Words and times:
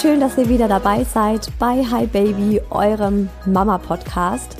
Schön, 0.00 0.20
dass 0.20 0.38
ihr 0.38 0.48
wieder 0.48 0.68
dabei 0.68 1.02
seid 1.02 1.48
bei 1.58 1.82
Hi 1.82 2.06
Baby, 2.06 2.62
eurem 2.70 3.28
Mama-Podcast. 3.46 4.56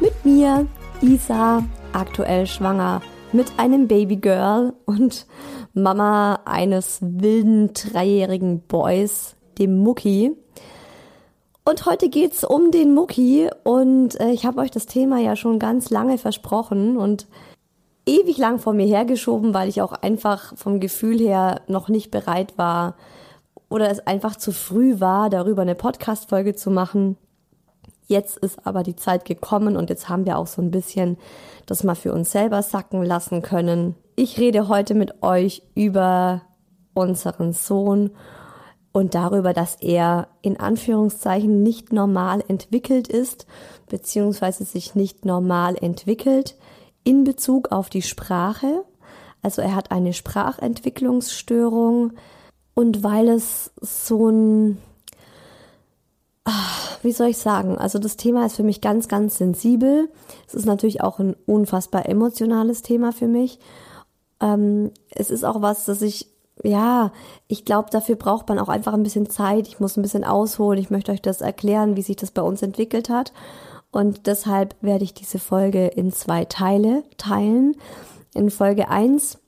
Mit 0.00 0.22
mir, 0.22 0.66
Isa, 1.00 1.64
aktuell 1.94 2.46
schwanger 2.46 3.00
mit 3.32 3.58
einem 3.58 3.88
Babygirl 3.88 4.74
und 4.84 5.26
Mama 5.72 6.40
eines 6.44 6.98
wilden 7.00 7.72
dreijährigen 7.72 8.60
Boys, 8.68 9.34
dem 9.58 9.78
Mucki. 9.78 10.36
Und 11.64 11.86
heute 11.86 12.10
geht's 12.10 12.44
um 12.44 12.70
den 12.70 12.92
Mucki 12.92 13.48
und 13.64 14.20
äh, 14.20 14.32
ich 14.32 14.44
habe 14.44 14.60
euch 14.60 14.70
das 14.70 14.84
Thema 14.84 15.18
ja 15.20 15.36
schon 15.36 15.58
ganz 15.58 15.88
lange 15.88 16.18
versprochen 16.18 16.98
und 16.98 17.28
ewig 18.04 18.36
lang 18.36 18.58
vor 18.58 18.74
mir 18.74 18.86
hergeschoben, 18.86 19.54
weil 19.54 19.70
ich 19.70 19.80
auch 19.80 19.92
einfach 19.92 20.54
vom 20.54 20.80
Gefühl 20.80 21.18
her 21.18 21.62
noch 21.66 21.88
nicht 21.88 22.10
bereit 22.10 22.58
war, 22.58 22.94
oder 23.72 23.90
es 23.90 24.06
einfach 24.06 24.36
zu 24.36 24.52
früh 24.52 25.00
war, 25.00 25.30
darüber 25.30 25.62
eine 25.62 25.74
Podcast-Folge 25.74 26.54
zu 26.54 26.70
machen. 26.70 27.16
Jetzt 28.06 28.36
ist 28.36 28.66
aber 28.66 28.82
die 28.82 28.96
Zeit 28.96 29.24
gekommen 29.24 29.78
und 29.78 29.88
jetzt 29.88 30.10
haben 30.10 30.26
wir 30.26 30.36
auch 30.36 30.46
so 30.46 30.60
ein 30.60 30.70
bisschen 30.70 31.16
das 31.64 31.82
mal 31.82 31.94
für 31.94 32.12
uns 32.12 32.30
selber 32.30 32.62
sacken 32.62 33.02
lassen 33.02 33.40
können. 33.40 33.94
Ich 34.14 34.38
rede 34.38 34.68
heute 34.68 34.94
mit 34.94 35.22
euch 35.22 35.62
über 35.74 36.42
unseren 36.92 37.54
Sohn 37.54 38.10
und 38.92 39.14
darüber, 39.14 39.54
dass 39.54 39.76
er 39.76 40.28
in 40.42 40.60
Anführungszeichen 40.60 41.62
nicht 41.62 41.94
normal 41.94 42.44
entwickelt 42.46 43.08
ist, 43.08 43.46
beziehungsweise 43.88 44.64
sich 44.64 44.94
nicht 44.94 45.24
normal 45.24 45.76
entwickelt 45.80 46.58
in 47.04 47.24
Bezug 47.24 47.72
auf 47.72 47.88
die 47.88 48.02
Sprache. 48.02 48.84
Also 49.40 49.62
er 49.62 49.74
hat 49.74 49.90
eine 49.90 50.12
Sprachentwicklungsstörung, 50.12 52.12
und 52.74 53.02
weil 53.02 53.28
es 53.28 53.70
so 53.80 54.28
ein, 54.28 54.78
ach, 56.44 56.98
wie 57.02 57.12
soll 57.12 57.28
ich 57.28 57.38
sagen, 57.38 57.76
also 57.76 57.98
das 57.98 58.16
Thema 58.16 58.46
ist 58.46 58.56
für 58.56 58.62
mich 58.62 58.80
ganz, 58.80 59.08
ganz 59.08 59.38
sensibel. 59.38 60.08
Es 60.46 60.54
ist 60.54 60.66
natürlich 60.66 61.02
auch 61.02 61.18
ein 61.18 61.36
unfassbar 61.46 62.08
emotionales 62.08 62.82
Thema 62.82 63.12
für 63.12 63.28
mich. 63.28 63.58
Ähm, 64.40 64.90
es 65.10 65.30
ist 65.30 65.44
auch 65.44 65.60
was, 65.60 65.84
dass 65.84 66.00
ich, 66.00 66.28
ja, 66.62 67.12
ich 67.48 67.64
glaube, 67.64 67.90
dafür 67.90 68.16
braucht 68.16 68.48
man 68.48 68.58
auch 68.58 68.68
einfach 68.68 68.94
ein 68.94 69.02
bisschen 69.02 69.28
Zeit. 69.28 69.68
Ich 69.68 69.80
muss 69.80 69.96
ein 69.96 70.02
bisschen 70.02 70.24
ausholen. 70.24 70.78
Ich 70.78 70.90
möchte 70.90 71.12
euch 71.12 71.22
das 71.22 71.40
erklären, 71.40 71.96
wie 71.96 72.02
sich 72.02 72.16
das 72.16 72.30
bei 72.30 72.42
uns 72.42 72.62
entwickelt 72.62 73.10
hat. 73.10 73.32
Und 73.90 74.26
deshalb 74.26 74.74
werde 74.80 75.04
ich 75.04 75.12
diese 75.12 75.38
Folge 75.38 75.88
in 75.88 76.12
zwei 76.12 76.46
Teile 76.46 77.04
teilen. 77.18 77.76
In 78.34 78.50
Folge 78.50 78.88
eins 78.88 79.38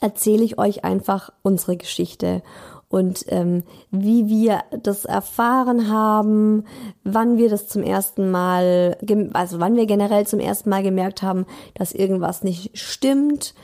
erzähle 0.00 0.44
ich 0.44 0.58
euch 0.58 0.84
einfach 0.84 1.30
unsere 1.42 1.76
Geschichte 1.76 2.42
und 2.88 3.24
ähm, 3.28 3.64
wie 3.90 4.28
wir 4.28 4.62
das 4.82 5.04
erfahren 5.04 5.88
haben, 5.88 6.64
wann 7.02 7.36
wir 7.36 7.48
das 7.48 7.68
zum 7.68 7.82
ersten 7.82 8.30
Mal, 8.30 8.96
also 9.32 9.58
wann 9.58 9.76
wir 9.76 9.86
generell 9.86 10.26
zum 10.26 10.38
ersten 10.38 10.70
Mal 10.70 10.82
gemerkt 10.82 11.22
haben, 11.22 11.46
dass 11.74 11.92
irgendwas 11.92 12.44
nicht 12.44 12.78
stimmt, 12.78 13.54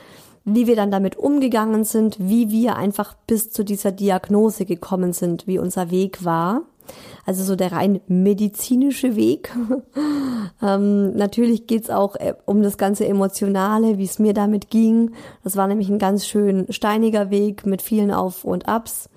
wie 0.45 0.67
wir 0.67 0.75
dann 0.75 0.91
damit 0.91 1.15
umgegangen 1.15 1.85
sind, 1.85 2.17
wie 2.19 2.51
wir 2.51 2.75
einfach 2.75 3.15
bis 3.27 3.51
zu 3.51 3.63
dieser 3.63 3.93
Diagnose 3.93 4.65
gekommen 4.65 5.13
sind, 5.13 5.47
wie 5.47 5.57
unser 5.57 5.89
Weg 5.89 6.25
war. 6.25 6.63
Also 7.25 7.43
so 7.43 7.55
der 7.55 7.71
rein 7.71 8.01
medizinische 8.07 9.15
Weg. 9.15 9.51
ähm, 10.61 11.15
natürlich 11.15 11.67
geht's 11.67 11.89
auch 11.89 12.15
äh, 12.15 12.33
um 12.45 12.61
das 12.63 12.77
ganze 12.77 13.07
Emotionale, 13.07 13.97
wie 13.97 14.03
es 14.03 14.19
mir 14.19 14.33
damit 14.33 14.69
ging. 14.69 15.11
Das 15.43 15.55
war 15.55 15.67
nämlich 15.67 15.89
ein 15.89 15.99
ganz 15.99 16.27
schön 16.27 16.65
steiniger 16.69 17.29
Weg 17.29 17.65
mit 17.65 17.81
vielen 17.81 18.11
Auf 18.11 18.43
und 18.43 18.67
Abs. 18.67 19.09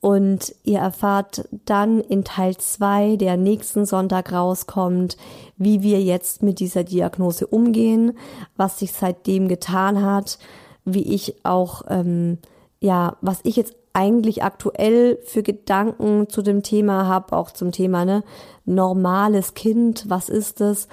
Und 0.00 0.54
ihr 0.62 0.78
erfahrt 0.78 1.48
dann 1.64 2.00
in 2.00 2.22
Teil 2.22 2.56
zwei, 2.58 3.16
der 3.16 3.36
nächsten 3.36 3.86
Sonntag 3.86 4.32
rauskommt, 4.32 5.16
wie 5.56 5.82
wir 5.82 6.00
jetzt 6.00 6.42
mit 6.42 6.60
dieser 6.60 6.84
Diagnose 6.84 7.46
umgehen, 7.46 8.16
was 8.56 8.78
sich 8.78 8.92
seitdem 8.92 9.48
getan 9.48 10.04
hat, 10.04 10.38
wie 10.84 11.12
ich 11.14 11.44
auch, 11.44 11.82
ähm, 11.88 12.38
ja, 12.80 13.16
was 13.20 13.40
ich 13.42 13.56
jetzt 13.56 13.74
eigentlich 13.92 14.42
aktuell 14.42 15.18
für 15.24 15.42
Gedanken 15.42 16.28
zu 16.28 16.42
dem 16.42 16.62
Thema 16.62 17.06
habe, 17.06 17.34
auch 17.34 17.50
zum 17.50 17.72
Thema 17.72 18.04
ne, 18.04 18.22
normales 18.66 19.54
Kind, 19.54 20.04
was 20.08 20.28
ist 20.28 20.60
es? 20.60 20.88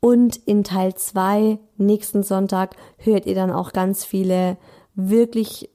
Und 0.00 0.36
in 0.36 0.64
Teil 0.64 0.94
zwei 0.94 1.58
nächsten 1.76 2.22
Sonntag 2.22 2.74
hört 2.96 3.26
ihr 3.26 3.34
dann 3.34 3.52
auch 3.52 3.72
ganz 3.72 4.04
viele 4.04 4.56
wirklich 4.94 5.70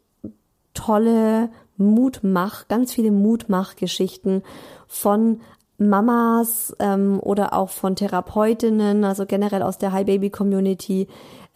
tolle 0.74 1.50
Mutmach, 1.78 2.68
ganz 2.68 2.92
viele 2.92 3.12
Mutmachgeschichten 3.12 4.44
von 4.88 5.42
Mamas 5.78 6.76
ähm, 6.80 7.20
oder 7.22 7.54
auch 7.54 7.70
von 7.70 7.96
Therapeutinnen, 7.96 9.04
also 9.04 9.26
generell 9.26 9.62
aus 9.62 9.78
der 9.78 9.92
High 9.92 10.06
Baby 10.06 10.30
Community, 10.30 11.08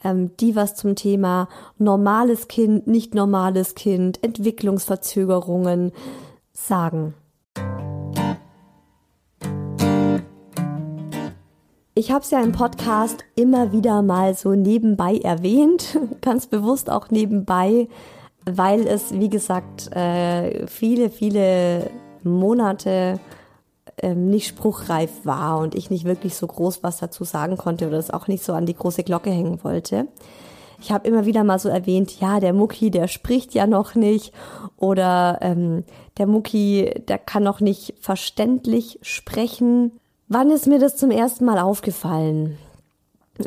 ähm, 0.03 0.35
die 0.37 0.55
was 0.55 0.75
zum 0.75 0.95
Thema 0.95 1.47
normales 1.77 2.47
Kind, 2.47 2.87
nicht 2.87 3.15
normales 3.15 3.75
Kind, 3.75 4.23
Entwicklungsverzögerungen 4.23 5.91
sagen. 6.53 7.13
Ich 11.99 12.11
habe 12.11 12.23
es 12.23 12.31
ja 12.31 12.41
im 12.41 12.53
Podcast 12.53 13.25
immer 13.35 13.73
wieder 13.73 14.01
mal 14.01 14.33
so 14.33 14.51
nebenbei 14.53 15.17
erwähnt, 15.17 15.99
ganz 16.21 16.47
bewusst 16.47 16.89
auch 16.89 17.09
nebenbei, 17.09 17.89
weil 18.45 18.87
es, 18.87 19.11
wie 19.11 19.29
gesagt, 19.29 19.93
äh, 19.93 20.65
viele, 20.67 21.09
viele 21.09 21.89
Monate 22.23 23.19
ähm, 24.01 24.29
nicht 24.29 24.47
spruchreif 24.47 25.25
war 25.25 25.59
und 25.59 25.75
ich 25.75 25.89
nicht 25.89 26.05
wirklich 26.05 26.35
so 26.35 26.47
groß 26.47 26.83
was 26.83 26.97
dazu 26.97 27.23
sagen 27.23 27.57
konnte 27.57 27.87
oder 27.87 27.97
es 27.97 28.11
auch 28.11 28.27
nicht 28.27 28.43
so 28.43 28.53
an 28.53 28.65
die 28.65 28.75
große 28.75 29.03
Glocke 29.03 29.29
hängen 29.29 29.63
wollte. 29.63 30.07
Ich 30.81 30.91
habe 30.91 31.07
immer 31.07 31.25
wieder 31.25 31.43
mal 31.43 31.59
so 31.59 31.67
erwähnt, 31.69 32.19
ja, 32.19 32.39
der 32.39 32.53
Mucki, 32.53 32.89
der 32.89 33.07
spricht 33.07 33.53
ja 33.53 33.67
noch 33.67 33.95
nicht 33.95 34.33
oder 34.77 35.39
ähm, 35.41 35.83
der 36.17 36.25
Mucki, 36.25 36.93
der 37.07 37.17
kann 37.17 37.43
noch 37.43 37.59
nicht 37.59 37.95
verständlich 37.99 38.99
sprechen. 39.01 39.91
Wann 40.27 40.51
ist 40.51 40.67
mir 40.67 40.79
das 40.79 40.95
zum 40.95 41.11
ersten 41.11 41.45
Mal 41.45 41.59
aufgefallen? 41.59 42.57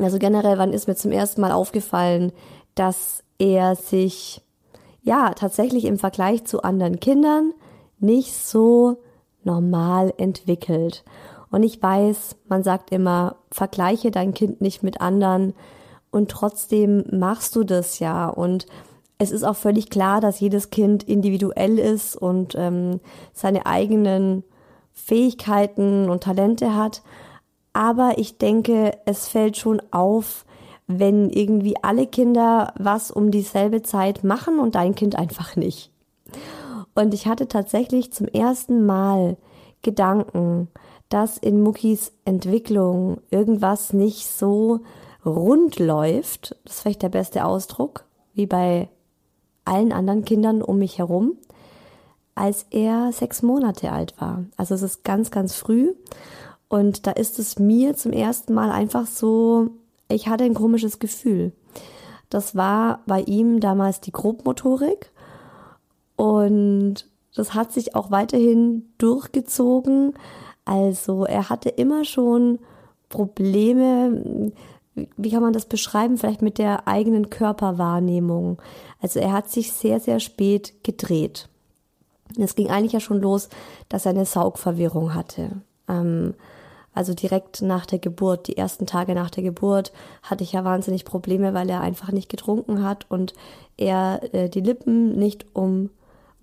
Also 0.01 0.19
generell, 0.19 0.59
wann 0.59 0.73
ist 0.73 0.89
mir 0.89 0.97
zum 0.97 1.13
ersten 1.13 1.41
Mal 1.41 1.53
aufgefallen, 1.53 2.33
dass 2.75 3.23
er 3.39 3.77
sich 3.77 4.43
ja 5.03 5.33
tatsächlich 5.35 5.85
im 5.85 5.99
Vergleich 5.99 6.45
zu 6.45 6.63
anderen 6.63 7.01
Kindern 7.01 7.53
nicht 7.99 8.35
so 8.35 8.99
normal 9.45 10.13
entwickelt. 10.17 11.05
Und 11.51 11.63
ich 11.63 11.83
weiß, 11.83 12.37
man 12.49 12.63
sagt 12.63 12.91
immer, 12.91 13.37
vergleiche 13.51 14.11
dein 14.11 14.33
Kind 14.35 14.61
nicht 14.61 14.83
mit 14.83 15.01
anderen 15.01 15.55
und 16.11 16.31
trotzdem 16.31 17.05
machst 17.11 17.55
du 17.57 17.65
das 17.65 17.99
ja. 17.99 18.29
Und 18.29 18.67
es 19.19 19.31
ist 19.31 19.45
auch 19.45 19.57
völlig 19.57 19.91
klar, 19.91 20.21
dass 20.21 20.41
jedes 20.41 20.71
Kind 20.71 21.05
individuell 21.05 21.79
ist 21.79 22.17
und 22.17 22.55
ähm, 22.57 23.01
seine 23.33 23.67
eigenen 23.67 24.45
Fähigkeiten 24.93 26.11
und 26.11 26.25
Talente 26.25 26.75
hat. 26.75 27.03
Aber 27.73 28.15
ich 28.17 28.39
denke, 28.39 28.99
es 29.07 29.29
fällt 29.29 29.57
schon 29.57 29.81
auf, 29.91 30.45
wenn 30.87 31.31
irgendwie 31.31 31.77
alle 31.83 32.07
Kinder 32.07 32.75
was 32.79 33.11
um 33.11 33.31
dieselbe 33.31 33.83
Zeit 33.83 34.25
machen 34.25 34.59
und 34.59 34.75
dein 34.75 34.95
Kind 34.95 35.17
einfach 35.17 35.55
nicht. 35.55 35.92
Und 36.95 37.15
ich 37.15 37.27
hatte 37.27 37.49
tatsächlich 37.49 38.13
zum 38.13 38.29
ersten 38.29 38.85
Mal 38.85 39.37
Gedanken, 39.83 40.69
dass 41.09 41.39
in 41.39 41.63
Muckis 41.63 42.13
Entwicklung 42.25 43.21
irgendwas 43.31 43.93
nicht 43.93 44.29
so 44.29 44.81
rund 45.25 45.79
läuft. 45.79 46.57
Das 46.65 46.75
ist 46.75 46.81
vielleicht 46.81 47.03
der 47.03 47.09
beste 47.09 47.45
Ausdruck, 47.45 48.05
wie 48.35 48.47
bei 48.47 48.89
allen 49.65 49.93
anderen 49.93 50.25
Kindern 50.25 50.63
um 50.63 50.79
mich 50.79 50.99
herum, 50.99 51.37
als 52.35 52.67
er 52.71 53.13
sechs 53.13 53.43
Monate 53.43 53.93
alt 53.93 54.15
war. 54.21 54.45
Also 54.57 54.75
es 54.75 54.83
ist 54.83 55.05
ganz, 55.05 55.31
ganz 55.31 55.55
früh. 55.55 55.93
Und 56.69 57.07
da 57.07 57.11
ist 57.11 57.39
es 57.39 57.59
mir 57.59 57.95
zum 57.97 58.13
ersten 58.13 58.55
Mal 58.55 58.71
einfach 58.71 59.07
so, 59.07 59.69
ich 60.09 60.29
hatte 60.29 60.45
ein 60.45 60.55
komisches 60.55 60.99
Gefühl. 60.99 61.53
Das 62.31 62.57
war 62.57 63.01
bei 63.07 63.21
ihm 63.21 63.61
damals 63.61 64.01
die 64.01 64.13
Grobmotorik 64.13 65.12
und 66.23 67.09
das 67.35 67.53
hat 67.53 67.73
sich 67.73 67.97
auch 67.97 68.13
weiterhin 68.13 68.93
durchgezogen. 68.99 70.15
Also 70.65 71.25
er 71.25 71.49
hatte 71.49 71.69
immer 71.69 72.05
schon 72.05 72.61
Probleme, 73.09 74.53
wie 74.95 75.31
kann 75.33 75.43
man 75.43 75.53
das 75.53 75.67
beschreiben, 75.67 76.17
vielleicht 76.19 76.41
mit 76.41 76.59
der 76.59 76.87
eigenen 76.87 77.29
Körperwahrnehmung. 77.29 78.63
Also 79.01 79.19
er 79.19 79.33
hat 79.33 79.51
sich 79.51 79.73
sehr, 79.73 79.99
sehr 79.99 80.21
spät 80.21 80.85
gedreht. 80.85 81.49
Es 82.39 82.55
ging 82.55 82.71
eigentlich 82.71 82.93
ja 82.93 83.01
schon 83.01 83.21
los, 83.21 83.49
dass 83.89 84.07
er 84.07 84.11
eine 84.11 84.25
Saugverwirrung 84.25 85.17
hatte. 85.17 85.63
Ähm, 85.89 86.35
also 86.95 87.15
direkt 87.15 87.63
nach 87.63 87.85
der 87.85 87.99
Geburt, 87.99 88.47
die 88.47 88.57
ersten 88.57 88.87
Tage 88.87 89.17
nach 89.17 89.31
der 89.31 89.43
Geburt, 89.43 89.93
hatte 90.23 90.45
ich 90.45 90.53
ja 90.53 90.63
wahnsinnig 90.63 91.05
Probleme, 91.05 91.53
weil 91.53 91.69
er 91.69 91.81
einfach 91.81 92.13
nicht 92.13 92.29
getrunken 92.29 92.85
hat 92.85 93.11
und 93.11 93.35
er 93.77 94.21
äh, 94.33 94.49
die 94.49 94.61
Lippen 94.61 95.19
nicht 95.19 95.47
um 95.53 95.91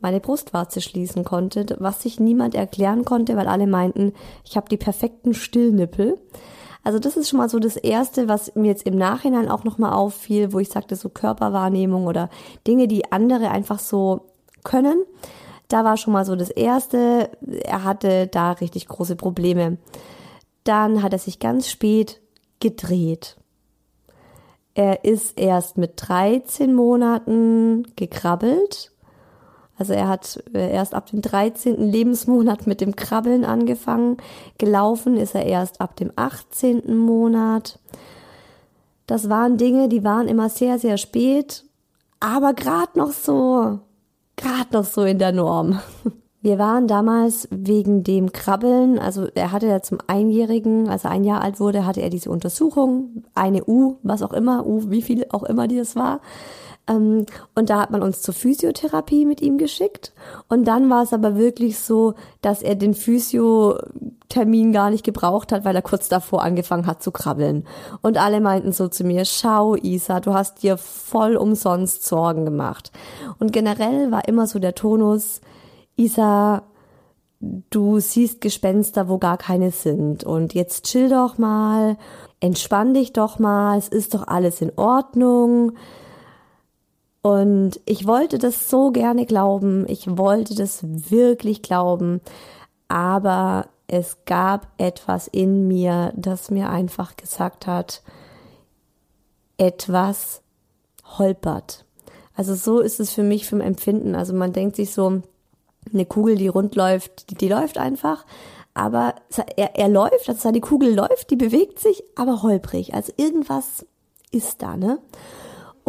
meine 0.02 0.20
Brustwarze 0.20 0.82
schließen 0.82 1.24
konnte, 1.24 1.66
was 1.80 2.02
sich 2.02 2.20
niemand 2.20 2.56
erklären 2.56 3.06
konnte, 3.06 3.36
weil 3.36 3.48
alle 3.48 3.68
meinten, 3.68 4.14
ich 4.46 4.56
habe 4.58 4.70
die 4.70 4.78
perfekten 4.78 5.34
Stillnippel. 5.34 6.18
Also 6.84 7.00
das 7.00 7.18
ist 7.18 7.30
schon 7.30 7.40
mal 7.40 7.50
so 7.50 7.60
das 7.60 7.76
Erste, 7.76 8.28
was 8.28 8.56
mir 8.56 8.70
jetzt 8.70 8.86
im 8.86 8.98
Nachhinein 8.98 9.50
auch 9.50 9.64
nochmal 9.64 9.94
auffiel, 9.94 10.54
wo 10.54 10.60
ich 10.60 10.70
sagte, 10.70 10.96
so 10.96 11.10
Körperwahrnehmung 11.10 12.08
oder 12.08 12.30
Dinge, 12.66 12.88
die 12.88 13.12
andere 13.12 13.52
einfach 13.52 13.80
so 13.80 14.22
können. 14.64 15.04
Da 15.68 15.84
war 15.84 15.98
schon 15.98 16.14
mal 16.14 16.26
so 16.26 16.36
das 16.36 16.50
Erste, 16.50 17.30
er 17.64 17.84
hatte 17.84 18.28
da 18.28 18.54
richtig 18.54 18.88
große 18.88 19.16
Probleme. 19.16 19.78
Dann 20.64 21.04
hat 21.04 21.14
er 21.14 21.20
sich 21.20 21.40
ganz 21.40 21.70
spät 21.70 22.22
gedreht. 22.60 23.38
Er 24.74 25.04
ist 25.04 25.38
erst 25.38 25.78
mit 25.78 25.94
13 25.98 26.74
Monaten 26.74 27.86
gekrabbelt 27.96 28.89
also 29.80 29.94
er 29.94 30.10
hat 30.10 30.44
äh, 30.54 30.72
erst 30.72 30.94
ab 30.94 31.08
dem 31.08 31.22
13. 31.22 31.90
Lebensmonat 31.90 32.68
mit 32.68 32.82
dem 32.82 32.96
Krabbeln 32.98 33.46
angefangen. 33.46 34.18
Gelaufen 34.58 35.16
ist 35.16 35.34
er 35.34 35.46
erst 35.46 35.80
ab 35.80 35.96
dem 35.96 36.12
18. 36.18 36.98
Monat. 36.98 37.80
Das 39.08 39.30
waren 39.30 39.58
Dinge, 39.58 39.88
die 39.88 40.04
waren 40.04 40.28
immer 40.28 40.50
sehr, 40.50 40.78
sehr 40.78 40.98
spät, 40.98 41.64
aber 42.20 42.54
gerade 42.54 43.00
noch 43.00 43.12
so, 43.12 43.80
gerade 44.36 44.74
noch 44.74 44.84
so 44.84 45.04
in 45.04 45.18
der 45.18 45.32
Norm. 45.32 45.80
Wir 46.42 46.58
waren 46.58 46.88
damals 46.88 47.48
wegen 47.52 48.04
dem 48.04 48.32
Krabbeln, 48.32 48.98
also 48.98 49.28
er 49.36 49.52
hatte 49.52 49.68
ja 49.68 49.82
zum 49.82 49.98
Einjährigen, 50.08 50.88
als 50.88 51.04
er 51.04 51.12
ein 51.12 51.26
Jahr 51.26 51.42
alt 51.42 51.60
wurde, 51.60 51.86
hatte 51.86 52.02
er 52.02 52.10
diese 52.10 52.30
Untersuchung, 52.30 53.26
eine 53.36 53.66
U, 53.66 53.98
was 54.04 54.22
auch 54.22 54.32
immer, 54.32 54.66
U, 54.66 54.90
wie 54.90 55.02
viel 55.02 55.26
auch 55.32 55.44
immer 55.44 55.68
die 55.68 55.76
das 55.76 55.98
war. 55.98 56.22
Ähm, 56.90 57.26
und 57.56 57.70
da 57.70 57.80
hat 57.80 57.92
man 57.92 58.02
uns 58.02 58.22
zur 58.22 58.34
Physiotherapie 58.34 59.26
mit 59.26 59.42
ihm 59.42 59.58
geschickt. 59.58 60.12
Und 60.50 60.66
dann 60.68 60.90
war 60.90 61.04
es 61.04 61.14
aber 61.14 61.38
wirklich 61.38 61.80
so, 61.80 62.16
dass 62.42 62.64
er 62.64 62.76
den 62.76 62.96
Physiothermin 62.96 64.74
gar 64.74 64.90
nicht 64.90 65.06
gebraucht 65.06 65.52
hat, 65.52 65.64
weil 65.64 65.76
er 65.76 65.82
kurz 65.82 66.10
davor 66.10 66.44
angefangen 66.44 66.88
hat 66.88 67.04
zu 67.04 67.12
krabbeln. 67.12 67.66
Und 68.02 68.18
alle 68.18 68.42
meinten 68.42 68.72
so 68.72 68.88
zu 68.88 69.04
mir, 69.04 69.24
schau 69.26 69.76
Isa, 69.76 70.20
du 70.20 70.34
hast 70.34 70.64
dir 70.64 70.78
voll 70.78 71.38
umsonst 71.38 72.06
Sorgen 72.06 72.44
gemacht. 72.44 72.92
Und 73.40 73.54
generell 73.54 74.12
war 74.12 74.28
immer 74.28 74.48
so 74.48 74.60
der 74.60 74.76
Tonus, 74.76 75.42
Isa, 75.96 76.64
du 77.40 78.00
siehst 78.00 78.42
Gespenster, 78.42 79.08
wo 79.10 79.18
gar 79.18 79.38
keine 79.38 79.72
sind. 79.72 80.24
Und 80.24 80.54
jetzt 80.54 80.86
chill 80.86 81.10
doch 81.10 81.38
mal, 81.38 81.98
entspann 82.40 82.94
dich 82.94 83.14
doch 83.14 83.38
mal, 83.38 83.78
es 83.78 83.88
ist 83.90 84.14
doch 84.14 84.28
alles 84.28 84.62
in 84.62 84.72
Ordnung. 84.76 85.74
Und 87.22 87.80
ich 87.86 88.08
wollte 88.08 88.38
das 88.38 88.70
so 88.70 88.92
gerne 88.92 89.26
glauben, 89.26 89.86
ich 89.88 90.18
wollte 90.18 90.56
das 90.56 90.80
wirklich 90.84 91.62
glauben, 91.62 92.22
aber 92.88 93.68
es 93.88 94.18
gab 94.26 94.68
etwas 94.78 95.28
in 95.28 95.68
mir, 95.68 96.14
das 96.16 96.50
mir 96.50 96.70
einfach 96.70 97.18
gesagt 97.18 97.68
hat, 97.68 98.04
etwas 99.58 100.42
holpert. 101.18 101.86
Also 102.36 102.56
so 102.56 102.80
ist 102.80 103.02
es 103.02 103.12
für 103.12 103.24
mich 103.24 103.50
vom 103.50 103.60
Empfinden. 103.60 104.16
Also 104.16 104.34
man 104.34 104.54
denkt 104.54 104.78
sich 104.78 104.94
so, 104.94 105.22
eine 105.92 106.06
Kugel, 106.06 106.36
die 106.36 106.48
rund 106.48 106.76
läuft, 106.76 107.30
die, 107.30 107.36
die 107.36 107.50
läuft 107.50 107.78
einfach, 107.78 108.26
aber 108.74 109.16
er, 109.56 109.76
er 109.76 109.90
läuft, 109.90 110.30
also 110.30 110.40
seine 110.40 110.62
Kugel 110.62 110.94
läuft, 110.94 111.32
die 111.32 111.36
bewegt 111.36 111.80
sich, 111.80 112.04
aber 112.16 112.44
holprig. 112.44 112.94
Also 112.94 113.12
irgendwas 113.18 113.86
ist 114.32 114.62
da, 114.62 114.78
ne? 114.78 115.00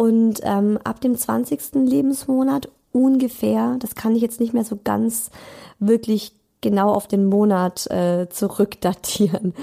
Und 0.01 0.39
ähm, 0.41 0.79
ab 0.83 0.99
dem 0.99 1.15
20. 1.15 1.75
Lebensmonat 1.75 2.69
ungefähr, 2.91 3.75
das 3.77 3.93
kann 3.93 4.15
ich 4.15 4.23
jetzt 4.23 4.39
nicht 4.39 4.51
mehr 4.51 4.63
so 4.63 4.79
ganz 4.83 5.29
wirklich 5.77 6.33
genau 6.59 6.91
auf 6.91 7.05
den 7.05 7.27
Monat 7.27 7.85
äh, 7.91 8.27
zurückdatieren. 8.27 9.53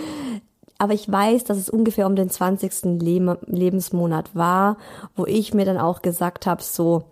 Aber 0.79 0.95
ich 0.95 1.11
weiß, 1.11 1.43
dass 1.43 1.59
es 1.59 1.69
ungefähr 1.69 2.07
um 2.07 2.15
den 2.15 2.31
20. 2.31 3.01
Leb 3.03 3.39
Lebensmonat 3.47 4.37
war, 4.37 4.77
wo 5.17 5.27
ich 5.27 5.55
mir 5.55 5.65
dann 5.65 5.77
auch 5.77 6.03
gesagt 6.03 6.47
habe, 6.47 6.63
so 6.63 7.03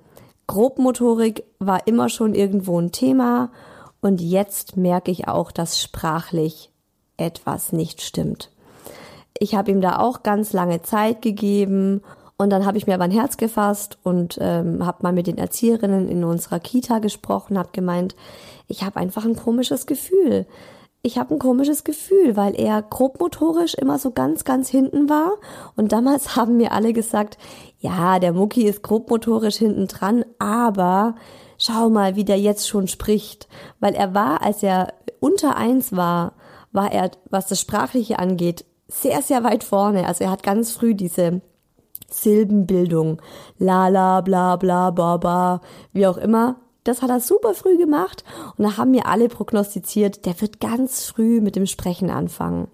Grobmotorik 0.46 1.42
war 1.58 1.84
immer 1.88 2.08
schon 2.08 2.32
irgendwo 2.32 2.80
ein 2.80 2.92
Thema 2.92 3.50
und 4.00 4.20
jetzt 4.20 4.76
merke 4.76 5.10
ich 5.10 5.26
auch, 5.26 5.50
dass 5.50 5.82
sprachlich 5.82 6.70
etwas 7.16 7.72
nicht 7.72 8.02
stimmt. 8.02 8.52
Ich 9.36 9.56
habe 9.56 9.72
ihm 9.72 9.80
da 9.80 9.98
auch 9.98 10.22
ganz 10.22 10.52
lange 10.52 10.82
Zeit 10.82 11.22
gegeben 11.22 12.02
und 12.38 12.50
dann 12.50 12.66
habe 12.66 12.76
ich 12.76 12.86
mir 12.86 12.94
aber 12.94 13.04
ein 13.04 13.10
Herz 13.10 13.38
gefasst 13.38 13.98
und 14.02 14.38
ähm, 14.40 14.84
habe 14.84 14.98
mal 15.02 15.12
mit 15.12 15.26
den 15.26 15.38
Erzieherinnen 15.38 16.08
in 16.08 16.22
unserer 16.22 16.60
Kita 16.60 16.98
gesprochen, 16.98 17.58
habe 17.58 17.70
gemeint, 17.72 18.14
ich 18.68 18.82
habe 18.82 19.00
einfach 19.00 19.24
ein 19.24 19.36
komisches 19.36 19.86
Gefühl. 19.86 20.46
Ich 21.02 21.18
habe 21.18 21.34
ein 21.34 21.38
komisches 21.38 21.84
Gefühl, 21.84 22.36
weil 22.36 22.58
er 22.58 22.82
grobmotorisch 22.82 23.74
immer 23.74 23.98
so 23.98 24.10
ganz, 24.10 24.44
ganz 24.44 24.68
hinten 24.68 25.08
war. 25.08 25.34
Und 25.76 25.92
damals 25.92 26.36
haben 26.36 26.56
mir 26.56 26.72
alle 26.72 26.92
gesagt, 26.92 27.38
ja, 27.78 28.18
der 28.18 28.32
Mucki 28.32 28.64
ist 28.64 28.82
grobmotorisch 28.82 29.56
hinten 29.56 29.86
dran, 29.86 30.24
aber 30.38 31.14
schau 31.58 31.88
mal, 31.88 32.16
wie 32.16 32.24
der 32.24 32.38
jetzt 32.38 32.68
schon 32.68 32.88
spricht. 32.88 33.48
Weil 33.80 33.94
er 33.94 34.14
war, 34.14 34.42
als 34.42 34.62
er 34.62 34.92
unter 35.20 35.56
eins 35.56 35.96
war, 35.96 36.34
war 36.72 36.92
er, 36.92 37.12
was 37.30 37.46
das 37.46 37.60
Sprachliche 37.60 38.18
angeht, 38.18 38.66
sehr, 38.88 39.22
sehr 39.22 39.42
weit 39.42 39.64
vorne. 39.64 40.06
Also 40.06 40.24
er 40.24 40.30
hat 40.30 40.42
ganz 40.42 40.72
früh 40.72 40.94
diese 40.94 41.40
Silbenbildung, 42.10 43.20
la 43.58 43.88
la 43.88 44.20
bla 44.20 44.56
bla 44.56 44.90
ba 44.90 45.16
ba, 45.16 45.60
wie 45.92 46.06
auch 46.06 46.18
immer. 46.18 46.56
Das 46.84 47.02
hat 47.02 47.10
er 47.10 47.20
super 47.20 47.54
früh 47.54 47.76
gemacht 47.76 48.22
und 48.56 48.64
da 48.64 48.76
haben 48.76 48.92
mir 48.92 49.06
alle 49.06 49.28
prognostiziert, 49.28 50.24
der 50.24 50.40
wird 50.40 50.60
ganz 50.60 51.04
früh 51.04 51.40
mit 51.40 51.56
dem 51.56 51.66
Sprechen 51.66 52.10
anfangen. 52.10 52.68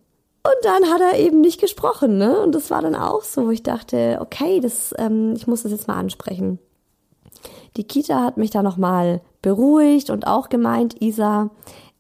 Und 0.45 0.65
dann 0.65 0.91
hat 0.91 1.01
er 1.01 1.19
eben 1.19 1.41
nicht 1.41 1.61
gesprochen, 1.61 2.19
ne? 2.19 2.41
Und 2.41 2.55
das 2.55 2.71
war 2.71 2.83
dann 2.83 2.97
auch 2.97 3.23
so, 3.23 3.47
wo 3.47 3.51
ich 3.51 3.63
dachte, 3.63 4.19
okay, 4.21 4.61
das, 4.61 4.93
ähm, 4.99 5.35
ich 5.37 5.47
muss 5.47 5.63
das 5.63 5.71
jetzt 5.71 5.87
mal 5.87 5.97
ansprechen. 5.97 6.59
Die 7.77 7.85
Kita 7.85 8.23
hat 8.23 8.37
mich 8.37 8.51
da 8.51 8.63
nochmal 8.63 9.21
beruhigt 9.41 10.11
und 10.11 10.27
auch 10.27 10.49
gemeint, 10.49 11.01
Isa, 11.01 11.51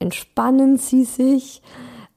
entspannen 0.00 0.76
Sie 0.76 1.04
sich. 1.04 1.62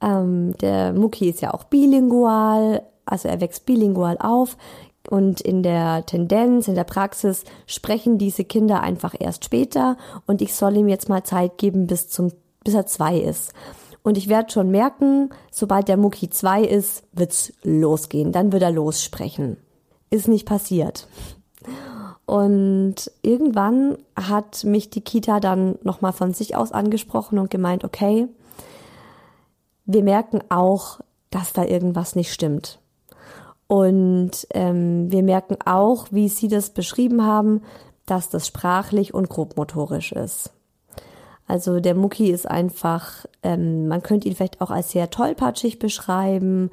Ähm, 0.00 0.54
der 0.60 0.92
Mucki 0.92 1.30
ist 1.30 1.40
ja 1.40 1.54
auch 1.54 1.64
bilingual, 1.64 2.82
also 3.06 3.28
er 3.28 3.40
wächst 3.40 3.64
bilingual 3.64 4.18
auf. 4.18 4.56
Und 5.08 5.40
in 5.40 5.62
der 5.62 6.04
Tendenz, 6.06 6.68
in 6.68 6.74
der 6.74 6.84
Praxis 6.84 7.44
sprechen 7.66 8.18
diese 8.18 8.44
Kinder 8.44 8.80
einfach 8.80 9.14
erst 9.18 9.44
später 9.44 9.96
und 10.26 10.42
ich 10.42 10.54
soll 10.54 10.76
ihm 10.76 10.88
jetzt 10.88 11.08
mal 11.08 11.22
Zeit 11.22 11.58
geben, 11.58 11.86
bis 11.86 12.08
zum, 12.08 12.32
bis 12.64 12.74
er 12.74 12.86
zwei 12.86 13.18
ist. 13.18 13.52
Und 14.02 14.16
ich 14.16 14.28
werde 14.28 14.52
schon 14.52 14.70
merken, 14.70 15.30
sobald 15.50 15.88
der 15.88 15.96
Mucki 15.96 16.30
zwei 16.30 16.62
ist, 16.62 17.02
wird's 17.12 17.52
losgehen. 17.62 18.30
Dann 18.30 18.52
wird 18.52 18.62
er 18.62 18.70
lossprechen. 18.70 19.56
Ist 20.10 20.28
nicht 20.28 20.46
passiert. 20.46 21.08
Und 22.24 23.10
irgendwann 23.22 23.98
hat 24.16 24.64
mich 24.64 24.90
die 24.90 25.00
Kita 25.00 25.40
dann 25.40 25.78
nochmal 25.82 26.12
von 26.12 26.34
sich 26.34 26.56
aus 26.56 26.72
angesprochen 26.72 27.38
und 27.38 27.50
gemeint, 27.50 27.84
okay, 27.84 28.28
wir 29.84 30.02
merken 30.02 30.40
auch, 30.48 31.00
dass 31.30 31.52
da 31.52 31.64
irgendwas 31.64 32.16
nicht 32.16 32.32
stimmt. 32.32 32.80
Und 33.68 34.46
ähm, 34.54 35.10
wir 35.10 35.22
merken 35.22 35.56
auch, 35.64 36.06
wie 36.10 36.28
Sie 36.28 36.48
das 36.48 36.70
beschrieben 36.70 37.24
haben, 37.24 37.62
dass 38.06 38.28
das 38.28 38.46
sprachlich 38.46 39.12
und 39.12 39.28
grobmotorisch 39.28 40.12
ist. 40.12 40.52
Also 41.48 41.78
der 41.78 41.94
Mucki 41.94 42.30
ist 42.30 42.50
einfach, 42.50 43.24
ähm, 43.44 43.86
man 43.86 44.02
könnte 44.02 44.26
ihn 44.26 44.34
vielleicht 44.34 44.60
auch 44.60 44.70
als 44.70 44.90
sehr 44.90 45.10
tollpatschig 45.10 45.78
beschreiben. 45.78 46.70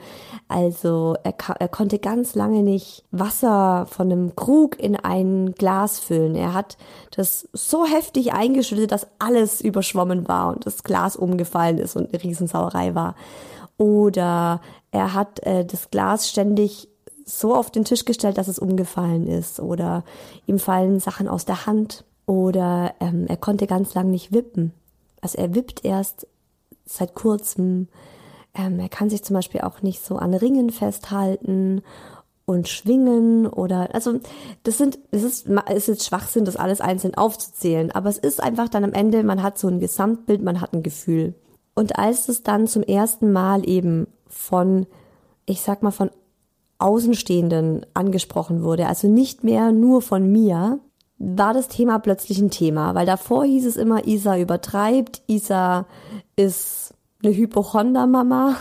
Also 0.48 1.16
er, 1.24 1.36
er 1.60 1.68
konnte 1.68 2.00
ganz 2.00 2.34
lange 2.34 2.64
nicht 2.64 3.04
Wasser 3.12 3.86
von 3.88 4.12
einem 4.12 4.36
Krug 4.36 4.80
in 4.80 4.96
ein 4.96 5.54
Glas 5.54 6.00
füllen. 6.00 6.34
Er 6.34 6.54
hat 6.54 6.78
das 7.12 7.48
so 7.54 7.86
heftig 7.86 8.34
eingeschüttet, 8.34 8.92
dass 8.92 9.08
alles 9.20 9.62
überschwommen 9.62 10.28
war 10.28 10.54
und 10.54 10.66
das 10.66 10.84
Glas 10.84 11.16
umgefallen 11.16 11.78
ist 11.78 11.96
und 11.96 12.12
eine 12.12 12.24
Riesensauerei 12.24 12.96
war. 12.96 13.16
Oder 13.84 14.62
er 14.92 15.14
hat 15.14 15.46
äh, 15.46 15.66
das 15.66 15.92
Glas 15.92 16.30
ständig 16.30 16.88
so 17.26 17.54
auf 17.54 17.70
den 17.70 17.84
Tisch 17.84 18.06
gestellt, 18.06 18.38
dass 18.38 18.48
es 18.48 18.58
umgefallen 18.58 19.28
ist. 19.28 19.60
Oder 19.60 20.06
ihm 20.46 20.58
fallen 20.58 21.02
Sachen 21.02 21.28
aus 21.28 21.44
der 21.44 21.66
Hand. 21.66 22.06
Oder 22.26 22.94
ähm, 23.02 23.26
er 23.28 23.36
konnte 23.36 23.68
ganz 23.68 23.94
lang 23.94 24.10
nicht 24.10 24.32
wippen. 24.32 24.72
Also 25.20 25.38
er 25.38 25.54
wippt 25.54 25.84
erst 25.84 26.28
seit 26.86 27.14
kurzem. 27.14 27.90
Ähm, 28.54 28.80
er 28.80 28.88
kann 28.88 29.10
sich 29.10 29.22
zum 29.22 29.34
Beispiel 29.34 29.60
auch 29.62 29.82
nicht 29.82 30.02
so 30.02 30.16
an 30.16 30.34
Ringen 30.34 30.70
festhalten 30.70 31.82
und 32.46 32.70
schwingen 32.70 33.48
oder 33.48 33.94
also 33.94 34.20
das 34.64 34.78
sind 34.78 35.00
es 35.12 35.24
ist 35.24 35.48
es 35.68 35.88
ist 35.88 36.06
Schwachsinn 36.06 36.44
das 36.44 36.58
alles 36.58 36.82
einzeln 36.82 37.16
aufzuzählen 37.16 37.90
aber 37.92 38.10
es 38.10 38.18
ist 38.18 38.44
einfach 38.44 38.68
dann 38.68 38.84
am 38.84 38.92
Ende 38.92 39.24
man 39.24 39.42
hat 39.42 39.58
so 39.58 39.70
ein 39.70 39.80
Gesamtbild 39.80 40.44
man 40.44 40.60
hat 40.60 40.74
ein 40.74 40.84
Gefühl 40.84 41.36
und 41.76 41.98
als 41.98 42.30
es 42.30 42.44
dann 42.44 42.68
zum 42.68 42.84
ersten 42.84 43.32
Mal 43.32 43.68
eben 43.68 44.08
von 44.28 44.86
ich 45.46 45.62
sag 45.62 45.84
mal 45.84 45.92
von 45.92 46.10
Außenstehenden 46.78 47.86
angesprochen 47.94 48.64
wurde 48.64 48.88
also 48.88 49.08
nicht 49.08 49.44
mehr 49.44 49.72
nur 49.72 50.02
von 50.02 50.32
mir 50.32 50.80
war 51.24 51.54
das 51.54 51.70
Thema 51.70 52.00
plötzlich 52.00 52.40
ein 52.40 52.50
Thema, 52.50 52.96
weil 52.96 53.06
davor 53.06 53.46
hieß 53.46 53.66
es 53.66 53.78
immer, 53.78 54.06
Isa 54.06 54.38
übertreibt, 54.38 55.22
Isa 55.28 55.86
ist 56.36 56.94
eine 57.24 57.34
Hypochondermama. 57.34 58.56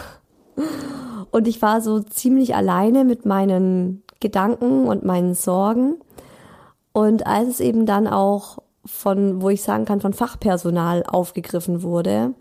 Und 1.30 1.48
ich 1.48 1.62
war 1.62 1.80
so 1.80 2.00
ziemlich 2.00 2.54
alleine 2.54 3.04
mit 3.04 3.26
meinen 3.26 4.02
Gedanken 4.20 4.86
und 4.86 5.04
meinen 5.04 5.34
Sorgen. 5.34 5.96
Und 6.92 7.26
als 7.26 7.48
es 7.48 7.60
eben 7.60 7.86
dann 7.86 8.06
auch 8.06 8.58
von, 8.84 9.40
wo 9.40 9.48
ich 9.48 9.62
sagen 9.62 9.84
kann, 9.84 10.00
von 10.00 10.12
Fachpersonal 10.12 11.04
aufgegriffen 11.06 11.82
wurde, 11.82 12.34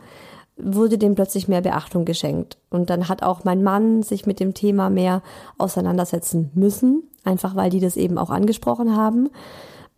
wurde 0.63 0.97
dem 0.97 1.15
plötzlich 1.15 1.47
mehr 1.47 1.61
Beachtung 1.61 2.05
geschenkt. 2.05 2.57
Und 2.69 2.89
dann 2.89 3.07
hat 3.07 3.23
auch 3.23 3.43
mein 3.43 3.63
Mann 3.63 4.03
sich 4.03 4.25
mit 4.25 4.39
dem 4.39 4.53
Thema 4.53 4.89
mehr 4.89 5.21
auseinandersetzen 5.57 6.51
müssen, 6.53 7.03
einfach 7.23 7.55
weil 7.55 7.69
die 7.69 7.79
das 7.79 7.97
eben 7.97 8.17
auch 8.17 8.29
angesprochen 8.29 8.95
haben. 8.95 9.29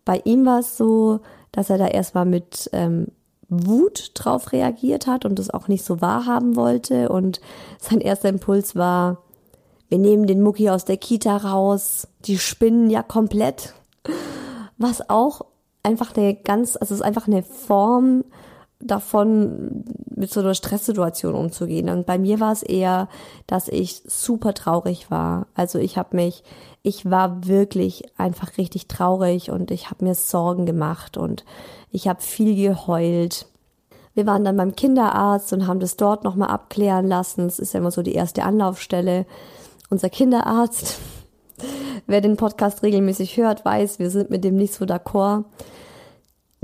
Bei 0.04 0.20
ihm 0.24 0.44
war 0.44 0.60
es 0.60 0.76
so, 0.76 1.20
dass 1.52 1.70
er 1.70 1.78
da 1.78 1.86
erstmal 1.86 2.26
mit 2.26 2.68
ähm, 2.72 3.08
Wut 3.48 4.12
drauf 4.14 4.52
reagiert 4.52 5.06
hat 5.06 5.24
und 5.24 5.38
das 5.38 5.50
auch 5.50 5.68
nicht 5.68 5.84
so 5.84 6.00
wahrhaben 6.00 6.56
wollte. 6.56 7.08
Und 7.08 7.40
sein 7.78 8.00
erster 8.00 8.28
Impuls 8.28 8.76
war, 8.76 9.18
wir 9.88 9.98
nehmen 9.98 10.26
den 10.26 10.42
Mucki 10.42 10.70
aus 10.70 10.84
der 10.84 10.96
Kita 10.96 11.36
raus, 11.36 12.08
die 12.24 12.38
spinnen 12.38 12.90
ja 12.90 13.02
komplett. 13.02 13.74
Was 14.76 15.08
auch 15.08 15.42
einfach 15.82 16.16
eine 16.16 16.34
ganz, 16.34 16.76
also 16.76 16.94
es 16.94 17.00
ist 17.00 17.06
einfach 17.06 17.28
eine 17.28 17.42
Form 17.42 18.24
davon, 18.84 19.84
mit 20.14 20.32
so 20.32 20.40
einer 20.40 20.54
Stresssituation 20.54 21.34
umzugehen. 21.34 21.88
Und 21.88 22.06
bei 22.06 22.18
mir 22.18 22.40
war 22.40 22.52
es 22.52 22.62
eher, 22.62 23.08
dass 23.46 23.68
ich 23.68 24.02
super 24.06 24.54
traurig 24.54 25.10
war. 25.10 25.46
Also 25.54 25.78
ich 25.78 25.98
habe 25.98 26.16
mich 26.16 26.44
ich 26.86 27.10
war 27.10 27.46
wirklich 27.46 28.04
einfach 28.18 28.58
richtig 28.58 28.88
traurig 28.88 29.50
und 29.50 29.70
ich 29.70 29.90
habe 29.90 30.04
mir 30.04 30.14
Sorgen 30.14 30.66
gemacht 30.66 31.16
und 31.16 31.44
ich 31.90 32.06
habe 32.08 32.20
viel 32.20 32.54
geheult. 32.54 33.46
Wir 34.12 34.26
waren 34.26 34.44
dann 34.44 34.58
beim 34.58 34.76
Kinderarzt 34.76 35.54
und 35.54 35.66
haben 35.66 35.80
das 35.80 35.96
dort 35.96 36.24
nochmal 36.24 36.50
abklären 36.50 37.08
lassen. 37.08 37.46
Es 37.46 37.58
ist 37.58 37.72
ja 37.72 37.80
immer 37.80 37.90
so 37.90 38.02
die 38.02 38.12
erste 38.12 38.44
Anlaufstelle. 38.44 39.24
Unser 39.88 40.10
Kinderarzt, 40.10 40.98
wer 42.06 42.20
den 42.20 42.36
Podcast 42.36 42.82
regelmäßig 42.82 43.38
hört, 43.38 43.64
weiß, 43.64 43.98
wir 43.98 44.10
sind 44.10 44.28
mit 44.28 44.44
dem 44.44 44.56
nicht 44.56 44.74
so 44.74 44.84
d'accord. 44.84 45.44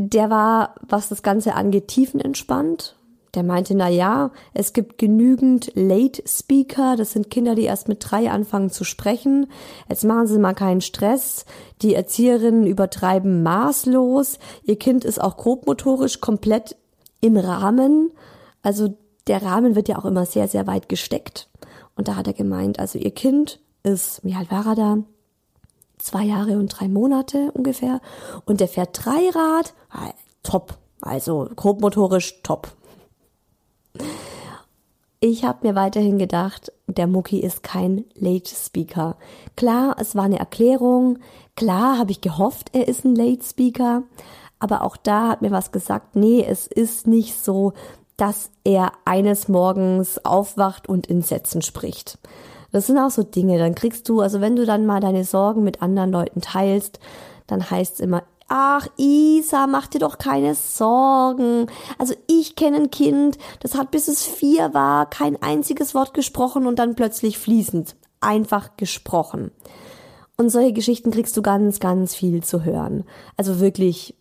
Der 0.02 0.30
war, 0.30 0.76
was 0.80 1.10
das 1.10 1.22
Ganze 1.22 1.54
angeht, 1.54 1.88
tiefenentspannt 1.88 2.96
der 3.34 3.44
meinte, 3.44 3.76
na 3.76 3.88
ja, 3.88 4.32
es 4.54 4.72
gibt 4.72 4.98
genügend 4.98 5.70
Late 5.74 6.22
Speaker, 6.26 6.96
das 6.96 7.12
sind 7.12 7.30
Kinder, 7.30 7.54
die 7.54 7.62
erst 7.62 7.86
mit 7.86 7.98
drei 8.00 8.30
anfangen 8.30 8.70
zu 8.70 8.82
sprechen. 8.82 9.46
Jetzt 9.88 10.04
machen 10.04 10.26
Sie 10.26 10.38
mal 10.38 10.54
keinen 10.54 10.80
Stress. 10.80 11.44
Die 11.82 11.94
Erzieherinnen 11.94 12.66
übertreiben 12.66 13.42
maßlos. 13.42 14.38
Ihr 14.64 14.78
Kind 14.78 15.04
ist 15.04 15.20
auch 15.20 15.36
grobmotorisch 15.36 16.20
komplett 16.20 16.76
im 17.20 17.36
Rahmen. 17.36 18.10
Also 18.62 18.96
der 19.28 19.42
Rahmen 19.42 19.76
wird 19.76 19.88
ja 19.88 19.98
auch 19.98 20.06
immer 20.06 20.26
sehr, 20.26 20.48
sehr 20.48 20.66
weit 20.66 20.88
gesteckt. 20.88 21.48
Und 21.94 22.08
da 22.08 22.16
hat 22.16 22.26
er 22.26 22.32
gemeint, 22.32 22.80
also 22.80 22.98
ihr 22.98 23.12
Kind 23.12 23.60
ist, 23.84 24.24
wie 24.24 24.34
alt 24.34 24.50
war 24.50 24.66
er 24.66 24.74
da? 24.74 24.98
Zwei 26.00 26.24
Jahre 26.24 26.58
und 26.58 26.68
drei 26.68 26.88
Monate 26.88 27.52
ungefähr. 27.52 28.00
Und 28.46 28.60
der 28.60 28.68
fährt 28.68 29.04
Dreirad. 29.04 29.74
Ah, 29.90 30.12
top. 30.42 30.78
Also 31.02 31.48
grobmotorisch 31.54 32.42
top. 32.42 32.68
Ich 35.20 35.44
habe 35.44 35.68
mir 35.68 35.74
weiterhin 35.74 36.18
gedacht, 36.18 36.72
der 36.86 37.06
Mucki 37.06 37.40
ist 37.40 37.62
kein 37.62 38.06
Late 38.14 38.54
Speaker. 38.54 39.16
Klar, 39.56 39.96
es 39.98 40.14
war 40.14 40.24
eine 40.24 40.38
Erklärung. 40.38 41.18
Klar 41.56 41.98
habe 41.98 42.10
ich 42.10 42.22
gehofft, 42.22 42.70
er 42.72 42.88
ist 42.88 43.04
ein 43.04 43.14
Late 43.14 43.44
Speaker. 43.44 44.02
Aber 44.58 44.82
auch 44.82 44.96
da 44.96 45.28
hat 45.28 45.42
mir 45.42 45.50
was 45.50 45.72
gesagt, 45.72 46.16
nee, 46.16 46.42
es 46.46 46.66
ist 46.66 47.06
nicht 47.06 47.34
so, 47.42 47.74
dass 48.16 48.50
er 48.64 48.92
eines 49.04 49.48
Morgens 49.48 50.24
aufwacht 50.24 50.88
und 50.88 51.06
in 51.06 51.22
Sätzen 51.22 51.62
spricht. 51.62 52.18
Das 52.72 52.86
sind 52.86 52.98
auch 52.98 53.10
so 53.10 53.22
Dinge, 53.22 53.58
dann 53.58 53.74
kriegst 53.74 54.08
du, 54.08 54.20
also 54.20 54.40
wenn 54.40 54.56
du 54.56 54.64
dann 54.64 54.86
mal 54.86 55.00
deine 55.00 55.24
Sorgen 55.24 55.64
mit 55.64 55.82
anderen 55.82 56.12
Leuten 56.12 56.40
teilst, 56.40 57.00
dann 57.46 57.70
heißt 57.70 57.94
es 57.94 58.00
immer, 58.00 58.22
Ach, 58.52 58.88
Isa, 58.96 59.68
mach 59.68 59.86
dir 59.86 60.00
doch 60.00 60.18
keine 60.18 60.56
Sorgen. 60.56 61.68
Also 61.98 62.14
ich 62.26 62.56
kenne 62.56 62.78
ein 62.78 62.90
Kind, 62.90 63.38
das 63.60 63.76
hat 63.76 63.92
bis 63.92 64.08
es 64.08 64.24
vier 64.24 64.74
war 64.74 65.08
kein 65.08 65.40
einziges 65.40 65.94
Wort 65.94 66.14
gesprochen 66.14 66.66
und 66.66 66.80
dann 66.80 66.96
plötzlich 66.96 67.38
fließend. 67.38 67.94
Einfach 68.20 68.76
gesprochen. 68.76 69.52
Und 70.36 70.50
solche 70.50 70.72
Geschichten 70.72 71.12
kriegst 71.12 71.36
du 71.36 71.42
ganz, 71.42 71.78
ganz 71.78 72.16
viel 72.16 72.42
zu 72.42 72.64
hören. 72.64 73.04
Also 73.36 73.60
wirklich 73.60 74.16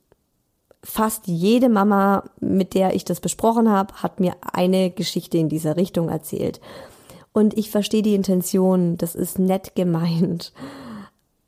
fast 0.83 1.25
jede 1.25 1.67
Mama, 1.67 2.23
mit 2.39 2.75
der 2.75 2.93
ich 2.93 3.05
das 3.05 3.21
besprochen 3.21 3.67
habe, 3.67 3.95
hat 3.95 4.19
mir 4.19 4.35
eine 4.41 4.91
Geschichte 4.91 5.39
in 5.39 5.49
dieser 5.49 5.75
Richtung 5.75 6.07
erzählt. 6.07 6.61
Und 7.39 7.57
ich 7.57 7.71
verstehe 7.71 8.01
die 8.01 8.15
Intention, 8.15 8.97
das 8.97 9.15
ist 9.15 9.39
nett 9.39 9.75
gemeint 9.75 10.53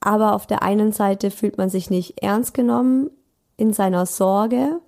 aber 0.01 0.33
auf 0.33 0.47
der 0.47 0.63
einen 0.63 0.91
Seite 0.91 1.31
fühlt 1.31 1.57
man 1.57 1.69
sich 1.69 1.89
nicht 1.89 2.21
ernst 2.21 2.53
genommen 2.53 3.11
in 3.55 3.71
seiner 3.71 4.07
Sorge 4.07 4.81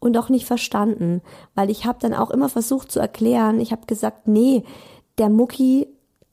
und 0.00 0.16
auch 0.16 0.30
nicht 0.30 0.46
verstanden, 0.46 1.20
weil 1.54 1.70
ich 1.70 1.84
habe 1.84 1.98
dann 2.00 2.14
auch 2.14 2.30
immer 2.30 2.48
versucht 2.48 2.90
zu 2.90 2.98
erklären, 2.98 3.60
ich 3.60 3.72
habe 3.72 3.86
gesagt, 3.86 4.26
nee, 4.26 4.64
der 5.18 5.28
Mucki 5.28 5.86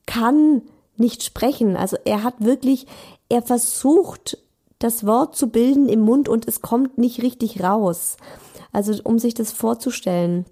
kann 0.06 0.64
nicht 0.96 1.24
sprechen. 1.24 1.76
Also 1.76 1.98
er 2.06 2.24
hat 2.24 2.36
wirklich, 2.40 2.88
er 3.30 3.42
versucht, 3.42 4.38
das 4.80 5.06
Wort 5.06 5.36
zu 5.36 5.50
bilden 5.50 5.90
im 5.90 6.00
Mund 6.00 6.28
und 6.28 6.48
es 6.48 6.62
kommt 6.62 6.98
nicht 6.98 7.22
richtig 7.22 7.62
raus. 7.62 8.18
Also 8.72 8.94
um 9.04 9.20
sich 9.20 9.34
das 9.34 9.52
vorzustellen, 9.52 10.46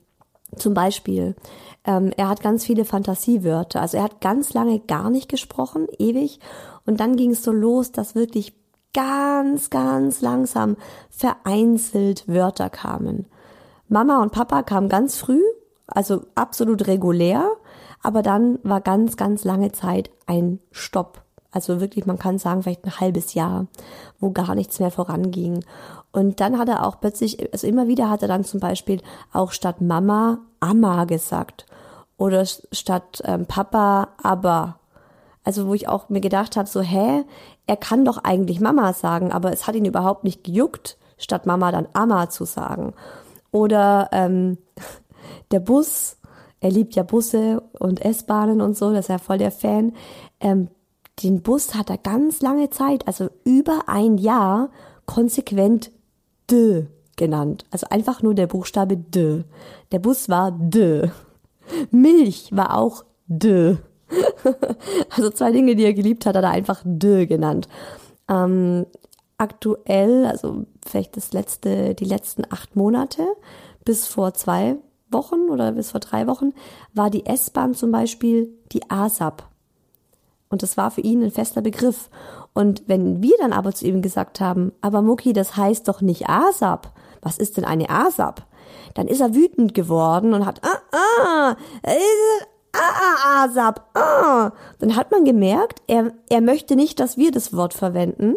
zum 0.56 0.74
Beispiel, 0.74 1.36
ähm, 1.86 2.12
er 2.18 2.30
hat 2.30 2.42
ganz 2.42 2.66
viele 2.66 2.86
Fantasiewörter. 2.86 3.82
Also 3.82 3.98
er 3.98 4.04
hat 4.04 4.22
ganz 4.22 4.54
lange 4.54 4.80
gar 4.80 5.10
nicht 5.10 5.30
gesprochen, 5.30 5.88
ewig. 5.98 6.40
Und 6.86 7.00
dann 7.00 7.16
ging 7.16 7.32
es 7.32 7.44
so 7.44 7.52
los, 7.52 7.92
dass 7.92 8.16
wirklich 8.16 8.54
ganz, 8.94 9.70
ganz 9.70 10.22
langsam 10.22 10.76
vereinzelt 11.10 12.28
Wörter 12.28 12.70
kamen. 12.70 13.28
Mama 13.88 14.22
und 14.22 14.32
Papa 14.32 14.64
kamen 14.64 14.90
ganz 14.90 15.18
früh, 15.18 15.42
also 15.88 16.24
absolut 16.36 16.88
regulär, 16.88 17.50
aber 18.04 18.22
dann 18.22 18.60
war 18.64 18.82
ganz, 18.82 19.18
ganz 19.18 19.44
lange 19.44 19.72
Zeit 19.72 20.10
ein 20.28 20.60
Stopp. 20.72 21.22
Also 21.52 21.82
wirklich, 21.82 22.06
man 22.06 22.20
kann 22.20 22.38
sagen, 22.38 22.62
vielleicht 22.62 22.86
ein 22.86 23.00
halbes 23.00 23.34
Jahr, 23.34 23.66
wo 24.20 24.30
gar 24.30 24.54
nichts 24.54 24.80
mehr 24.80 24.92
voranging. 24.92 25.66
Und 26.12 26.40
dann 26.40 26.60
hat 26.60 26.70
er 26.70 26.86
auch 26.86 27.00
plötzlich, 27.00 27.52
also 27.52 27.66
immer 27.66 27.88
wieder 27.88 28.10
hat 28.10 28.22
er 28.22 28.28
dann 28.28 28.44
zum 28.44 28.60
Beispiel 28.60 29.02
auch 29.34 29.52
statt 29.52 29.82
Mama 29.82 30.40
Amma 30.60 31.06
gesagt 31.06 31.66
oder 32.20 32.46
statt 32.46 33.24
ähm, 33.26 33.48
Papa 33.48 34.10
aber. 34.22 34.76
Also 35.44 35.68
wo 35.68 35.74
ich 35.74 35.88
auch 35.88 36.10
mir 36.10 36.20
gedacht 36.20 36.58
habe, 36.58 36.68
so 36.68 36.82
hä, 36.82 37.24
er 37.66 37.78
kann 37.78 38.06
doch 38.06 38.20
eigentlich 38.24 38.60
Mama 38.60 38.94
sagen, 38.94 39.32
aber 39.32 39.52
es 39.52 39.66
hat 39.66 39.76
ihn 39.76 39.86
überhaupt 39.86 40.26
nicht 40.26 40.44
gejuckt, 40.44 40.98
statt 41.18 41.48
Mama 41.48 41.72
dann 41.72 41.88
Amma 41.94 42.30
zu 42.30 42.46
sagen. 42.46 42.94
Oder 43.52 44.10
ähm, 44.12 44.58
der 45.52 45.62
Bus, 45.62 46.18
er 46.60 46.70
liebt 46.70 46.94
ja 46.96 47.04
Busse 47.04 47.64
und 47.80 48.04
S-Bahnen 48.04 48.62
und 48.62 48.78
so, 48.78 48.92
das 48.92 49.06
ist 49.06 49.10
ja 49.10 49.18
voll 49.18 49.38
der 49.38 49.52
Fan. 49.52 49.94
Ähm, 50.42 50.68
den 51.24 51.42
Bus 51.42 51.74
hat 51.74 51.90
er 51.90 51.98
ganz 51.98 52.42
lange 52.42 52.70
Zeit, 52.70 53.08
also 53.08 53.30
über 53.46 53.84
ein 53.88 54.18
Jahr, 54.18 54.70
konsequent 55.06 55.90
D 56.52 56.88
genannt. 57.16 57.66
Also 57.72 57.88
einfach 57.90 58.22
nur 58.22 58.36
der 58.36 58.48
Buchstabe 58.48 58.98
D. 58.98 59.46
Der 59.92 60.00
Bus 60.00 60.28
war 60.30 60.52
D. 60.52 61.10
Milch 61.92 62.50
war 62.52 62.78
auch 62.78 63.04
D. 63.28 63.78
also 65.16 65.30
zwei 65.30 65.52
Dinge, 65.52 65.76
die 65.76 65.84
er 65.84 65.94
geliebt 65.94 66.26
hat, 66.26 66.36
hat 66.36 66.44
er 66.44 66.50
einfach 66.52 66.82
D 66.84 67.26
genannt. 67.26 67.68
Ähm, 68.28 68.86
aktuell, 69.38 70.26
also 70.26 70.66
vielleicht 70.86 71.18
das 71.18 71.34
letzte, 71.34 71.96
die 71.96 72.06
letzten 72.06 72.44
acht 72.50 72.76
Monate, 72.76 73.26
bis 73.86 74.06
vor 74.06 74.34
zwei 74.34 74.78
Wochen 75.12 75.50
oder 75.50 75.72
bis 75.72 75.92
vor 75.92 76.00
drei 76.00 76.28
Wochen, 76.28 76.54
war 76.94 77.10
die 77.10 77.26
S-Bahn 77.26 77.74
zum 77.74 77.92
Beispiel 77.92 78.50
die 78.72 78.90
ASAP. 78.90 79.44
Und 80.50 80.64
das 80.64 80.78
war 80.78 80.92
für 80.92 81.02
ihn 81.02 81.24
ein 81.24 81.32
fester 81.32 81.62
Begriff. 81.62 82.10
Und 82.54 82.84
wenn 82.88 83.22
wir 83.22 83.36
dann 83.40 83.54
aber 83.54 83.74
zu 83.74 83.86
ihm 83.86 84.02
gesagt 84.02 84.42
haben, 84.42 84.72
aber 84.82 85.02
Mucki, 85.02 85.34
das 85.34 85.56
heißt 85.56 85.88
doch 85.88 86.02
nicht 86.02 86.28
ASAP. 86.28 86.92
Was 87.22 87.38
ist 87.38 87.58
denn 87.58 87.66
eine 87.66 87.90
ASAP? 87.90 88.46
Dann 88.94 89.08
ist 89.08 89.22
er 89.22 89.36
wütend 89.36 89.74
geworden 89.74 90.34
und 90.34 90.46
hat, 90.46 90.62
ah, 90.64 90.96
ah, 90.96 91.56
äh, 91.84 91.98
ah, 92.74 92.78
ah, 92.78 93.44
ASAP, 93.44 93.82
ah. 93.96 94.52
Dann 94.80 94.96
hat 94.96 95.12
man 95.12 95.26
gemerkt, 95.26 95.82
er, 95.88 96.14
er 96.30 96.42
möchte 96.42 96.76
nicht, 96.76 97.00
dass 97.00 97.18
wir 97.18 97.32
das 97.32 97.54
Wort 97.54 97.74
verwenden. 97.74 98.36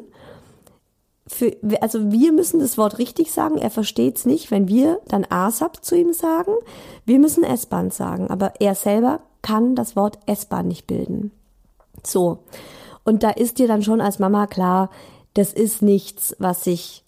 Für, 1.26 1.56
also 1.80 2.12
wir 2.12 2.32
müssen 2.32 2.60
das 2.60 2.76
Wort 2.76 2.98
richtig 2.98 3.32
sagen, 3.32 3.56
er 3.56 3.70
versteht 3.70 4.18
es 4.18 4.26
nicht, 4.26 4.50
wenn 4.50 4.68
wir 4.68 5.00
dann 5.08 5.24
ASAP 5.28 5.84
zu 5.84 5.96
ihm 5.96 6.12
sagen. 6.12 6.52
Wir 7.06 7.18
müssen 7.18 7.44
S-Bahn 7.44 7.90
sagen, 7.90 8.28
aber 8.28 8.54
er 8.60 8.74
selber 8.74 9.20
kann 9.40 9.74
das 9.74 9.96
Wort 9.96 10.18
S-Bahn 10.26 10.68
nicht 10.68 10.86
bilden. 10.86 11.32
So. 12.04 12.38
Und 13.04 13.22
da 13.22 13.30
ist 13.30 13.58
dir 13.58 13.66
dann 13.66 13.82
schon 13.82 14.00
als 14.00 14.18
Mama 14.18 14.46
klar, 14.46 14.90
das 15.34 15.52
ist 15.52 15.82
nichts, 15.82 16.36
was 16.38 16.64
sich 16.64 17.01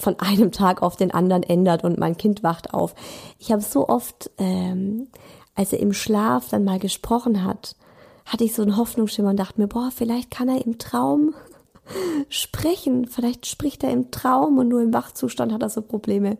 von 0.00 0.18
einem 0.18 0.52
Tag 0.52 0.82
auf 0.82 0.96
den 0.96 1.10
anderen 1.10 1.42
ändert 1.42 1.84
und 1.84 1.98
mein 1.98 2.16
Kind 2.16 2.42
wacht 2.42 2.72
auf. 2.72 2.94
Ich 3.38 3.52
habe 3.52 3.62
so 3.62 3.88
oft, 3.88 4.30
ähm, 4.38 5.08
als 5.54 5.72
er 5.72 5.80
im 5.80 5.92
Schlaf 5.92 6.48
dann 6.48 6.64
mal 6.64 6.78
gesprochen 6.78 7.44
hat, 7.44 7.76
hatte 8.24 8.44
ich 8.44 8.54
so 8.54 8.62
einen 8.62 8.76
Hoffnungsschimmer 8.76 9.30
und 9.30 9.38
dachte 9.38 9.60
mir, 9.60 9.68
boah, 9.68 9.90
vielleicht 9.94 10.30
kann 10.30 10.48
er 10.48 10.64
im 10.64 10.78
Traum 10.78 11.34
sprechen. 12.28 13.06
Vielleicht 13.06 13.46
spricht 13.46 13.84
er 13.84 13.90
im 13.90 14.10
Traum 14.10 14.58
und 14.58 14.68
nur 14.68 14.80
im 14.80 14.94
Wachzustand 14.94 15.52
hat 15.52 15.62
er 15.62 15.68
so 15.68 15.82
Probleme. 15.82 16.38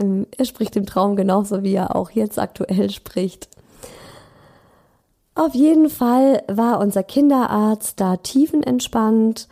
Ähm, 0.00 0.26
er 0.36 0.44
spricht 0.44 0.76
im 0.76 0.86
Traum 0.86 1.16
genauso, 1.16 1.62
wie 1.62 1.74
er 1.74 1.94
auch 1.96 2.10
jetzt 2.10 2.38
aktuell 2.38 2.90
spricht. 2.90 3.48
Auf 5.34 5.54
jeden 5.54 5.88
Fall 5.88 6.42
war 6.46 6.78
unser 6.78 7.02
Kinderarzt 7.02 8.00
da 8.00 8.16
tiefenentspannt. 8.18 9.48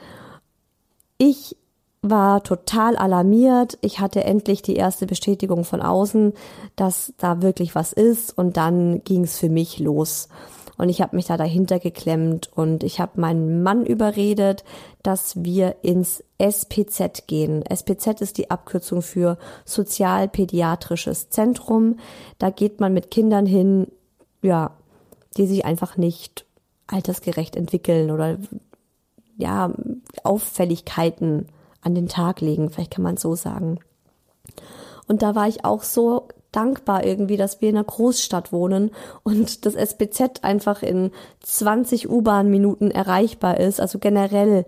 Ich 1.16 1.56
war 2.02 2.42
total 2.42 2.96
alarmiert. 2.96 3.78
Ich 3.82 4.00
hatte 4.00 4.24
endlich 4.24 4.62
die 4.62 4.76
erste 4.76 5.06
Bestätigung 5.06 5.64
von 5.64 5.82
außen, 5.82 6.32
dass 6.76 7.12
da 7.18 7.42
wirklich 7.42 7.74
was 7.74 7.92
ist 7.92 8.36
und 8.36 8.56
dann 8.56 9.04
ging 9.04 9.24
es 9.24 9.38
für 9.38 9.50
mich 9.50 9.78
los. 9.78 10.28
Und 10.78 10.88
ich 10.88 11.02
habe 11.02 11.14
mich 11.14 11.26
da 11.26 11.36
dahinter 11.36 11.78
geklemmt 11.78 12.50
und 12.54 12.84
ich 12.84 13.00
habe 13.00 13.20
meinen 13.20 13.62
Mann 13.62 13.84
überredet, 13.84 14.64
dass 15.02 15.44
wir 15.44 15.76
ins 15.82 16.24
SPZ 16.38 17.26
gehen. 17.26 17.62
SPZ 17.66 18.22
ist 18.22 18.38
die 18.38 18.50
Abkürzung 18.50 19.02
für 19.02 19.36
Sozialpädiatrisches 19.66 21.28
Zentrum. 21.28 21.98
Da 22.38 22.48
geht 22.48 22.80
man 22.80 22.94
mit 22.94 23.10
Kindern 23.10 23.44
hin, 23.44 23.88
ja, 24.40 24.70
die 25.36 25.46
sich 25.46 25.66
einfach 25.66 25.98
nicht 25.98 26.46
altersgerecht 26.86 27.56
entwickeln 27.56 28.10
oder 28.10 28.38
ja, 29.36 29.74
Auffälligkeiten 30.24 31.46
an 31.82 31.94
den 31.94 32.08
Tag 32.08 32.40
legen, 32.40 32.70
vielleicht 32.70 32.92
kann 32.92 33.04
man 33.04 33.16
so 33.16 33.34
sagen. 33.34 33.80
Und 35.06 35.22
da 35.22 35.34
war 35.34 35.48
ich 35.48 35.64
auch 35.64 35.82
so 35.82 36.28
dankbar 36.52 37.04
irgendwie, 37.04 37.36
dass 37.36 37.60
wir 37.60 37.68
in 37.68 37.76
einer 37.76 37.84
Großstadt 37.84 38.52
wohnen 38.52 38.90
und 39.22 39.66
das 39.66 39.74
SBZ 39.74 40.42
einfach 40.42 40.82
in 40.82 41.10
20 41.40 42.10
U-Bahn-Minuten 42.10 42.90
erreichbar 42.90 43.58
ist. 43.58 43.80
Also 43.80 43.98
generell, 43.98 44.66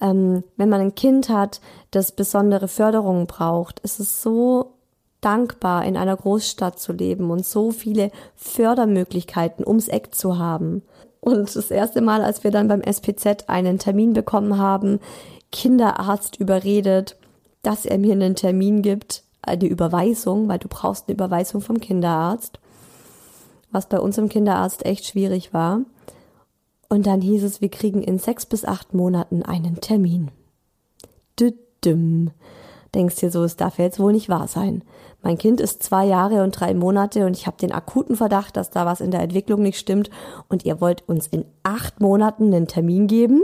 ähm, 0.00 0.44
wenn 0.56 0.68
man 0.68 0.80
ein 0.80 0.94
Kind 0.94 1.28
hat, 1.28 1.60
das 1.90 2.12
besondere 2.12 2.68
Förderungen 2.68 3.26
braucht, 3.26 3.80
ist 3.80 3.98
es 3.98 4.22
so 4.22 4.72
dankbar, 5.20 5.84
in 5.84 5.96
einer 5.96 6.16
Großstadt 6.16 6.78
zu 6.78 6.92
leben 6.92 7.30
und 7.30 7.44
so 7.44 7.70
viele 7.72 8.10
Fördermöglichkeiten 8.36 9.66
ums 9.66 9.88
Eck 9.88 10.14
zu 10.14 10.38
haben. 10.38 10.82
Und 11.20 11.56
das 11.56 11.72
erste 11.72 12.02
Mal, 12.02 12.22
als 12.22 12.44
wir 12.44 12.52
dann 12.52 12.68
beim 12.68 12.82
SPZ 12.82 13.48
einen 13.48 13.78
Termin 13.80 14.12
bekommen 14.12 14.58
haben, 14.58 15.00
Kinderarzt 15.52 16.36
überredet, 16.36 17.16
dass 17.62 17.84
er 17.86 17.98
mir 17.98 18.12
einen 18.12 18.36
Termin 18.36 18.82
gibt, 18.82 19.24
eine 19.42 19.66
Überweisung, 19.66 20.48
weil 20.48 20.58
du 20.58 20.68
brauchst 20.68 21.08
eine 21.08 21.14
Überweisung 21.14 21.60
vom 21.60 21.80
Kinderarzt, 21.80 22.58
was 23.70 23.88
bei 23.88 23.98
uns 23.98 24.18
im 24.18 24.28
Kinderarzt 24.28 24.84
echt 24.84 25.06
schwierig 25.06 25.52
war. 25.52 25.80
Und 26.88 27.06
dann 27.06 27.20
hieß 27.20 27.42
es, 27.42 27.60
wir 27.60 27.68
kriegen 27.68 28.02
in 28.02 28.18
sechs 28.18 28.46
bis 28.46 28.64
acht 28.64 28.94
Monaten 28.94 29.42
einen 29.42 29.80
Termin. 29.80 30.30
Düdüm. 31.38 32.30
Denkst 32.94 33.16
dir 33.16 33.30
so, 33.30 33.44
es 33.44 33.56
darf 33.56 33.78
jetzt 33.78 33.98
wohl 33.98 34.12
nicht 34.12 34.28
wahr 34.28 34.48
sein. 34.48 34.82
Mein 35.22 35.38
Kind 35.38 35.60
ist 35.60 35.82
zwei 35.82 36.06
Jahre 36.06 36.44
und 36.44 36.52
drei 36.52 36.72
Monate 36.72 37.26
und 37.26 37.36
ich 37.36 37.46
habe 37.46 37.56
den 37.56 37.72
akuten 37.72 38.16
Verdacht, 38.16 38.56
dass 38.56 38.70
da 38.70 38.86
was 38.86 39.00
in 39.00 39.10
der 39.10 39.22
Entwicklung 39.22 39.62
nicht 39.62 39.78
stimmt 39.78 40.08
und 40.48 40.64
ihr 40.64 40.80
wollt 40.80 41.06
uns 41.08 41.26
in 41.26 41.44
acht 41.64 42.00
Monaten 42.00 42.54
einen 42.54 42.68
Termin 42.68 43.08
geben? 43.08 43.42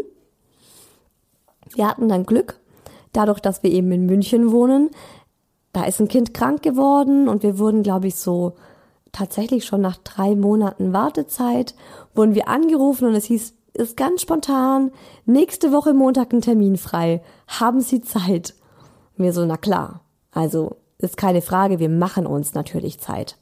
Wir 1.76 1.88
hatten 1.88 2.08
dann 2.08 2.26
Glück, 2.26 2.60
dadurch, 3.12 3.40
dass 3.40 3.62
wir 3.62 3.70
eben 3.70 3.92
in 3.92 4.06
München 4.06 4.52
wohnen. 4.52 4.90
Da 5.72 5.84
ist 5.84 6.00
ein 6.00 6.08
Kind 6.08 6.34
krank 6.34 6.62
geworden 6.62 7.28
und 7.28 7.42
wir 7.42 7.58
wurden, 7.58 7.82
glaube 7.82 8.08
ich, 8.08 8.16
so 8.16 8.54
tatsächlich 9.12 9.64
schon 9.64 9.80
nach 9.80 9.98
drei 9.98 10.34
Monaten 10.34 10.92
Wartezeit, 10.92 11.74
wurden 12.14 12.34
wir 12.34 12.48
angerufen 12.48 13.08
und 13.08 13.14
es 13.14 13.26
hieß, 13.26 13.54
ist 13.74 13.96
ganz 13.96 14.22
spontan, 14.22 14.90
nächste 15.24 15.72
Woche 15.72 15.94
Montag 15.94 16.32
ein 16.32 16.40
Termin 16.40 16.76
frei. 16.76 17.22
Haben 17.46 17.80
Sie 17.80 18.00
Zeit? 18.00 18.54
wir 19.16 19.32
so, 19.32 19.44
na 19.44 19.56
klar. 19.56 20.00
Also, 20.32 20.76
ist 20.98 21.16
keine 21.16 21.42
Frage, 21.42 21.78
wir 21.78 21.88
machen 21.88 22.26
uns 22.26 22.54
natürlich 22.54 22.98
Zeit. 22.98 23.38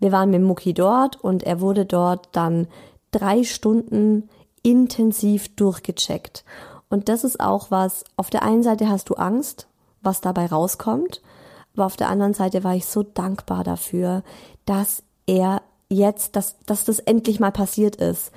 Wir 0.00 0.12
waren 0.12 0.30
mit 0.30 0.42
Mucki 0.42 0.74
dort 0.74 1.22
und 1.22 1.42
er 1.42 1.60
wurde 1.60 1.86
dort 1.86 2.28
dann 2.32 2.66
drei 3.10 3.44
Stunden 3.44 4.28
intensiv 4.62 5.54
durchgecheckt. 5.54 6.44
Und 6.88 7.08
das 7.08 7.24
ist 7.24 7.40
auch 7.40 7.70
was, 7.70 8.04
auf 8.16 8.30
der 8.30 8.42
einen 8.42 8.62
Seite 8.62 8.88
hast 8.88 9.10
du 9.10 9.14
Angst, 9.14 9.66
was 10.02 10.20
dabei 10.20 10.46
rauskommt, 10.46 11.22
aber 11.74 11.86
auf 11.86 11.96
der 11.96 12.08
anderen 12.08 12.34
Seite 12.34 12.62
war 12.62 12.74
ich 12.74 12.86
so 12.86 13.02
dankbar 13.02 13.64
dafür, 13.64 14.22
dass 14.64 15.02
er 15.26 15.62
jetzt, 15.88 16.36
dass, 16.36 16.56
dass 16.66 16.84
das 16.84 17.00
endlich 17.00 17.40
mal 17.40 17.52
passiert 17.52 17.96
ist. 17.96 18.30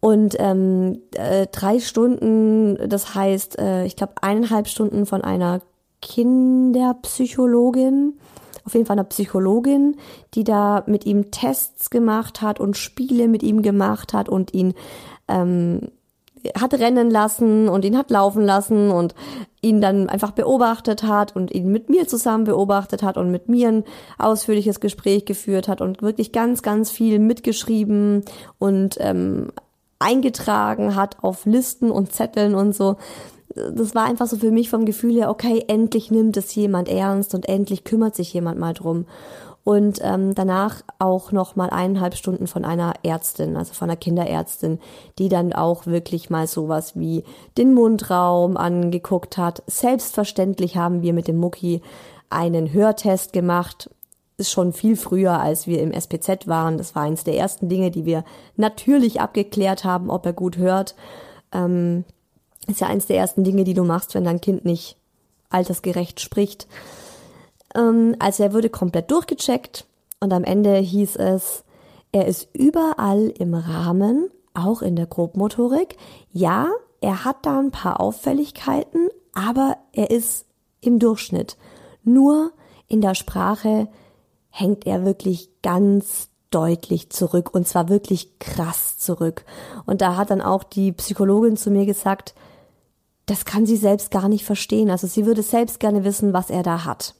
Und 0.00 0.36
ähm, 0.38 1.00
äh, 1.12 1.46
drei 1.50 1.80
Stunden, 1.80 2.88
das 2.88 3.14
heißt, 3.14 3.58
äh, 3.58 3.86
ich 3.86 3.96
glaube, 3.96 4.12
eineinhalb 4.20 4.68
Stunden 4.68 5.06
von 5.06 5.24
einer 5.24 5.60
Kinderpsychologin 6.02 8.12
auf 8.66 8.74
jeden 8.74 8.84
Fall 8.84 8.94
einer 8.94 9.04
Psychologin, 9.04 9.96
die 10.34 10.44
da 10.44 10.82
mit 10.86 11.06
ihm 11.06 11.30
Tests 11.30 11.88
gemacht 11.88 12.42
hat 12.42 12.58
und 12.58 12.76
Spiele 12.76 13.28
mit 13.28 13.42
ihm 13.42 13.62
gemacht 13.62 14.12
hat 14.12 14.28
und 14.28 14.52
ihn 14.52 14.74
ähm, 15.28 15.92
hat 16.58 16.74
rennen 16.74 17.10
lassen 17.10 17.68
und 17.68 17.84
ihn 17.84 17.96
hat 17.96 18.10
laufen 18.10 18.42
lassen 18.42 18.90
und 18.90 19.14
ihn 19.62 19.80
dann 19.80 20.08
einfach 20.08 20.30
beobachtet 20.30 21.02
hat 21.02 21.34
und 21.34 21.52
ihn 21.52 21.70
mit 21.70 21.88
mir 21.90 22.06
zusammen 22.06 22.44
beobachtet 22.44 23.02
hat 23.02 23.16
und 23.16 23.30
mit 23.30 23.48
mir 23.48 23.68
ein 23.68 23.84
ausführliches 24.18 24.80
Gespräch 24.80 25.24
geführt 25.24 25.68
hat 25.68 25.80
und 25.80 26.02
wirklich 26.02 26.32
ganz, 26.32 26.62
ganz 26.62 26.90
viel 26.90 27.18
mitgeschrieben 27.18 28.24
und 28.58 28.96
ähm, 29.00 29.52
eingetragen 29.98 30.94
hat 30.94 31.22
auf 31.22 31.46
Listen 31.46 31.90
und 31.90 32.12
Zetteln 32.12 32.54
und 32.54 32.74
so. 32.74 32.96
Das 33.54 33.94
war 33.94 34.04
einfach 34.04 34.26
so 34.26 34.36
für 34.36 34.50
mich 34.50 34.68
vom 34.68 34.84
Gefühl 34.84 35.14
her, 35.14 35.30
okay, 35.30 35.64
endlich 35.66 36.10
nimmt 36.10 36.36
es 36.36 36.54
jemand 36.54 36.88
ernst 36.88 37.34
und 37.34 37.48
endlich 37.48 37.84
kümmert 37.84 38.14
sich 38.14 38.32
jemand 38.34 38.58
mal 38.58 38.74
drum 38.74 39.06
und 39.66 39.98
ähm, 40.00 40.32
danach 40.36 40.84
auch 41.00 41.32
noch 41.32 41.56
mal 41.56 41.70
eineinhalb 41.70 42.14
Stunden 42.14 42.46
von 42.46 42.64
einer 42.64 42.94
Ärztin, 43.02 43.56
also 43.56 43.74
von 43.74 43.90
einer 43.90 43.96
Kinderärztin, 43.96 44.78
die 45.18 45.28
dann 45.28 45.52
auch 45.52 45.86
wirklich 45.86 46.30
mal 46.30 46.46
sowas 46.46 46.94
wie 46.94 47.24
den 47.58 47.74
Mundraum 47.74 48.56
angeguckt 48.56 49.36
hat. 49.36 49.64
Selbstverständlich 49.66 50.76
haben 50.76 51.02
wir 51.02 51.12
mit 51.12 51.26
dem 51.26 51.38
Mucki 51.38 51.82
einen 52.30 52.72
Hörtest 52.72 53.32
gemacht. 53.32 53.90
Ist 54.36 54.52
schon 54.52 54.72
viel 54.72 54.94
früher, 54.94 55.40
als 55.40 55.66
wir 55.66 55.82
im 55.82 55.90
SPZ 55.90 56.46
waren. 56.46 56.78
Das 56.78 56.94
war 56.94 57.02
eins 57.02 57.24
der 57.24 57.36
ersten 57.36 57.68
Dinge, 57.68 57.90
die 57.90 58.04
wir 58.04 58.22
natürlich 58.54 59.20
abgeklärt 59.20 59.82
haben, 59.82 60.10
ob 60.10 60.26
er 60.26 60.32
gut 60.32 60.58
hört. 60.58 60.94
Ähm, 61.50 62.04
ist 62.68 62.80
ja 62.80 62.86
eins 62.86 63.06
der 63.06 63.16
ersten 63.16 63.42
Dinge, 63.42 63.64
die 63.64 63.74
du 63.74 63.82
machst, 63.82 64.14
wenn 64.14 64.22
dein 64.22 64.40
Kind 64.40 64.64
nicht 64.64 64.96
altersgerecht 65.50 66.20
spricht. 66.20 66.68
Ähm, 67.76 68.16
also 68.18 68.42
er 68.42 68.52
wurde 68.52 68.70
komplett 68.70 69.10
durchgecheckt 69.10 69.86
und 70.20 70.32
am 70.32 70.44
Ende 70.44 70.76
hieß 70.76 71.16
es, 71.16 71.64
er 72.12 72.26
ist 72.26 72.48
überall 72.54 73.28
im 73.38 73.54
Rahmen, 73.54 74.30
auch 74.54 74.82
in 74.82 74.96
der 74.96 75.06
Grobmotorik. 75.06 75.96
Ja, 76.32 76.68
er 77.00 77.24
hat 77.24 77.44
da 77.44 77.58
ein 77.58 77.70
paar 77.70 78.00
Auffälligkeiten, 78.00 79.10
aber 79.34 79.76
er 79.92 80.10
ist 80.10 80.46
im 80.80 80.98
Durchschnitt. 80.98 81.56
Nur 82.04 82.52
in 82.88 83.00
der 83.00 83.14
Sprache 83.14 83.88
hängt 84.48 84.86
er 84.86 85.04
wirklich 85.04 85.50
ganz 85.62 86.30
deutlich 86.50 87.10
zurück 87.10 87.52
und 87.52 87.68
zwar 87.68 87.88
wirklich 87.88 88.38
krass 88.38 88.96
zurück. 88.96 89.44
Und 89.84 90.00
da 90.00 90.16
hat 90.16 90.30
dann 90.30 90.40
auch 90.40 90.64
die 90.64 90.92
Psychologin 90.92 91.56
zu 91.56 91.70
mir 91.70 91.84
gesagt, 91.84 92.34
das 93.26 93.44
kann 93.44 93.66
sie 93.66 93.76
selbst 93.76 94.10
gar 94.10 94.28
nicht 94.28 94.44
verstehen. 94.44 94.88
Also 94.88 95.06
sie 95.06 95.26
würde 95.26 95.42
selbst 95.42 95.80
gerne 95.80 96.04
wissen, 96.04 96.32
was 96.32 96.48
er 96.48 96.62
da 96.62 96.84
hat. 96.84 97.14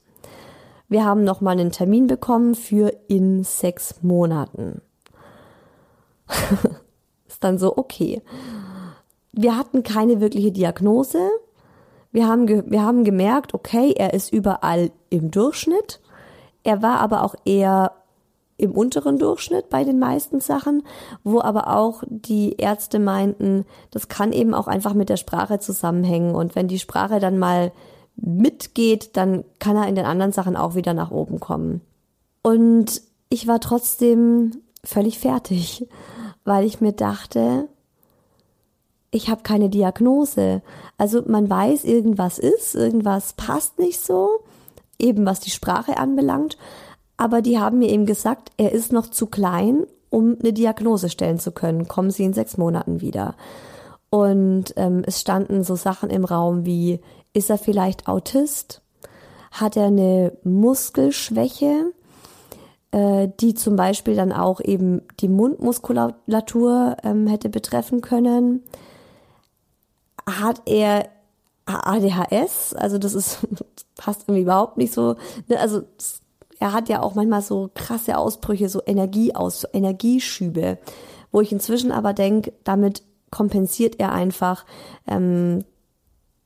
Wir 0.88 1.05
haben 1.05 1.25
nochmal 1.25 1.59
einen 1.59 1.72
Termin 1.72 2.07
bekommen 2.07 2.55
für 2.55 2.92
in 3.09 3.42
sechs 3.44 4.03
Monaten. 4.03 4.81
Ist 7.27 7.42
dann 7.42 7.59
so, 7.59 7.77
okay. 7.77 8.22
Wir 9.33 9.57
hatten 9.57 9.83
keine 9.83 10.20
wirkliche 10.20 10.53
Diagnose. 10.53 11.18
Wir 12.12 12.27
haben, 12.27 12.49
wir 12.70 12.83
haben 12.83 13.05
gemerkt, 13.05 13.53
okay, 13.53 13.92
er 13.94 14.14
ist 14.14 14.33
überall 14.33 14.90
im 15.11 15.31
Durchschnitt. 15.31 16.01
Er 16.62 16.81
war 16.81 17.01
aber 17.01 17.22
auch 17.22 17.35
eher 17.44 17.92
im 18.57 18.72
unteren 18.72 19.18
Durchschnitt 19.18 19.68
bei 19.68 19.85
den 19.85 19.99
meisten 19.99 20.40
Sachen, 20.40 20.83
wo 21.25 21.40
aber 21.42 21.77
auch 21.77 22.03
die 22.09 22.55
Ärzte 22.57 22.99
meinten, 22.99 23.66
das 23.90 24.09
kann 24.09 24.33
eben 24.33 24.55
auch 24.55 24.66
einfach 24.66 24.94
mit 24.94 25.11
der 25.11 25.18
Sprache 25.18 25.59
zusammenhängen. 25.59 26.35
Und 26.35 26.55
wenn 26.55 26.68
die 26.68 26.79
Sprache 26.79 27.20
dann 27.20 27.38
mal 27.38 27.72
mitgeht, 28.16 29.16
dann 29.16 29.44
kann 29.59 29.76
er 29.76 29.88
in 29.88 29.94
den 29.94 30.07
anderen 30.07 30.33
Sachen 30.33 30.57
auch 30.57 30.74
wieder 30.74 30.94
nach 30.94 31.11
oben 31.11 31.40
kommen. 31.40 31.81
Und 32.42 33.02
ich 33.29 33.46
war 33.46 33.61
trotzdem 33.61 34.62
völlig 34.85 35.18
fertig, 35.18 35.87
weil 36.44 36.64
ich 36.64 36.81
mir 36.81 36.92
dachte, 36.92 37.68
ich 39.11 39.29
habe 39.29 39.42
keine 39.42 39.68
Diagnose. 39.68 40.62
Also 40.98 41.22
man 41.26 41.48
weiß, 41.48 41.85
irgendwas 41.85 42.38
ist, 42.38 42.74
irgendwas 42.74 43.33
passt 43.35 43.79
nicht 43.79 44.00
so, 44.00 44.40
eben 44.98 45.26
was 45.26 45.40
die 45.40 45.50
Sprache 45.50 45.98
anbelangt, 45.98 46.57
aber 47.16 47.42
die 47.42 47.59
haben 47.59 47.79
mir 47.79 47.88
eben 47.88 48.07
gesagt, 48.07 48.52
er 48.57 48.72
ist 48.72 48.92
noch 48.92 49.09
zu 49.09 49.26
klein, 49.26 49.87
um 50.11 50.37
eine 50.38 50.52
Diagnose 50.52 51.09
stellen 51.09 51.38
zu 51.38 51.50
können. 51.50 51.88
Kommen 51.88 52.11
Sie 52.11 52.24
in 52.24 52.35
sechs 52.35 52.57
Monaten 52.59 53.00
wieder. 53.00 53.35
Und 54.11 54.74
ähm, 54.76 55.02
es 55.07 55.20
standen 55.20 55.64
so 55.64 55.76
Sachen 55.76 56.11
im 56.11 56.24
Raum 56.24 56.64
wie, 56.64 57.00
ist 57.37 57.51
er 57.51 57.59
vielleicht 57.59 58.09
Autist? 58.09 58.81
Hat 59.53 59.77
er 59.77 59.87
eine 59.87 60.33
Muskelschwäche, 60.42 61.92
äh, 62.92 63.29
die 63.40 63.55
zum 63.55 63.77
Beispiel 63.77 64.16
dann 64.16 64.33
auch 64.33 64.61
eben 64.61 65.03
die 65.20 65.29
Mundmuskulatur 65.29 66.96
ähm, 67.05 67.27
hätte 67.27 67.51
betreffen 67.51 68.01
können? 68.01 68.62
Hat 70.27 70.62
er 70.64 71.09
ADHS? 71.66 72.75
Also 72.75 72.96
das 72.96 73.14
ist 73.14 73.46
passt 73.96 74.22
irgendwie 74.22 74.42
überhaupt 74.42 74.79
nicht 74.79 74.94
so. 74.94 75.16
Ne? 75.49 75.61
Also 75.61 75.83
er 76.59 76.72
hat 76.72 76.88
ja 76.88 77.03
auch 77.03 77.14
manchmal 77.14 77.42
so 77.42 77.70
krasse 77.75 78.16
Ausbrüche, 78.16 78.70
so 78.70 78.81
Energieaus, 78.87 79.66
Energieschübe, 79.72 80.79
wo 81.33 81.42
ich 81.42 81.53
inzwischen 81.53 81.92
aber 81.92 82.14
denke, 82.14 82.55
damit 82.64 83.03
kompensiert 83.31 84.01
er 84.01 84.12
einfach 84.12 84.64
ähm, 85.07 85.64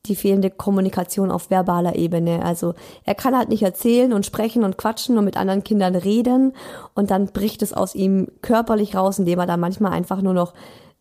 die 0.07 0.15
fehlende 0.15 0.49
Kommunikation 0.49 1.29
auf 1.31 1.51
verbaler 1.51 1.95
Ebene. 1.95 2.43
Also 2.43 2.73
er 3.03 3.15
kann 3.15 3.37
halt 3.37 3.49
nicht 3.49 3.61
erzählen 3.61 4.13
und 4.13 4.25
sprechen 4.25 4.63
und 4.63 4.77
quatschen 4.77 5.17
und 5.17 5.25
mit 5.25 5.37
anderen 5.37 5.63
Kindern 5.63 5.95
reden 5.95 6.53
und 6.95 7.11
dann 7.11 7.27
bricht 7.27 7.61
es 7.61 7.73
aus 7.73 7.93
ihm 7.93 8.27
körperlich 8.41 8.95
raus, 8.95 9.19
indem 9.19 9.39
er 9.39 9.45
da 9.45 9.57
manchmal 9.57 9.93
einfach 9.93 10.21
nur 10.21 10.33
noch 10.33 10.53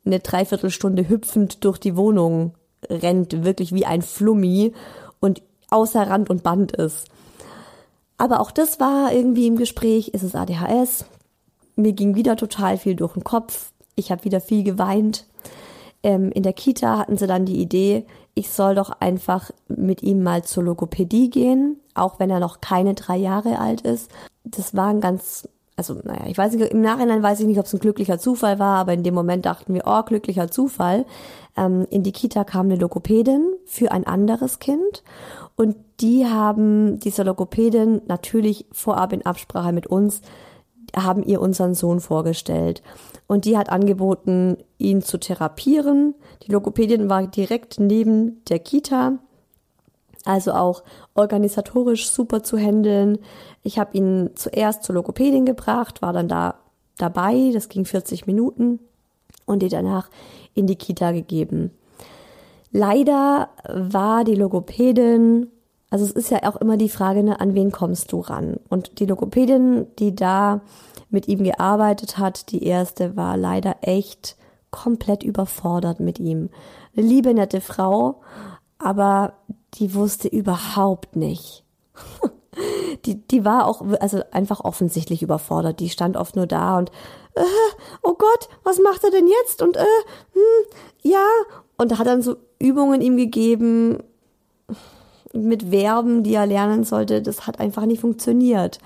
eine 0.05 0.21
Dreiviertelstunde 0.21 1.09
hüpfend 1.09 1.65
durch 1.65 1.79
die 1.79 1.97
Wohnung 1.97 2.55
rennt, 2.89 3.45
wirklich 3.45 3.75
wie 3.75 3.87
ein 3.87 4.03
Flummi 4.03 4.73
und 5.21 5.43
außer 5.71 6.03
Rand 6.09 6.31
und 6.31 6.43
Band 6.43 6.73
ist. 6.73 7.09
Aber 8.19 8.41
auch 8.41 8.51
das 8.51 8.81
war 8.81 9.13
irgendwie 9.13 9.47
im 9.47 9.57
Gespräch, 9.57 10.09
ist 10.09 10.23
es 10.23 10.35
ADHS. 10.35 11.07
Mir 11.77 11.93
ging 11.93 12.15
wieder 12.15 12.37
total 12.37 12.77
viel 12.77 12.95
durch 12.95 13.15
den 13.15 13.25
Kopf. 13.25 13.73
Ich 13.95 14.11
habe 14.11 14.25
wieder 14.25 14.41
viel 14.41 14.63
geweint. 14.63 15.27
Ähm, 16.03 16.31
in 16.33 16.43
der 16.43 16.53
Kita 16.53 16.99
hatten 16.99 17.17
sie 17.17 17.27
dann 17.27 17.47
die 17.47 17.61
Idee, 17.61 18.05
ich 18.41 18.51
soll 18.51 18.75
doch 18.75 18.91
einfach 19.01 19.51
mit 19.69 20.03
ihm 20.03 20.23
mal 20.23 20.43
zur 20.43 20.65
Logopädie 20.65 21.29
gehen, 21.29 21.79
auch 21.95 22.19
wenn 22.19 22.31
er 22.31 22.41
noch 22.41 22.63
keine 22.63 22.95
drei 22.95 23.19
Jahre 23.19 23.59
alt 23.59 23.83
ist. 23.83 24.11
Das 24.45 24.75
war 24.75 24.87
ein 24.87 25.03
ganz, 25.03 25.47
also 25.77 25.93
naja, 26.03 26.23
ich 26.27 26.39
weiß 26.39 26.55
nicht, 26.55 26.73
im 26.73 26.81
Nachhinein 26.81 27.23
weiß 27.23 27.41
ich 27.41 27.47
nicht, 27.47 27.59
ob 27.59 27.67
es 27.67 27.75
ein 27.75 27.81
glücklicher 27.81 28.19
Zufall 28.19 28.59
war, 28.59 28.79
aber 28.79 28.95
in 28.95 29.03
dem 29.03 29.13
Moment 29.13 29.45
dachten 29.45 29.75
wir, 29.75 29.83
oh, 29.85 30.03
glücklicher 30.05 30.51
Zufall. 30.51 31.05
Ähm, 31.55 31.87
in 31.91 32.03
die 32.03 32.13
Kita 32.13 32.45
kam 32.45 32.67
eine 32.67 32.77
Logopädin 32.77 33.47
für 33.67 33.93
ein 33.93 34.07
anderes 34.07 34.59
Kind 34.59 35.03
und 35.55 35.77
die 36.01 36.27
haben 36.27 36.99
dieser 36.99 37.25
Logopädin 37.25 38.01
natürlich 38.09 38.65
vorab 38.73 39.13
in 39.13 39.27
Absprache 39.27 39.75
mit 39.75 39.87
uns 39.87 40.23
haben 40.97 41.23
ihr 41.23 41.41
unseren 41.41 41.75
Sohn 41.75 42.01
vorgestellt. 42.01 42.83
Und 43.27 43.45
die 43.45 43.57
hat 43.57 43.71
angeboten, 43.71 44.57
ihn 44.79 45.03
zu 45.03 45.19
therapieren. 45.19 46.15
Die 46.43 46.53
Logopädin 46.53 47.09
war 47.09 47.27
direkt 47.27 47.79
neben 47.79 48.43
der 48.47 48.59
Kita, 48.59 49.19
also 50.25 50.53
auch 50.53 50.83
organisatorisch 51.15 52.11
super 52.11 52.43
zu 52.43 52.59
handeln. 52.59 53.19
Ich 53.63 53.79
habe 53.79 53.97
ihn 53.97 54.31
zuerst 54.35 54.85
zur 54.85 54.97
Logopädin 54.97 55.47
gebracht, 55.47 56.03
war 56.03 56.13
dann 56.13 56.29
da 56.29 56.57
dabei, 56.99 57.51
das 57.53 57.69
ging 57.69 57.85
40 57.85 58.27
Minuten 58.27 58.81
und 59.47 59.63
die 59.63 59.69
danach 59.69 60.11
in 60.55 60.67
die 60.67 60.77
Kita 60.77 61.13
gegeben. 61.13 61.71
Leider 62.73 63.49
war 63.69 64.25
die 64.25 64.35
Logopädin 64.35 65.49
also 65.91 66.05
es 66.05 66.13
ist 66.13 66.31
ja 66.31 66.45
auch 66.45 66.57
immer 66.57 66.77
die 66.77 66.89
Frage, 66.89 67.23
ne, 67.23 67.41
an 67.41 67.55
wen 67.55 67.73
kommst 67.73 68.13
du 68.13 68.21
ran? 68.21 68.59
Und 68.69 69.01
die 69.01 69.07
Logopädin, 69.07 69.89
die 69.99 70.15
da 70.15 70.61
mit 71.11 71.27
ihm 71.27 71.43
gearbeitet 71.43 72.17
hat, 72.17 72.53
die 72.53 72.65
erste 72.65 73.17
war 73.17 73.37
leider 73.37 73.77
echt 73.83 74.37
komplett 74.71 75.25
überfordert 75.25 75.99
mit 75.99 76.21
ihm. 76.21 76.49
Eine 76.97 77.07
liebe, 77.07 77.35
nette 77.35 77.61
Frau, 77.61 78.21
aber 78.79 79.35
die 79.75 79.95
wusste 79.95 80.29
überhaupt 80.29 81.17
nicht. 81.17 81.65
die, 83.05 83.17
die 83.17 83.45
war 83.45 83.67
auch, 83.67 83.83
also 84.01 84.23
einfach 84.31 84.61
offensichtlich 84.61 85.23
überfordert. 85.23 85.81
Die 85.81 85.91
stand 85.91 86.17
oft 86.17 86.37
nur 86.37 86.47
da 86.47 86.79
und, 86.79 86.91
äh, 87.35 87.43
oh 88.03 88.15
Gott, 88.15 88.49
was 88.63 88.79
macht 88.79 89.03
er 89.03 89.11
denn 89.11 89.27
jetzt? 89.27 89.61
Und, 89.61 89.77
äh, 89.77 89.85
hm, 90.33 90.67
ja. 91.03 91.27
Und 91.79 91.99
hat 91.99 92.07
dann 92.07 92.23
so 92.23 92.37
Übungen 92.59 93.01
ihm 93.01 93.17
gegeben, 93.17 94.03
mit 95.33 95.71
Verben, 95.71 96.23
die 96.23 96.35
er 96.35 96.47
lernen 96.47 96.85
sollte, 96.85 97.23
das 97.23 97.47
hat 97.47 97.61
einfach 97.61 97.87
nicht 97.87 98.01
funktioniert. 98.01 98.79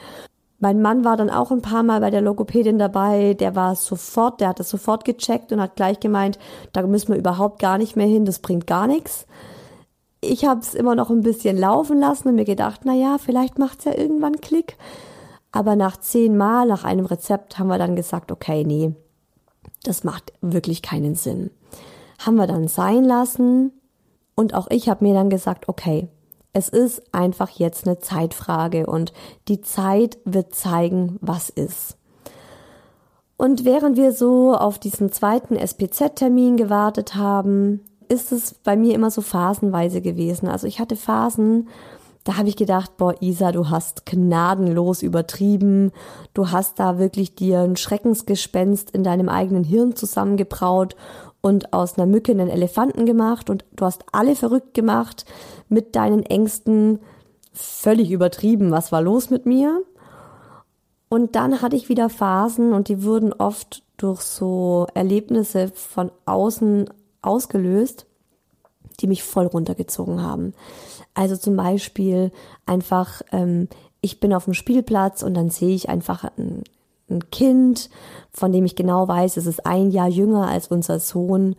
Mein 0.59 0.80
Mann 0.80 1.04
war 1.04 1.16
dann 1.16 1.30
auch 1.30 1.50
ein 1.50 1.62
paar 1.62 1.83
Mal 1.83 2.00
bei 2.00 2.11
der 2.11 2.20
Logopädin 2.20 2.78
dabei, 2.78 3.35
der 3.35 3.54
war 3.54 3.76
sofort, 3.76 4.40
der 4.40 4.48
hat 4.48 4.61
das 4.61 4.70
sofort 4.70 5.04
gecheckt 5.04 5.52
und 5.52 5.61
hat 5.61 5.76
gleich 5.76 6.00
gemeint, 6.00 6.38
da 6.72 6.83
müssen 6.87 7.09
wir 7.09 7.18
überhaupt 7.18 7.59
gar 7.59 7.76
nicht 7.76 7.96
mehr 7.96 8.07
hin, 8.07 8.24
das 8.24 8.38
bringt 8.38 8.66
gar 8.66 8.87
nichts. 8.87 9.26
ich 10.20 10.44
habe 10.44 10.61
es 10.61 10.74
immer 10.74 10.94
noch 10.94 11.11
ein 11.11 11.22
bisschen 11.22 11.59
laufen 11.59 11.98
lassen 12.00 12.28
und 12.28 12.35
mir 12.37 12.44
gedacht, 12.44 12.83
na 12.85 12.94
ja, 12.94 13.18
vielleicht 13.18 13.59
macht's 13.59 13.85
ja 13.85 13.94
irgendwann 13.96 14.40
Klick. 14.40 14.76
Aber 15.52 15.76
nach 15.76 15.98
zehnmal, 15.98 16.66
nach 16.66 16.85
einem 16.85 17.07
Rezept, 17.07 17.59
haben 17.59 17.68
wir 17.68 17.78
dann 17.78 17.94
gesagt, 17.94 18.33
okay, 18.33 18.64
nee, 18.64 18.94
das 19.85 20.02
macht 20.02 20.33
wirklich 20.40 20.83
keinen 20.83 21.14
Sinn. 21.14 21.50
Haben 22.18 22.37
wir 22.37 22.46
dann 22.46 22.68
sein 22.68 23.04
lassen 23.04 23.72
und 24.35 24.54
auch 24.54 24.66
ich 24.70 24.88
habe 24.88 25.04
mir 25.04 25.14
dann 25.14 25.30
gesagt, 25.30 25.68
okay, 25.68 26.09
es 26.54 26.68
ist 26.68 27.02
einfach 27.12 27.50
jetzt 27.50 27.86
eine 27.86 27.98
Zeitfrage 27.98 28.86
und 28.86 29.12
die 29.48 29.60
Zeit 29.60 30.18
wird 30.24 30.54
zeigen, 30.54 31.18
was 31.20 31.50
ist. 31.50 31.98
Und 33.36 33.64
während 33.64 33.96
wir 33.96 34.12
so 34.12 34.54
auf 34.54 34.78
diesen 34.78 35.10
zweiten 35.10 35.56
SPZ-Termin 35.56 36.56
gewartet 36.56 37.16
haben, 37.16 37.80
ist 38.08 38.30
es 38.30 38.54
bei 38.54 38.76
mir 38.76 38.94
immer 38.94 39.10
so 39.10 39.20
phasenweise 39.20 40.00
gewesen. 40.00 40.46
Also 40.46 40.68
ich 40.68 40.78
hatte 40.78 40.94
Phasen, 40.94 41.68
da 42.22 42.36
habe 42.36 42.48
ich 42.48 42.56
gedacht, 42.56 42.96
boah, 42.96 43.20
Isa, 43.20 43.50
du 43.50 43.68
hast 43.68 44.06
gnadenlos 44.06 45.02
übertrieben. 45.02 45.90
Du 46.34 46.52
hast 46.52 46.78
da 46.78 46.98
wirklich 46.98 47.34
dir 47.34 47.60
ein 47.60 47.76
Schreckensgespenst 47.76 48.92
in 48.92 49.02
deinem 49.02 49.28
eigenen 49.28 49.64
Hirn 49.64 49.96
zusammengebraut 49.96 50.94
und 51.44 51.74
aus 51.74 51.98
einer 51.98 52.07
Mücke 52.07 52.33
einen 52.33 52.48
Elefanten 52.48 53.04
gemacht 53.04 53.50
und 53.50 53.66
du 53.76 53.85
hast 53.85 54.07
alle 54.12 54.35
verrückt 54.35 54.72
gemacht 54.72 55.26
mit 55.68 55.94
deinen 55.94 56.22
Ängsten. 56.22 57.00
Völlig 57.52 58.11
übertrieben. 58.11 58.70
Was 58.70 58.92
war 58.92 59.02
los 59.02 59.28
mit 59.28 59.44
mir? 59.44 59.83
Und 61.11 61.37
dann 61.37 61.61
hatte 61.61 61.76
ich 61.76 61.90
wieder 61.90 62.09
Phasen 62.09 62.72
und 62.72 62.88
die 62.88 63.04
wurden 63.04 63.35
oft 63.35 63.83
durch 63.98 64.22
so 64.22 64.87
Erlebnisse 64.94 65.68
von 65.68 66.11
außen 66.24 66.88
ausgelöst, 67.20 68.07
die 69.00 69.07
mich 69.07 69.22
voll 69.22 69.44
runtergezogen 69.44 70.22
haben. 70.22 70.54
Also 71.12 71.37
zum 71.37 71.57
Beispiel 71.57 72.33
einfach, 72.64 73.20
ähm, 73.33 73.68
ich 74.00 74.18
bin 74.18 74.33
auf 74.33 74.46
dem 74.46 74.54
Spielplatz 74.54 75.22
und 75.22 75.35
dann 75.35 75.50
sehe 75.50 75.74
ich 75.74 75.90
einfach 75.90 76.24
ein, 76.24 76.64
ein 77.14 77.31
Kind, 77.31 77.88
von 78.31 78.53
dem 78.53 78.64
ich 78.64 78.77
genau 78.77 79.09
weiß, 79.09 79.37
es 79.37 79.46
ist 79.46 79.64
ein 79.64 79.90
Jahr 79.90 80.09
jünger 80.09 80.48
als 80.48 80.68
unser 80.68 80.98
Sohn. 80.98 81.57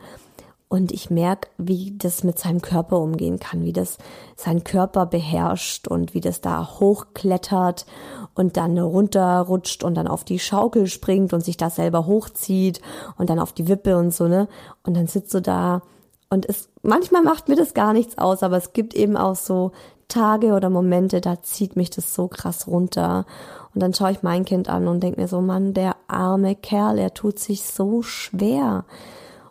Und 0.68 0.91
ich 0.91 1.10
merke, 1.10 1.50
wie 1.58 1.96
das 1.98 2.24
mit 2.24 2.39
seinem 2.39 2.62
Körper 2.62 3.00
umgehen 3.00 3.39
kann, 3.39 3.63
wie 3.63 3.72
das 3.72 3.98
seinen 4.36 4.63
Körper 4.63 5.06
beherrscht 5.06 5.88
und 5.88 6.13
wie 6.13 6.22
das 6.22 6.41
da 6.41 6.80
hochklettert 6.80 7.86
und 8.34 8.58
dann 8.58 8.78
runterrutscht 8.78 9.84
und 9.84 9.96
dann 9.96 10.08
auf 10.08 10.24
die 10.24 10.39
Schaukel 10.39 10.88
springt 10.88 11.34
und 11.34 11.46
sich 11.46 11.56
da 11.56 11.70
selber 11.70 12.08
hochzieht 12.08 12.82
und 13.18 13.30
dann 13.30 13.39
auf 13.39 13.54
die 13.54 13.68
Wippe 13.68 13.96
und 13.98 14.13
so, 14.13 14.28
ne? 14.28 14.48
Und 14.84 14.98
dann 14.98 15.08
sitzt 15.08 15.34
du 15.34 15.41
da 15.41 15.82
und 16.30 16.50
es, 16.50 16.70
manchmal 16.82 17.22
macht 17.22 17.48
mir 17.48 17.56
das 17.56 17.74
gar 17.74 17.94
nichts 17.94 18.18
aus, 18.18 18.44
aber 18.44 18.58
es 18.58 18.74
gibt 18.74 18.94
eben 18.96 19.15
auch 19.15 19.36
so 19.36 19.72
Tage 20.08 20.54
oder 20.54 20.70
Momente, 20.70 21.22
da 21.22 21.41
zieht 21.41 21.76
mich 21.76 21.89
das 21.89 22.13
so 22.13 22.28
krass 22.28 22.68
runter. 22.68 23.26
Und 23.75 23.81
dann 23.81 23.93
schaue 23.93 24.11
ich 24.11 24.23
mein 24.23 24.45
Kind 24.45 24.69
an 24.69 24.88
und 24.88 25.03
denke 25.03 25.19
mir 25.19 25.27
so, 25.27 25.41
Mann, 25.41 25.73
der 25.73 25.97
arme 26.07 26.55
Kerl, 26.55 26.97
er 26.97 27.13
tut 27.13 27.38
sich 27.39 27.63
so 27.63 28.01
schwer. 28.01 28.85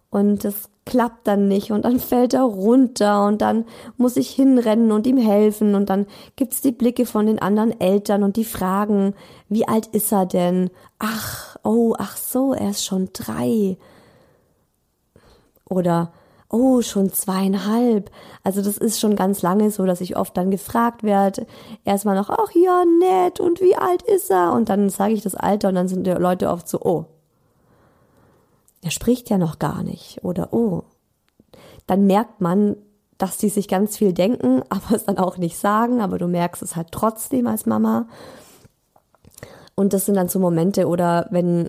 Und 0.09 0.45
das 0.45 0.71
klappt 0.87 1.27
dann 1.27 1.47
nicht 1.47 1.71
und 1.73 1.85
dann 1.85 2.01
fällt 2.01 2.33
er 2.33 2.43
runter 2.43 3.27
und 3.27 3.43
dann 3.43 3.67
muss 3.99 4.17
ich 4.17 4.31
hinrennen 4.31 4.93
und 4.93 5.07
ihm 5.07 5.19
helfen 5.19 5.75
und 5.75 5.91
dann 5.91 6.07
gibt's 6.37 6.63
die 6.63 6.73
Blicke 6.73 7.05
von 7.05 7.27
den 7.27 7.39
anderen 7.39 7.79
Eltern 7.79 8.23
und 8.23 8.37
die 8.37 8.45
fragen, 8.45 9.15
wie 9.51 9.69
alt 9.69 9.87
ist 9.89 10.11
er 10.11 10.25
denn? 10.25 10.71
Ach, 10.99 11.57
oh, 11.63 11.95
ach 11.99 12.17
so, 12.17 12.55
er 12.55 12.71
ist 12.71 12.85
schon 12.85 13.11
drei. 13.13 13.77
Oder, 15.69 16.13
oh, 16.49 16.83
schon 16.83 17.13
zweieinhalb. 17.13 18.11
Also 18.43 18.63
das 18.63 18.79
ist 18.79 19.01
schon 19.01 19.17
ganz 19.17 19.43
lange 19.43 19.71
so, 19.71 19.85
dass 19.87 20.01
ich 20.01 20.17
oft 20.17 20.37
dann 20.37 20.51
gefragt 20.51 21.03
werde, 21.03 21.47
erstmal 21.85 22.17
noch, 22.17 22.31
ach 22.31 22.51
ja, 22.55 22.85
nett, 23.01 23.41
und 23.41 23.61
wie 23.61 23.77
alt 23.77 24.03
ist 24.03 24.31
er? 24.31 24.53
Und 24.53 24.69
dann 24.69 24.89
sage 24.91 25.15
ich 25.15 25.23
das 25.23 25.35
Alter 25.35 25.69
und 25.69 25.75
dann 25.75 25.89
sind 25.89 26.07
die 26.07 26.11
Leute 26.11 26.51
oft 26.51 26.69
so, 26.69 26.81
oh, 26.81 27.07
er 28.83 28.91
spricht 28.91 29.31
ja 29.31 29.39
noch 29.39 29.59
gar 29.59 29.83
nicht 29.83 30.23
oder 30.23 30.53
oh, 30.53 30.83
dann 31.87 32.07
merkt 32.07 32.41
man, 32.41 32.77
dass 33.19 33.39
die 33.39 33.49
sich 33.49 33.69
ganz 33.69 33.97
viel 33.97 34.13
denken, 34.13 34.63
aber 34.69 34.95
es 34.95 35.05
dann 35.05 35.19
auch 35.19 35.39
nicht 35.39 35.59
sagen, 35.59 36.01
aber 36.01 36.19
du 36.19 36.29
merkst 36.29 36.63
es 36.63 36.77
halt 36.77 36.89
trotzdem 36.93 37.47
als 37.47 37.67
Mama. 37.67 38.07
Und 39.77 39.93
das 39.93 40.07
sind 40.07 40.15
dann 40.15 40.29
so 40.29 40.39
Momente 40.39 40.87
oder 40.87 41.27
wenn 41.31 41.69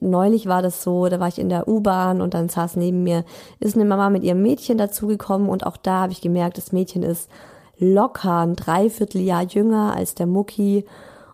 neulich 0.00 0.46
war 0.46 0.62
das 0.62 0.82
so, 0.84 1.08
da 1.08 1.18
war 1.18 1.26
ich 1.26 1.38
in 1.38 1.48
der 1.48 1.66
U-Bahn 1.66 2.20
und 2.20 2.34
dann 2.34 2.48
saß 2.48 2.76
neben 2.76 3.02
mir 3.02 3.24
ist 3.58 3.74
eine 3.74 3.84
Mama 3.84 4.08
mit 4.08 4.22
ihrem 4.22 4.42
Mädchen 4.42 4.78
dazugekommen 4.78 5.48
und 5.48 5.66
auch 5.66 5.76
da 5.76 6.02
habe 6.02 6.12
ich 6.12 6.20
gemerkt, 6.20 6.58
das 6.58 6.70
Mädchen 6.70 7.02
ist 7.02 7.28
locker 7.76 8.40
ein 8.40 8.54
Dreivierteljahr 8.54 9.42
jünger 9.42 9.94
als 9.96 10.14
der 10.14 10.26
Mucki 10.26 10.84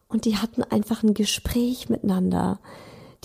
und 0.08 0.24
die 0.24 0.38
hatten 0.38 0.62
einfach 0.62 1.02
ein 1.02 1.12
Gespräch 1.12 1.90
miteinander 1.90 2.60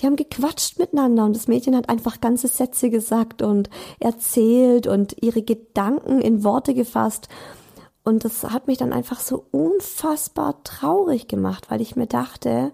die 0.02 0.08
haben 0.08 0.16
gequatscht 0.16 0.80
miteinander 0.80 1.26
und 1.26 1.36
das 1.36 1.48
Mädchen 1.48 1.76
hat 1.76 1.90
einfach 1.90 2.22
ganze 2.22 2.48
Sätze 2.48 2.90
gesagt 2.90 3.42
und 3.42 3.70
erzählt 4.00 4.88
und 4.88 5.16
ihre 5.22 5.44
Gedanken 5.44 6.22
in 6.22 6.44
Worte 6.44 6.74
gefasst. 6.74 7.28
Und 8.04 8.26
das 8.26 8.44
hat 8.44 8.68
mich 8.68 8.78
dann 8.78 8.94
einfach 8.94 9.20
so 9.20 9.46
unfassbar 9.52 10.64
traurig 10.64 11.28
gemacht, 11.28 11.70
weil 11.70 11.82
ich 11.82 11.96
mir 11.96 12.08
dachte, 12.08 12.72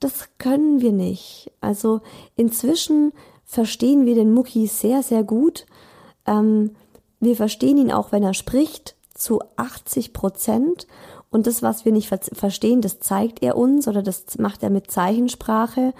das 0.00 0.28
können 0.38 0.80
wir 0.80 0.92
nicht. 0.92 1.52
Also 1.60 2.00
inzwischen 2.34 3.12
verstehen 3.44 4.04
wir 4.04 4.14
den 4.14 4.34
Mucki 4.34 4.66
sehr, 4.66 5.02
sehr 5.02 5.22
gut. 5.22 5.66
Ähm, 6.26 6.74
wir 7.20 7.36
verstehen 7.36 7.78
ihn 7.78 7.92
auch, 7.92 8.12
wenn 8.12 8.22
er 8.22 8.34
spricht, 8.34 8.96
zu 9.14 9.40
80 9.56 10.12
Prozent. 10.12 10.86
Und 11.30 11.46
das, 11.46 11.62
was 11.62 11.84
wir 11.84 11.92
nicht 11.92 12.08
ver 12.08 12.20
verstehen, 12.20 12.80
das 12.80 12.98
zeigt 13.00 13.42
er 13.42 13.56
uns 13.56 13.88
oder 13.88 14.02
das 14.02 14.38
macht 14.38 14.62
er 14.62 14.70
mit 14.70 14.90
Zeichensprache. 14.90 15.92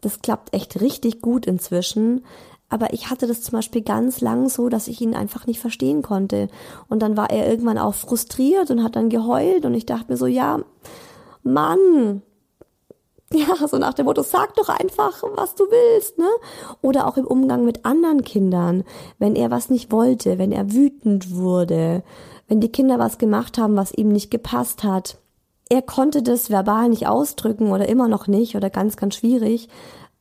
Das 0.00 0.20
klappt 0.20 0.52
echt 0.54 0.80
richtig 0.80 1.22
gut 1.22 1.46
inzwischen. 1.46 2.24
Aber 2.68 2.92
ich 2.92 3.10
hatte 3.10 3.26
das 3.26 3.42
zum 3.42 3.52
Beispiel 3.52 3.82
ganz 3.82 4.20
lang 4.20 4.48
so, 4.48 4.68
dass 4.68 4.88
ich 4.88 5.00
ihn 5.00 5.14
einfach 5.14 5.46
nicht 5.46 5.60
verstehen 5.60 6.02
konnte. 6.02 6.48
Und 6.88 7.00
dann 7.00 7.16
war 7.16 7.30
er 7.30 7.48
irgendwann 7.48 7.78
auch 7.78 7.94
frustriert 7.94 8.70
und 8.70 8.82
hat 8.82 8.96
dann 8.96 9.08
geheult 9.08 9.64
und 9.64 9.74
ich 9.74 9.86
dachte 9.86 10.12
mir 10.12 10.16
so, 10.18 10.26
ja, 10.26 10.60
Mann, 11.42 12.22
ja, 13.32 13.68
so 13.68 13.76
nach 13.78 13.94
dem 13.94 14.06
Motto, 14.06 14.22
sag 14.22 14.54
doch 14.56 14.68
einfach, 14.68 15.22
was 15.36 15.54
du 15.54 15.64
willst, 15.64 16.18
ne? 16.18 16.28
Oder 16.80 17.06
auch 17.06 17.16
im 17.16 17.26
Umgang 17.26 17.64
mit 17.64 17.84
anderen 17.84 18.22
Kindern, 18.22 18.84
wenn 19.18 19.36
er 19.36 19.50
was 19.50 19.68
nicht 19.68 19.92
wollte, 19.92 20.38
wenn 20.38 20.52
er 20.52 20.72
wütend 20.72 21.34
wurde, 21.34 22.02
wenn 22.48 22.60
die 22.60 22.72
Kinder 22.72 22.98
was 22.98 23.18
gemacht 23.18 23.58
haben, 23.58 23.76
was 23.76 23.92
ihm 23.92 24.08
nicht 24.08 24.30
gepasst 24.30 24.82
hat. 24.82 25.18
Er 25.68 25.82
konnte 25.82 26.22
das 26.22 26.48
verbal 26.48 26.88
nicht 26.88 27.06
ausdrücken 27.06 27.70
oder 27.70 27.88
immer 27.88 28.08
noch 28.08 28.26
nicht 28.26 28.56
oder 28.56 28.70
ganz, 28.70 28.96
ganz 28.96 29.16
schwierig. 29.16 29.68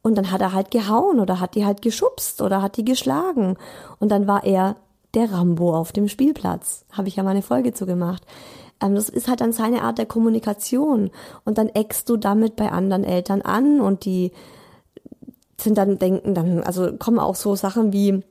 Und 0.08 0.15
dann 0.15 0.32
hat 0.32 0.39
er 0.39 0.54
halt 0.54 0.72
gehauen 0.72 1.20
oder 1.20 1.41
hat 1.41 1.56
die 1.56 1.65
halt 1.65 1.82
geschubst 1.82 2.41
oder 2.41 2.62
hat 2.62 2.78
die 2.78 2.86
geschlagen. 2.86 3.58
Und 4.00 4.10
dann 4.10 4.26
war 4.26 4.46
er 4.46 4.78
der 5.13 5.34
Rambo 5.34 5.76
auf 5.76 5.91
dem 5.91 6.08
Spielplatz. 6.08 6.86
Habe 6.93 7.10
ich 7.10 7.17
ja 7.17 7.24
mal 7.24 7.32
eine 7.32 7.41
Folge 7.41 7.74
zu 7.74 7.86
gemacht. 7.86 8.24
Ähm, 8.82 8.96
das 8.96 9.10
ist 9.10 9.28
halt 9.28 9.41
dann 9.41 9.52
seine 9.52 9.82
Art 9.82 9.98
der 9.98 10.06
Kommunikation. 10.06 11.12
Und 11.43 11.58
dann 11.58 11.67
eckst 11.67 12.08
du 12.08 12.15
damit 12.15 12.56
bei 12.56 12.72
anderen 12.72 13.04
Eltern 13.04 13.41
an 13.41 13.82
und 13.82 14.06
die 14.06 14.32
sind 15.60 15.78
dann 15.78 16.00
denken 16.00 16.34
dann, 16.34 16.63
also 16.63 16.96
kommen 16.96 17.20
auch 17.20 17.36
so 17.36 17.58
Sachen 17.58 17.91
wie, 17.91 18.24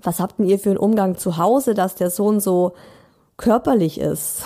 was 0.00 0.20
habt 0.20 0.38
denn 0.38 0.46
ihr 0.46 0.60
für 0.60 0.70
einen 0.70 0.78
Umgang 0.78 1.18
zu 1.18 1.38
Hause, 1.38 1.74
dass 1.74 1.96
der 1.96 2.10
Sohn 2.10 2.38
so 2.38 2.74
körperlich 3.36 3.98
ist. 3.98 4.44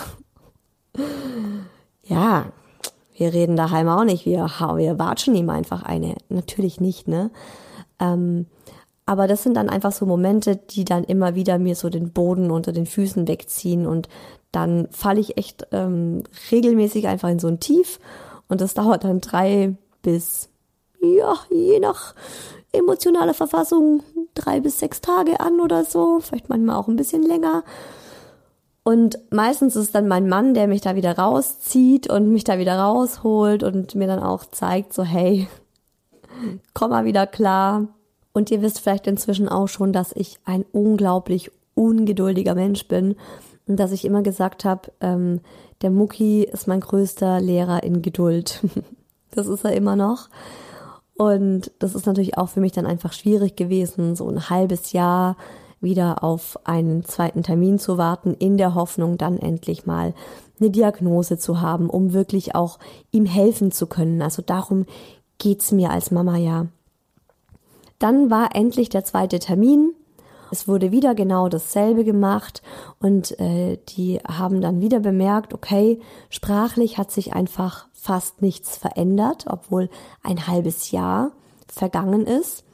ja, 2.05 2.47
wir 3.15 3.33
reden 3.33 3.55
daheim 3.55 3.87
auch 3.87 4.03
nicht, 4.03 4.25
wir, 4.25 4.45
wir 4.45 4.99
watschen 4.99 5.35
ihm 5.35 5.49
einfach 5.49 5.83
eine. 5.83 6.15
Natürlich 6.29 6.81
nicht, 6.81 7.07
ne? 7.07 7.31
Ähm, 7.99 8.45
aber 9.05 9.27
das 9.27 9.43
sind 9.43 9.55
dann 9.55 9.69
einfach 9.69 9.91
so 9.91 10.05
Momente, 10.05 10.55
die 10.55 10.83
dann 10.83 11.03
immer 11.03 11.35
wieder 11.35 11.59
mir 11.59 11.75
so 11.75 11.89
den 11.89 12.11
Boden 12.11 12.51
unter 12.51 12.71
den 12.71 12.85
Füßen 12.85 13.27
wegziehen 13.27 13.85
und 13.85 14.09
dann 14.51 14.87
falle 14.91 15.19
ich 15.19 15.37
echt 15.37 15.67
ähm, 15.71 16.23
regelmäßig 16.51 17.07
einfach 17.07 17.29
in 17.29 17.39
so 17.39 17.47
ein 17.47 17.59
Tief 17.59 17.99
und 18.47 18.61
das 18.61 18.73
dauert 18.75 19.03
dann 19.03 19.21
drei 19.21 19.75
bis, 20.01 20.49
ja, 21.01 21.35
je 21.51 21.79
nach 21.79 22.15
emotionaler 22.71 23.33
Verfassung, 23.33 24.03
drei 24.33 24.59
bis 24.59 24.79
sechs 24.79 25.01
Tage 25.01 25.39
an 25.39 25.59
oder 25.61 25.85
so, 25.85 26.19
vielleicht 26.19 26.49
manchmal 26.49 26.75
auch 26.75 26.87
ein 26.87 26.97
bisschen 26.97 27.23
länger. 27.23 27.63
Und 28.87 29.17
meistens 29.31 29.75
ist 29.75 29.95
dann 29.95 30.07
mein 30.07 30.29
Mann, 30.29 30.53
der 30.53 30.67
mich 30.67 30.81
da 30.81 30.95
wieder 30.95 31.17
rauszieht 31.17 32.07
und 32.07 32.31
mich 32.31 32.43
da 32.43 32.59
wieder 32.59 32.77
rausholt 32.77 33.63
und 33.63 33.95
mir 33.95 34.05
dann 34.05 34.21
auch 34.21 34.45
zeigt, 34.45 34.93
so 34.93 35.03
hey, 35.03 35.47
komm 36.75 36.91
mal 36.91 37.03
wieder 37.03 37.25
klar. 37.25 37.87
Und 38.31 38.51
ihr 38.51 38.61
wisst 38.61 38.79
vielleicht 38.79 39.07
inzwischen 39.07 39.49
auch 39.49 39.67
schon, 39.67 39.91
dass 39.91 40.11
ich 40.11 40.37
ein 40.45 40.63
unglaublich 40.71 41.51
ungeduldiger 41.73 42.53
Mensch 42.53 42.87
bin 42.87 43.15
und 43.67 43.79
dass 43.79 43.91
ich 43.91 44.05
immer 44.05 44.21
gesagt 44.21 44.65
habe, 44.65 44.91
ähm, 45.01 45.41
der 45.81 45.89
Mucki 45.89 46.43
ist 46.43 46.67
mein 46.67 46.79
größter 46.79 47.41
Lehrer 47.41 47.81
in 47.81 48.03
Geduld. 48.03 48.61
das 49.31 49.47
ist 49.47 49.65
er 49.65 49.73
immer 49.73 49.95
noch. 49.95 50.29
Und 51.15 51.71
das 51.79 51.95
ist 51.95 52.05
natürlich 52.05 52.37
auch 52.37 52.49
für 52.49 52.59
mich 52.59 52.73
dann 52.73 52.85
einfach 52.85 53.13
schwierig 53.13 53.55
gewesen, 53.55 54.15
so 54.15 54.29
ein 54.29 54.47
halbes 54.51 54.91
Jahr 54.91 55.37
wieder 55.81 56.23
auf 56.23 56.59
einen 56.63 57.03
zweiten 57.05 57.43
Termin 57.43 57.79
zu 57.79 57.97
warten, 57.97 58.33
in 58.33 58.57
der 58.57 58.75
Hoffnung, 58.75 59.17
dann 59.17 59.37
endlich 59.37 59.85
mal 59.85 60.13
eine 60.59 60.69
Diagnose 60.69 61.37
zu 61.37 61.61
haben, 61.61 61.89
um 61.89 62.13
wirklich 62.13 62.55
auch 62.55 62.79
ihm 63.11 63.25
helfen 63.25 63.71
zu 63.71 63.87
können. 63.87 64.21
Also 64.21 64.41
darum 64.41 64.85
geht's 65.37 65.71
mir 65.71 65.91
als 65.91 66.11
Mama 66.11 66.37
ja. 66.37 66.67
Dann 67.99 68.29
war 68.29 68.55
endlich 68.55 68.89
der 68.89 69.03
zweite 69.03 69.39
Termin. 69.39 69.93
Es 70.51 70.67
wurde 70.67 70.91
wieder 70.91 71.15
genau 71.15 71.49
dasselbe 71.49 72.03
gemacht 72.03 72.61
und 72.99 73.37
äh, 73.39 73.77
die 73.89 74.19
haben 74.27 74.61
dann 74.61 74.79
wieder 74.79 74.99
bemerkt, 74.99 75.53
okay, 75.53 75.99
sprachlich 76.29 76.97
hat 76.97 77.11
sich 77.11 77.33
einfach 77.33 77.87
fast 77.93 78.41
nichts 78.41 78.77
verändert, 78.77 79.45
obwohl 79.49 79.89
ein 80.23 80.47
halbes 80.47 80.91
Jahr 80.91 81.31
vergangen 81.67 82.27
ist. 82.27 82.64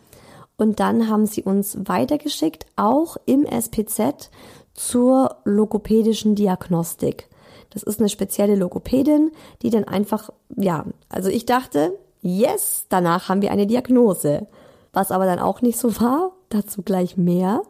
Und 0.61 0.79
dann 0.79 1.09
haben 1.09 1.25
sie 1.25 1.41
uns 1.41 1.75
weitergeschickt, 1.85 2.67
auch 2.75 3.17
im 3.25 3.47
SPZ, 3.47 4.29
zur 4.75 5.37
logopädischen 5.43 6.35
Diagnostik. 6.35 7.29
Das 7.71 7.81
ist 7.81 7.99
eine 7.99 8.09
spezielle 8.09 8.55
Logopädin, 8.55 9.31
die 9.63 9.71
dann 9.71 9.85
einfach, 9.85 10.29
ja, 10.55 10.85
also 11.09 11.29
ich 11.29 11.47
dachte, 11.47 11.97
yes, 12.21 12.85
danach 12.89 13.27
haben 13.27 13.41
wir 13.41 13.49
eine 13.49 13.65
Diagnose. 13.65 14.45
Was 14.93 15.09
aber 15.09 15.25
dann 15.25 15.39
auch 15.39 15.63
nicht 15.63 15.79
so 15.79 15.99
war, 15.99 16.33
dazu 16.49 16.83
gleich 16.83 17.17
mehr. 17.17 17.63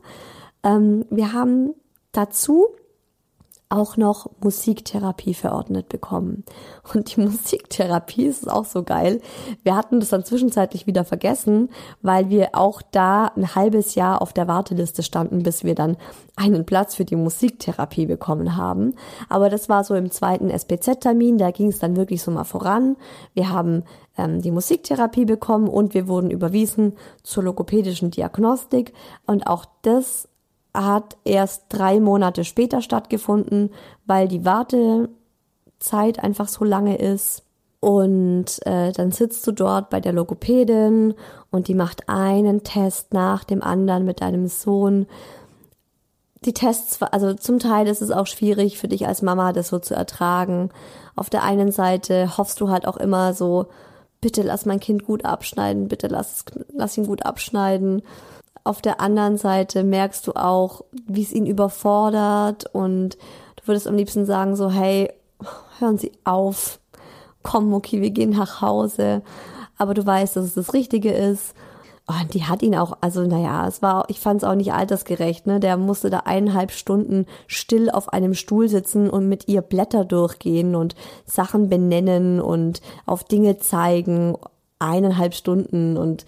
Ähm, 0.62 1.06
wir 1.10 1.32
haben 1.32 1.74
dazu 2.12 2.68
auch 3.72 3.98
noch 3.98 4.30
Musiktherapie 4.42 5.34
verordnet 5.34 5.90
bekommen. 5.90 6.44
Und 6.94 7.16
die 7.16 7.22
Musiktherapie 7.22 8.26
ist 8.26 8.50
auch 8.50 8.66
so 8.66 8.84
geil. 8.84 9.22
Wir 9.64 9.76
hatten 9.76 10.00
das 10.00 10.10
dann 10.10 10.26
zwischenzeitlich 10.26 10.88
wieder 10.88 11.06
vergessen, 11.06 11.70
weil 12.02 12.30
wir 12.30 12.50
auch 12.54 12.82
da 12.82 13.28
ein 13.36 13.56
halbes 13.56 13.96
Jahr 13.96 14.22
auf 14.22 14.34
der 14.34 14.48
Warteliste 14.48 15.04
standen, 15.04 15.44
bis 15.44 15.64
wir 15.64 15.76
dann 15.76 15.98
einen 16.36 16.66
Platz 16.66 16.96
für 16.96 17.06
die 17.06 17.16
Musiktherapie 17.16 18.06
bekommen 18.06 18.58
haben. 18.58 18.96
Aber 19.30 19.50
das 19.50 19.70
war 19.70 19.84
so 19.84 19.96
im 19.96 20.12
zweiten 20.12 20.50
SPZ-Termin, 20.50 21.38
da 21.38 21.52
ging 21.52 21.68
es 21.68 21.80
dann 21.80 21.96
wirklich 21.96 22.22
so 22.22 22.32
mal 22.32 22.44
voran. 22.44 22.98
Wir 23.34 23.50
haben 23.50 23.84
ähm, 24.18 24.42
die 24.42 24.52
Musiktherapie 24.52 25.26
bekommen 25.26 25.68
und 25.68 25.94
wir 25.94 26.08
wurden 26.08 26.32
überwiesen 26.32 26.94
zur 27.24 27.44
logopädischen 27.44 28.12
Diagnostik. 28.12 28.94
Und 29.26 29.48
auch 29.48 29.66
das 29.82 30.28
hat 30.74 31.18
erst 31.26 31.66
drei 31.70 32.00
Monate 32.00 32.44
später 32.44 32.82
stattgefunden, 32.82 33.72
weil 34.06 34.28
die 34.28 34.46
Wartezeit 34.46 36.24
einfach 36.24 36.48
so 36.48 36.64
lange 36.64 36.98
ist. 36.98 37.44
Und 37.80 38.66
äh, 38.66 38.92
dann 38.92 39.12
sitzt 39.12 39.46
du 39.48 39.52
dort 39.52 39.90
bei 39.90 40.00
der 40.00 40.14
Logopädin 40.14 41.16
und 41.50 41.68
die 41.68 41.74
macht 41.74 42.08
einen 42.10 42.64
Test 42.64 43.12
nach 43.12 43.44
dem 43.44 43.64
anderen 43.64 44.06
mit 44.06 44.22
deinem 44.22 44.48
Sohn. 44.48 45.08
Die 46.46 46.54
Tests, 46.54 47.02
also 47.02 47.34
zum 47.34 47.60
Teil 47.60 47.88
ist 47.88 48.02
es 48.02 48.12
auch 48.12 48.28
schwierig 48.28 48.78
für 48.78 48.88
dich 48.88 49.08
als 49.08 49.24
Mama, 49.24 49.52
das 49.52 49.70
so 49.70 49.80
zu 49.80 49.96
ertragen. 49.96 50.70
Auf 51.16 51.30
der 51.32 51.44
einen 51.44 51.72
Seite 51.72 52.38
hoffst 52.38 52.62
du 52.62 52.70
halt 52.70 52.88
auch 52.88 52.98
immer 52.98 53.34
so, 53.34 53.68
bitte 54.22 54.44
lass 54.44 54.68
mein 54.68 54.80
Kind 54.80 55.04
gut 55.04 55.26
abschneiden, 55.26 55.88
bitte 55.88 56.08
lass, 56.08 56.46
lass 56.74 56.98
ihn 56.98 57.08
gut 57.08 57.26
abschneiden 57.26 58.04
auf 58.64 58.82
der 58.82 59.02
anderen 59.02 59.38
Seite 59.38 59.84
merkst 59.84 60.28
du 60.28 60.34
auch, 60.34 60.84
wie 61.08 61.24
es 61.24 61.32
ihn 61.32 61.46
überfordert 61.46 62.66
und 62.74 63.16
du 63.56 63.68
würdest 63.68 63.88
am 63.88 63.96
liebsten 63.96 64.26
sagen 64.26 64.56
so, 64.56 64.70
hey, 64.70 65.12
hören 65.80 65.98
Sie 65.98 66.12
auf, 66.24 66.80
komm, 67.44 67.74
okay, 67.74 68.02
wir 68.02 68.12
gehen 68.12 68.32
nach 68.32 68.62
Hause. 68.62 69.22
Aber 69.78 69.94
du 69.94 70.06
weißt, 70.06 70.36
dass 70.36 70.46
es 70.46 70.54
das 70.54 70.74
Richtige 70.74 71.12
ist. 71.12 71.56
Und 72.08 72.34
die 72.34 72.44
hat 72.44 72.62
ihn 72.62 72.76
auch, 72.76 72.98
also 73.02 73.22
naja, 73.26 73.68
es 73.68 73.82
war, 73.82 74.06
ich 74.10 74.20
fand 74.20 74.42
es 74.44 74.48
auch 74.48 74.56
nicht 74.56 74.74
altersgerecht, 74.74 75.48
ne? 75.48 75.60
Der 75.60 75.78
musste 75.78 76.10
da 76.10 76.20
eineinhalb 76.20 76.72
Stunden 76.72 77.26
still 77.48 77.90
auf 77.90 78.12
einem 78.12 78.34
Stuhl 78.34 78.68
sitzen 78.68 79.10
und 79.10 79.30
mit 79.30 79.48
ihr 79.48 79.62
Blätter 79.62 80.04
durchgehen 80.04 80.76
und 80.76 80.96
Sachen 81.26 81.70
benennen 81.70 82.42
und 82.42 82.82
auf 83.06 83.24
Dinge 83.24 83.60
zeigen. 83.60 84.38
Eineinhalb 84.80 85.36
Stunden 85.36 85.96
und 85.96 86.26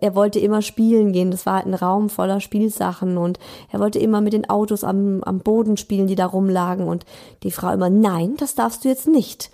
er 0.00 0.14
wollte 0.14 0.38
immer 0.38 0.62
spielen 0.62 1.12
gehen. 1.12 1.30
Das 1.30 1.46
war 1.46 1.56
halt 1.56 1.66
ein 1.66 1.74
Raum 1.74 2.08
voller 2.08 2.40
Spielsachen 2.40 3.16
und 3.16 3.38
er 3.70 3.80
wollte 3.80 3.98
immer 3.98 4.20
mit 4.20 4.32
den 4.32 4.48
Autos 4.48 4.84
am, 4.84 5.22
am 5.22 5.40
Boden 5.40 5.76
spielen, 5.76 6.06
die 6.06 6.14
da 6.14 6.26
rumlagen 6.26 6.88
und 6.88 7.04
die 7.42 7.50
Frau 7.50 7.72
immer, 7.72 7.90
nein, 7.90 8.36
das 8.38 8.54
darfst 8.54 8.84
du 8.84 8.88
jetzt 8.88 9.08
nicht. 9.08 9.50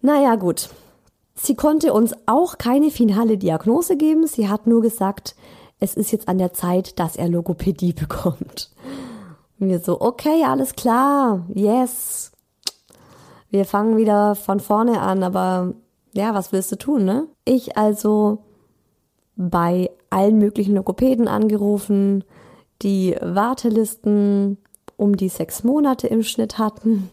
Naja, 0.00 0.36
gut. 0.36 0.68
Sie 1.34 1.56
konnte 1.56 1.92
uns 1.92 2.14
auch 2.26 2.58
keine 2.58 2.90
finale 2.90 3.38
Diagnose 3.38 3.96
geben. 3.96 4.26
Sie 4.26 4.48
hat 4.48 4.66
nur 4.66 4.82
gesagt, 4.82 5.34
es 5.80 5.94
ist 5.94 6.12
jetzt 6.12 6.28
an 6.28 6.38
der 6.38 6.52
Zeit, 6.52 6.98
dass 6.98 7.16
er 7.16 7.28
Logopädie 7.28 7.92
bekommt. 7.94 8.70
Und 9.58 9.68
wir 9.68 9.80
so, 9.80 10.00
okay, 10.00 10.44
alles 10.44 10.74
klar, 10.74 11.46
yes. 11.54 12.32
Wir 13.50 13.64
fangen 13.64 13.96
wieder 13.96 14.34
von 14.34 14.60
vorne 14.60 15.00
an, 15.00 15.22
aber 15.22 15.74
ja, 16.12 16.34
was 16.34 16.52
willst 16.52 16.72
du 16.72 16.76
tun, 16.76 17.04
ne? 17.04 17.26
Ich 17.44 17.76
also 17.76 18.38
bei 19.36 19.90
allen 20.10 20.38
möglichen 20.38 20.74
Logopäden 20.74 21.28
angerufen, 21.28 22.24
die 22.82 23.16
Wartelisten 23.20 24.58
um 24.96 25.16
die 25.16 25.28
sechs 25.28 25.64
Monate 25.64 26.06
im 26.06 26.22
Schnitt 26.22 26.58
hatten. 26.58 27.10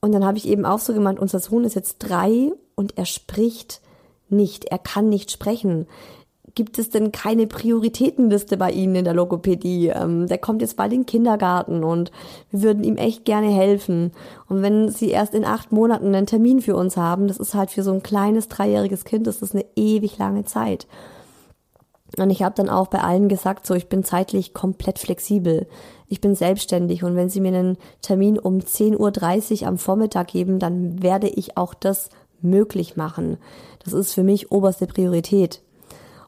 Und 0.00 0.12
dann 0.12 0.24
habe 0.24 0.38
ich 0.38 0.48
eben 0.48 0.64
auch 0.64 0.80
so 0.80 0.92
gemeint, 0.92 1.18
unser 1.18 1.38
Sohn 1.38 1.64
ist 1.64 1.74
jetzt 1.74 1.98
drei 1.98 2.52
und 2.74 2.98
er 2.98 3.06
spricht 3.06 3.80
nicht, 4.28 4.66
er 4.66 4.78
kann 4.78 5.08
nicht 5.08 5.30
sprechen 5.30 5.86
gibt 6.54 6.78
es 6.78 6.90
denn 6.90 7.12
keine 7.12 7.46
Prioritätenliste 7.46 8.56
bei 8.56 8.70
Ihnen 8.70 8.96
in 8.96 9.04
der 9.04 9.14
Logopädie? 9.14 9.88
Ähm, 9.88 10.26
der 10.26 10.38
kommt 10.38 10.62
jetzt 10.62 10.76
bald 10.76 10.92
in 10.92 11.00
den 11.00 11.06
Kindergarten 11.06 11.84
und 11.84 12.12
wir 12.50 12.62
würden 12.62 12.84
ihm 12.84 12.96
echt 12.96 13.24
gerne 13.24 13.48
helfen. 13.48 14.12
Und 14.48 14.62
wenn 14.62 14.88
Sie 14.88 15.10
erst 15.10 15.34
in 15.34 15.44
acht 15.44 15.72
Monaten 15.72 16.14
einen 16.14 16.26
Termin 16.26 16.60
für 16.60 16.76
uns 16.76 16.96
haben, 16.96 17.28
das 17.28 17.38
ist 17.38 17.54
halt 17.54 17.70
für 17.70 17.82
so 17.82 17.92
ein 17.92 18.02
kleines 18.02 18.48
dreijähriges 18.48 19.04
Kind, 19.04 19.26
das 19.26 19.42
ist 19.42 19.54
eine 19.54 19.64
ewig 19.76 20.18
lange 20.18 20.44
Zeit. 20.44 20.86
Und 22.16 22.30
ich 22.30 22.42
habe 22.42 22.54
dann 22.54 22.70
auch 22.70 22.86
bei 22.86 23.00
allen 23.00 23.28
gesagt, 23.28 23.66
so 23.66 23.74
ich 23.74 23.88
bin 23.88 24.04
zeitlich 24.04 24.54
komplett 24.54 24.98
flexibel. 24.98 25.66
Ich 26.06 26.20
bin 26.20 26.36
selbstständig 26.36 27.02
und 27.02 27.16
wenn 27.16 27.28
Sie 27.28 27.40
mir 27.40 27.48
einen 27.48 27.78
Termin 28.02 28.38
um 28.38 28.58
10.30 28.58 29.62
Uhr 29.62 29.68
am 29.68 29.78
Vormittag 29.78 30.28
geben, 30.28 30.60
dann 30.60 31.02
werde 31.02 31.28
ich 31.28 31.56
auch 31.56 31.74
das 31.74 32.10
möglich 32.40 32.96
machen. 32.96 33.38
Das 33.84 33.92
ist 33.92 34.12
für 34.12 34.22
mich 34.22 34.52
oberste 34.52 34.86
Priorität. 34.86 35.60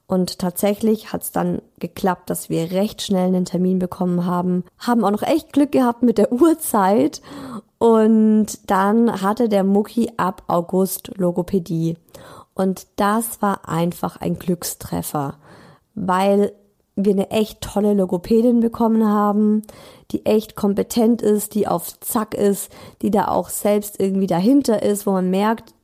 Und 0.07 0.39
tatsächlich 0.39 1.13
hat 1.13 1.23
es 1.23 1.33
dann 1.33 1.61
geklappt, 1.81 2.31
dass 2.31 2.49
wir 2.49 2.71
recht 2.71 3.03
schnell 3.03 3.27
einen 3.27 3.45
Termin 3.45 3.81
bekommen 3.81 4.25
haben. 4.25 4.65
Haben 4.79 5.05
auch 5.05 5.11
noch 5.11 5.23
echt 5.23 5.53
Glück 5.53 5.73
gehabt 5.73 6.03
mit 6.03 6.19
der 6.19 6.33
Uhrzeit. 6.41 7.21
Und 7.79 8.71
dann 8.71 9.21
hatte 9.21 9.49
der 9.49 9.65
Mucki 9.65 10.13
ab 10.17 10.45
August 10.47 11.11
Logopädie. 11.17 11.97
Und 12.55 12.87
das 12.97 13.43
war 13.43 13.69
einfach 13.69 14.17
ein 14.17 14.39
Glückstreffer, 14.39 15.37
weil 15.95 16.53
wir 16.95 17.13
eine 17.13 17.31
echt 17.31 17.61
tolle 17.61 17.93
Logopädin 17.93 18.61
bekommen 18.61 19.07
haben, 19.07 19.63
die 20.11 20.25
echt 20.25 20.57
kompetent 20.57 21.21
ist, 21.21 21.55
die 21.55 21.69
auf 21.69 22.01
Zack 22.01 22.33
ist, 22.33 22.73
die 23.03 23.11
da 23.11 23.29
auch 23.29 23.51
selbst 23.51 24.01
irgendwie 24.01 24.27
dahinter 24.27 24.83
ist, 24.83 25.07
wo 25.07 25.13
man 25.13 25.29
merkt, 25.29 25.75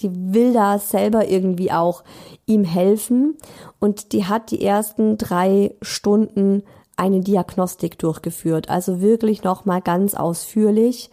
die 0.00 0.34
will 0.34 0.52
da 0.52 0.78
selber 0.78 1.28
irgendwie 1.28 1.72
auch 1.72 2.04
ihm 2.46 2.64
helfen 2.64 3.36
und 3.78 4.12
die 4.12 4.26
hat 4.26 4.50
die 4.50 4.64
ersten 4.64 5.18
drei 5.18 5.74
Stunden 5.82 6.62
eine 6.96 7.20
Diagnostik 7.20 7.98
durchgeführt, 7.98 8.68
also 8.68 9.00
wirklich 9.00 9.42
nochmal 9.42 9.80
ganz 9.80 10.14
ausführlich 10.14 11.10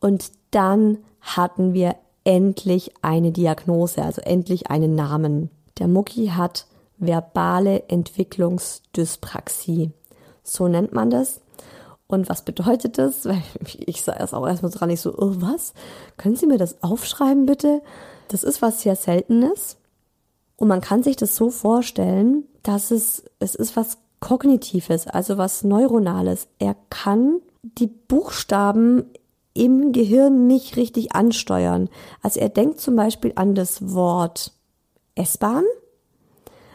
und 0.00 0.32
dann 0.50 0.98
hatten 1.20 1.74
wir 1.74 1.94
endlich 2.24 2.92
eine 3.02 3.32
Diagnose, 3.32 4.02
also 4.02 4.20
endlich 4.20 4.70
einen 4.70 4.94
Namen. 4.94 5.50
Der 5.78 5.88
Mucki 5.88 6.28
hat 6.28 6.66
verbale 6.98 7.88
Entwicklungsdyspraxie. 7.88 9.90
So 10.42 10.68
nennt 10.68 10.92
man 10.92 11.10
das. 11.10 11.40
Und 12.06 12.28
was 12.28 12.44
bedeutet 12.44 12.98
das? 12.98 13.26
Ich 13.78 14.02
sah 14.02 14.12
erst 14.12 14.34
auch 14.34 14.46
erstmal 14.46 14.70
dran, 14.70 14.90
ich 14.90 15.00
so, 15.00 15.16
oh, 15.16 15.32
was? 15.36 15.72
Können 16.16 16.36
Sie 16.36 16.46
mir 16.46 16.58
das 16.58 16.82
aufschreiben, 16.82 17.46
bitte? 17.46 17.82
Das 18.32 18.42
ist 18.42 18.62
was 18.62 18.80
sehr 18.80 18.96
Seltenes. 18.96 19.76
Und 20.56 20.68
man 20.68 20.80
kann 20.80 21.02
sich 21.02 21.16
das 21.16 21.36
so 21.36 21.50
vorstellen, 21.50 22.44
dass 22.62 22.90
es, 22.90 23.24
es 23.40 23.54
ist 23.54 23.76
was 23.76 23.98
Kognitives, 24.20 25.06
also 25.06 25.36
was 25.36 25.64
Neuronales. 25.64 26.48
Er 26.58 26.76
kann 26.88 27.40
die 27.62 27.88
Buchstaben 27.88 29.04
im 29.52 29.92
Gehirn 29.92 30.46
nicht 30.46 30.76
richtig 30.76 31.14
ansteuern. 31.14 31.90
Also 32.22 32.40
er 32.40 32.48
denkt 32.48 32.80
zum 32.80 32.96
Beispiel 32.96 33.32
an 33.34 33.54
das 33.54 33.92
Wort 33.92 34.52
S-Bahn, 35.14 35.64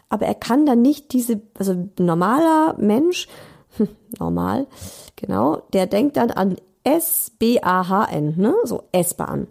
aber 0.10 0.28
er 0.28 0.36
kann 0.36 0.68
dann 0.68 0.84
nicht 0.84 1.12
diese, 1.12 1.42
also 1.58 1.90
normaler 1.98 2.76
Mensch, 2.78 3.28
normal, 4.20 4.68
genau, 5.16 5.64
der 5.74 5.88
denkt 5.88 6.18
dann 6.18 6.30
an 6.30 6.58
S-B-A-H-N, 6.84 8.36
ne, 8.38 8.54
so 8.64 8.84
S-Bahn. 8.92 9.48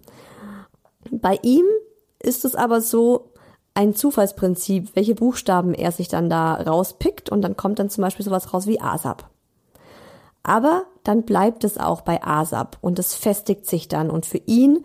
Bei 1.10 1.38
ihm 1.42 1.64
ist 2.26 2.44
es 2.44 2.54
aber 2.54 2.80
so, 2.80 3.30
ein 3.76 3.94
Zufallsprinzip, 3.94 4.96
welche 4.96 5.14
Buchstaben 5.14 5.74
er 5.74 5.92
sich 5.92 6.08
dann 6.08 6.30
da 6.30 6.54
rauspickt 6.54 7.28
und 7.28 7.42
dann 7.42 7.58
kommt 7.58 7.78
dann 7.78 7.90
zum 7.90 8.02
Beispiel 8.02 8.24
sowas 8.24 8.54
raus 8.54 8.66
wie 8.66 8.80
ASAP. 8.80 9.28
Aber 10.42 10.84
dann 11.04 11.24
bleibt 11.24 11.62
es 11.62 11.76
auch 11.76 12.00
bei 12.00 12.22
ASAP 12.22 12.78
und 12.80 12.98
es 12.98 13.14
festigt 13.14 13.66
sich 13.66 13.86
dann 13.86 14.10
und 14.10 14.24
für 14.24 14.40
ihn 14.46 14.84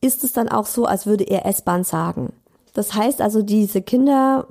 ist 0.00 0.24
es 0.24 0.32
dann 0.32 0.48
auch 0.48 0.66
so, 0.66 0.86
als 0.86 1.06
würde 1.06 1.22
er 1.22 1.46
S-Bahn 1.46 1.84
sagen. 1.84 2.32
Das 2.74 2.94
heißt 2.94 3.22
also, 3.22 3.42
diese 3.42 3.80
Kinder, 3.80 4.48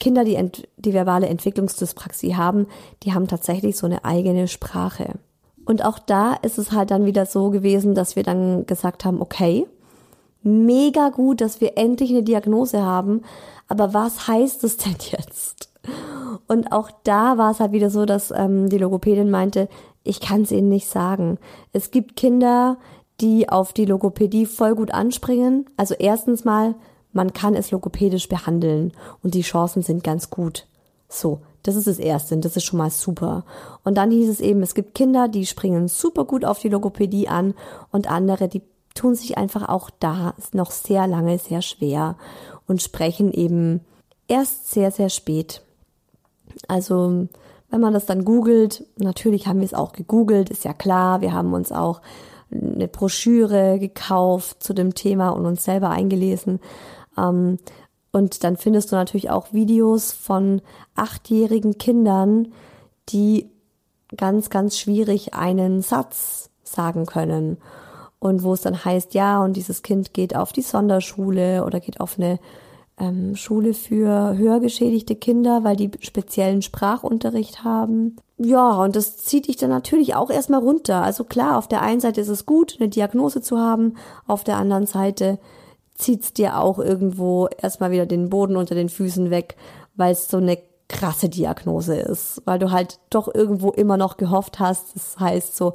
Kinder, 0.00 0.24
die 0.24 0.34
ent, 0.34 0.66
die 0.76 0.92
verbale 0.92 1.28
Entwicklungsdyspraxie 1.28 2.34
haben, 2.34 2.66
die 3.04 3.14
haben 3.14 3.28
tatsächlich 3.28 3.76
so 3.76 3.86
eine 3.86 4.04
eigene 4.04 4.48
Sprache. 4.48 5.12
Und 5.64 5.84
auch 5.84 6.00
da 6.00 6.34
ist 6.34 6.58
es 6.58 6.72
halt 6.72 6.90
dann 6.90 7.04
wieder 7.04 7.26
so 7.26 7.50
gewesen, 7.50 7.94
dass 7.94 8.16
wir 8.16 8.24
dann 8.24 8.66
gesagt 8.66 9.04
haben, 9.04 9.20
okay, 9.20 9.66
mega 10.46 11.10
gut, 11.10 11.40
dass 11.40 11.60
wir 11.60 11.76
endlich 11.76 12.10
eine 12.10 12.22
Diagnose 12.22 12.82
haben, 12.82 13.22
aber 13.68 13.92
was 13.92 14.28
heißt 14.28 14.64
es 14.64 14.76
denn 14.76 14.96
jetzt? 15.10 15.70
Und 16.46 16.72
auch 16.72 16.90
da 17.04 17.38
war 17.38 17.50
es 17.50 17.60
halt 17.60 17.72
wieder 17.72 17.90
so, 17.90 18.06
dass 18.06 18.30
ähm, 18.30 18.68
die 18.68 18.78
Logopädin 18.78 19.30
meinte, 19.30 19.68
ich 20.04 20.20
kann 20.20 20.42
es 20.42 20.52
ihnen 20.52 20.68
nicht 20.68 20.88
sagen. 20.88 21.38
Es 21.72 21.90
gibt 21.90 22.16
Kinder, 22.16 22.78
die 23.20 23.48
auf 23.48 23.72
die 23.72 23.86
Logopädie 23.86 24.46
voll 24.46 24.74
gut 24.74 24.92
anspringen. 24.92 25.66
Also 25.76 25.94
erstens 25.94 26.44
mal, 26.44 26.74
man 27.12 27.32
kann 27.32 27.54
es 27.54 27.70
logopädisch 27.70 28.28
behandeln 28.28 28.92
und 29.22 29.34
die 29.34 29.42
Chancen 29.42 29.82
sind 29.82 30.04
ganz 30.04 30.30
gut. 30.30 30.66
So, 31.08 31.40
das 31.62 31.76
ist 31.76 31.86
das 31.86 31.98
Erste 31.98 32.34
und 32.34 32.44
das 32.44 32.56
ist 32.56 32.64
schon 32.64 32.78
mal 32.78 32.90
super. 32.90 33.44
Und 33.84 33.96
dann 33.96 34.10
hieß 34.10 34.28
es 34.28 34.40
eben, 34.40 34.62
es 34.62 34.74
gibt 34.74 34.94
Kinder, 34.94 35.28
die 35.28 35.46
springen 35.46 35.88
super 35.88 36.24
gut 36.24 36.44
auf 36.44 36.58
die 36.58 36.68
Logopädie 36.68 37.28
an 37.28 37.54
und 37.90 38.10
andere, 38.10 38.48
die 38.48 38.62
tun 38.96 39.14
sich 39.14 39.38
einfach 39.38 39.68
auch 39.68 39.90
da 39.90 40.34
noch 40.52 40.70
sehr 40.72 41.06
lange 41.06 41.38
sehr 41.38 41.62
schwer 41.62 42.16
und 42.66 42.82
sprechen 42.82 43.32
eben 43.32 43.80
erst 44.28 44.70
sehr, 44.70 44.90
sehr 44.90 45.08
spät. 45.08 45.62
Also, 46.68 47.28
wenn 47.70 47.80
man 47.80 47.94
das 47.94 48.06
dann 48.06 48.24
googelt, 48.24 48.84
natürlich 48.96 49.46
haben 49.46 49.60
wir 49.60 49.66
es 49.66 49.74
auch 49.74 49.92
gegoogelt, 49.92 50.50
ist 50.50 50.64
ja 50.64 50.72
klar, 50.72 51.20
wir 51.20 51.32
haben 51.32 51.52
uns 51.52 51.72
auch 51.72 52.00
eine 52.50 52.88
Broschüre 52.88 53.78
gekauft 53.78 54.62
zu 54.62 54.72
dem 54.72 54.94
Thema 54.94 55.30
und 55.30 55.46
uns 55.46 55.64
selber 55.64 55.90
eingelesen. 55.90 56.60
Ähm, 57.18 57.58
und 58.12 58.44
dann 58.44 58.56
findest 58.56 58.92
du 58.92 58.96
natürlich 58.96 59.30
auch 59.30 59.52
Videos 59.52 60.12
von 60.12 60.62
achtjährigen 60.94 61.76
Kindern, 61.76 62.52
die 63.10 63.50
ganz, 64.16 64.48
ganz 64.48 64.78
schwierig 64.78 65.34
einen 65.34 65.82
Satz 65.82 66.50
sagen 66.62 67.06
können. 67.06 67.58
Und 68.26 68.42
wo 68.42 68.52
es 68.52 68.60
dann 68.60 68.84
heißt, 68.84 69.14
ja, 69.14 69.42
und 69.42 69.56
dieses 69.56 69.82
Kind 69.82 70.12
geht 70.12 70.36
auf 70.36 70.52
die 70.52 70.62
Sonderschule 70.62 71.64
oder 71.64 71.80
geht 71.80 72.00
auf 72.00 72.18
eine 72.18 72.38
ähm, 72.98 73.36
Schule 73.36 73.74
für 73.74 74.36
hörgeschädigte 74.36 75.16
Kinder, 75.16 75.64
weil 75.64 75.76
die 75.76 75.90
speziellen 76.00 76.62
Sprachunterricht 76.62 77.64
haben. 77.64 78.16
Ja, 78.38 78.82
und 78.82 78.96
das 78.96 79.16
zieht 79.18 79.48
dich 79.48 79.56
dann 79.56 79.70
natürlich 79.70 80.14
auch 80.14 80.30
erstmal 80.30 80.60
runter. 80.60 81.02
Also 81.02 81.24
klar, 81.24 81.58
auf 81.58 81.68
der 81.68 81.82
einen 81.82 82.00
Seite 82.00 82.20
ist 82.20 82.28
es 82.28 82.46
gut, 82.46 82.76
eine 82.78 82.88
Diagnose 82.88 83.40
zu 83.40 83.58
haben, 83.58 83.94
auf 84.26 84.44
der 84.44 84.56
anderen 84.56 84.86
Seite 84.86 85.38
zieht's 85.94 86.32
dir 86.32 86.58
auch 86.58 86.78
irgendwo 86.78 87.48
erstmal 87.60 87.90
wieder 87.90 88.06
den 88.06 88.28
Boden 88.28 88.56
unter 88.56 88.74
den 88.74 88.90
Füßen 88.90 89.30
weg, 89.30 89.56
weil 89.94 90.12
es 90.12 90.28
so 90.28 90.36
eine 90.36 90.58
krasse 90.88 91.28
Diagnose 91.28 91.96
ist, 91.96 92.42
weil 92.44 92.58
du 92.58 92.70
halt 92.70 92.98
doch 93.10 93.32
irgendwo 93.34 93.70
immer 93.70 93.96
noch 93.96 94.16
gehofft 94.18 94.58
hast. 94.58 94.94
Das 94.94 95.18
heißt 95.18 95.56
so, 95.56 95.74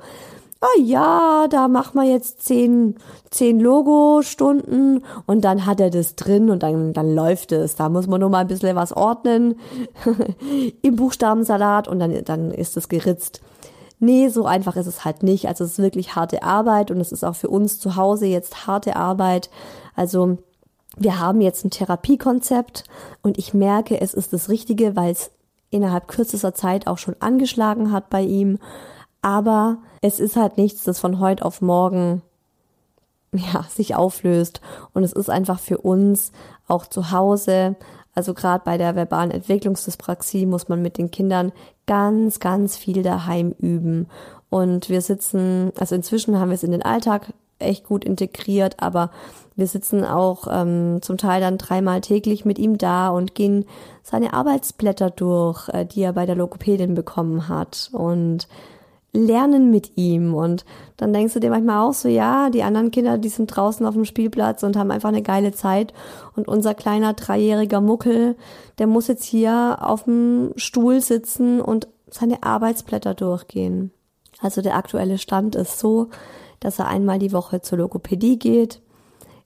ah 0.61 0.79
ja, 0.79 1.47
da 1.49 1.67
machen 1.67 1.99
wir 1.99 2.07
jetzt 2.07 2.45
zehn, 2.45 2.95
zehn 3.31 3.59
Logo-Stunden 3.59 5.03
und 5.25 5.41
dann 5.41 5.65
hat 5.65 5.79
er 5.79 5.89
das 5.89 6.15
drin 6.15 6.51
und 6.51 6.61
dann, 6.61 6.93
dann 6.93 7.15
läuft 7.15 7.51
es. 7.51 7.75
Da 7.75 7.89
muss 7.89 8.07
man 8.07 8.21
nur 8.21 8.29
mal 8.29 8.39
ein 8.39 8.47
bisschen 8.47 8.75
was 8.75 8.93
ordnen 8.93 9.59
im 10.81 10.95
Buchstabensalat 10.95 11.87
und 11.87 11.99
dann, 11.99 12.23
dann 12.25 12.51
ist 12.51 12.77
es 12.77 12.89
geritzt. 12.89 13.41
Nee, 13.99 14.29
so 14.29 14.45
einfach 14.45 14.75
ist 14.75 14.87
es 14.87 15.03
halt 15.03 15.23
nicht. 15.23 15.47
Also 15.47 15.63
es 15.63 15.73
ist 15.73 15.79
wirklich 15.79 16.15
harte 16.15 16.43
Arbeit 16.43 16.91
und 16.91 16.99
es 16.99 17.11
ist 17.11 17.23
auch 17.23 17.35
für 17.35 17.49
uns 17.49 17.79
zu 17.79 17.95
Hause 17.95 18.27
jetzt 18.27 18.67
harte 18.67 18.95
Arbeit. 18.95 19.49
Also 19.95 20.37
wir 20.95 21.19
haben 21.19 21.41
jetzt 21.41 21.65
ein 21.65 21.71
Therapiekonzept 21.71 22.83
und 23.23 23.37
ich 23.37 23.53
merke, 23.53 23.99
es 23.99 24.13
ist 24.13 24.33
das 24.33 24.49
Richtige, 24.49 24.95
weil 24.95 25.11
es 25.11 25.31
innerhalb 25.71 26.07
kürzester 26.07 26.53
Zeit 26.53 26.85
auch 26.85 26.97
schon 26.97 27.15
angeschlagen 27.19 27.91
hat 27.91 28.09
bei 28.09 28.21
ihm. 28.21 28.59
Aber 29.21 29.77
es 30.01 30.19
ist 30.19 30.35
halt 30.35 30.57
nichts, 30.57 30.83
das 30.83 30.99
von 30.99 31.19
heute 31.19 31.45
auf 31.45 31.61
morgen 31.61 32.21
ja, 33.33 33.63
sich 33.69 33.95
auflöst. 33.95 34.61
Und 34.93 35.03
es 35.03 35.13
ist 35.13 35.29
einfach 35.29 35.59
für 35.59 35.77
uns 35.77 36.31
auch 36.67 36.85
zu 36.87 37.11
Hause, 37.11 37.75
also 38.13 38.33
gerade 38.33 38.63
bei 38.65 38.77
der 38.77 38.95
verbalen 38.95 39.31
Entwicklungsdyspraxie 39.31 40.45
muss 40.45 40.67
man 40.67 40.81
mit 40.81 40.97
den 40.97 41.11
Kindern 41.11 41.51
ganz, 41.87 42.39
ganz 42.39 42.75
viel 42.75 43.03
daheim 43.03 43.51
üben. 43.57 44.07
Und 44.49 44.89
wir 44.89 45.01
sitzen, 45.01 45.71
also 45.79 45.95
inzwischen 45.95 46.37
haben 46.37 46.49
wir 46.49 46.55
es 46.55 46.63
in 46.63 46.71
den 46.71 46.81
Alltag 46.81 47.33
echt 47.59 47.85
gut 47.85 48.03
integriert, 48.03 48.81
aber 48.81 49.11
wir 49.55 49.67
sitzen 49.67 50.03
auch 50.03 50.47
ähm, 50.49 50.99
zum 51.01 51.17
Teil 51.17 51.39
dann 51.41 51.57
dreimal 51.57 52.01
täglich 52.01 52.43
mit 52.43 52.57
ihm 52.57 52.77
da 52.77 53.09
und 53.09 53.35
gehen 53.35 53.65
seine 54.03 54.33
Arbeitsblätter 54.33 55.09
durch, 55.09 55.69
äh, 55.69 55.85
die 55.85 56.01
er 56.01 56.13
bei 56.13 56.25
der 56.25 56.35
Logopädin 56.35 56.95
bekommen 56.95 57.47
hat. 57.47 57.91
Und 57.93 58.47
lernen 59.13 59.71
mit 59.71 59.97
ihm. 59.97 60.33
Und 60.33 60.65
dann 60.97 61.13
denkst 61.13 61.33
du 61.33 61.39
dir 61.39 61.49
manchmal 61.49 61.79
auch 61.79 61.93
so, 61.93 62.07
ja, 62.07 62.49
die 62.49 62.63
anderen 62.63 62.91
Kinder, 62.91 63.17
die 63.17 63.29
sind 63.29 63.47
draußen 63.47 63.85
auf 63.85 63.93
dem 63.93 64.05
Spielplatz 64.05 64.63
und 64.63 64.77
haben 64.77 64.91
einfach 64.91 65.09
eine 65.09 65.21
geile 65.21 65.51
Zeit. 65.51 65.93
Und 66.35 66.47
unser 66.47 66.73
kleiner 66.73 67.13
dreijähriger 67.13 67.81
Muckel, 67.81 68.35
der 68.77 68.87
muss 68.87 69.07
jetzt 69.07 69.25
hier 69.25 69.79
auf 69.81 70.05
dem 70.05 70.53
Stuhl 70.55 71.01
sitzen 71.01 71.61
und 71.61 71.87
seine 72.09 72.43
Arbeitsblätter 72.43 73.13
durchgehen. 73.13 73.91
Also 74.39 74.61
der 74.61 74.75
aktuelle 74.75 75.17
Stand 75.17 75.55
ist 75.55 75.79
so, 75.79 76.09
dass 76.59 76.79
er 76.79 76.87
einmal 76.87 77.19
die 77.19 77.31
Woche 77.31 77.61
zur 77.61 77.79
Logopädie 77.79 78.39
geht. 78.39 78.81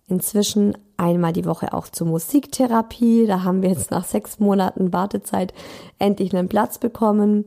Inzwischen 0.07 0.77
einmal 0.97 1.33
die 1.33 1.45
Woche 1.45 1.73
auch 1.73 1.87
zur 1.87 2.07
Musiktherapie. 2.07 3.25
Da 3.25 3.43
haben 3.43 3.61
wir 3.61 3.69
jetzt 3.69 3.91
nach 3.91 4.05
sechs 4.05 4.39
Monaten 4.39 4.93
Wartezeit 4.93 5.53
endlich 5.97 6.35
einen 6.35 6.47
Platz 6.47 6.77
bekommen. 6.77 7.45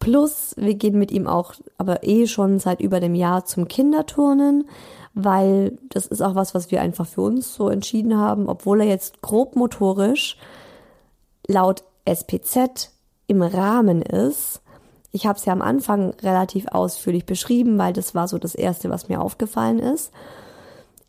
Plus, 0.00 0.54
wir 0.56 0.74
gehen 0.74 0.98
mit 0.98 1.12
ihm 1.12 1.26
auch, 1.26 1.54
aber 1.76 2.04
eh 2.04 2.26
schon 2.26 2.58
seit 2.58 2.80
über 2.80 3.00
dem 3.00 3.14
Jahr 3.14 3.44
zum 3.44 3.68
Kinderturnen, 3.68 4.66
weil 5.12 5.78
das 5.90 6.06
ist 6.06 6.22
auch 6.22 6.34
was, 6.34 6.54
was 6.54 6.70
wir 6.70 6.80
einfach 6.80 7.06
für 7.06 7.20
uns 7.20 7.54
so 7.54 7.68
entschieden 7.68 8.16
haben, 8.16 8.48
obwohl 8.48 8.80
er 8.80 8.86
jetzt 8.86 9.20
grob 9.20 9.56
motorisch 9.56 10.38
laut 11.46 11.84
SPZ 12.06 12.92
im 13.26 13.42
Rahmen 13.42 14.00
ist. 14.00 14.62
Ich 15.12 15.26
habe 15.26 15.38
es 15.38 15.44
ja 15.44 15.52
am 15.52 15.60
Anfang 15.62 16.14
relativ 16.22 16.66
ausführlich 16.68 17.26
beschrieben, 17.26 17.76
weil 17.76 17.92
das 17.92 18.14
war 18.14 18.26
so 18.26 18.38
das 18.38 18.54
Erste, 18.54 18.88
was 18.88 19.08
mir 19.08 19.20
aufgefallen 19.20 19.80
ist. 19.80 20.12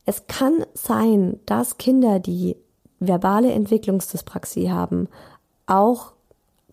Es 0.06 0.28
kann 0.28 0.66
sein, 0.74 1.40
dass 1.46 1.78
Kinder, 1.78 2.20
die 2.20 2.58
verbale 3.00 3.54
Entwicklungsdyspraxie 3.54 4.70
haben, 4.70 5.08
auch 5.66 6.12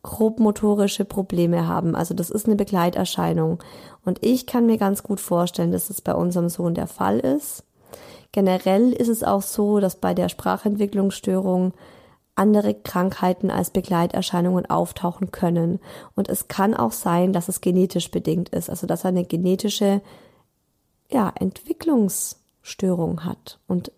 grobmotorische 0.03 1.05
Probleme 1.05 1.67
haben. 1.67 1.95
Also 1.95 2.15
das 2.15 2.31
ist 2.31 2.47
eine 2.47 2.57
Begleiterscheinung. 2.57 3.63
Und 4.05 4.25
ich 4.25 4.47
kann 4.47 4.67
mir 4.67 4.79
ganz 4.79 5.03
gut 5.03 5.21
vorstellen, 5.21 5.73
dass 5.73 5.91
es 5.91 6.01
bei 6.01 6.15
unserem 6.15 6.49
Sohn 6.49 6.75
der 6.75 6.87
Fall 6.87 7.19
ist. 7.19 7.65
Generell 8.33 8.93
ist 8.93 9.09
es 9.09 9.25
auch 9.25 9.43
so, 9.43 9.81
dass 9.81 9.97
bei 9.97 10.15
der 10.15 10.29
Sprachentwicklungsstörung 10.29 11.73
andere 12.35 12.75
Krankheiten 12.75 13.51
als 13.51 13.71
Begleiterscheinungen 13.71 14.67
auftauchen 14.67 15.33
können. 15.33 15.81
Und 16.15 16.29
es 16.29 16.47
kann 16.47 16.75
auch 16.75 16.93
sein, 16.93 17.33
dass 17.33 17.49
es 17.49 17.61
genetisch 17.61 18.11
bedingt 18.11 18.51
ist, 18.51 18.71
also 18.71 18.87
dass 18.87 19.05
er 19.05 19.09
eine 19.09 19.25
genetische 19.25 20.01
ja, 21.11 21.33
Entwicklungsstörung 21.35 23.25
hat. 23.25 23.59
Und 23.67 23.91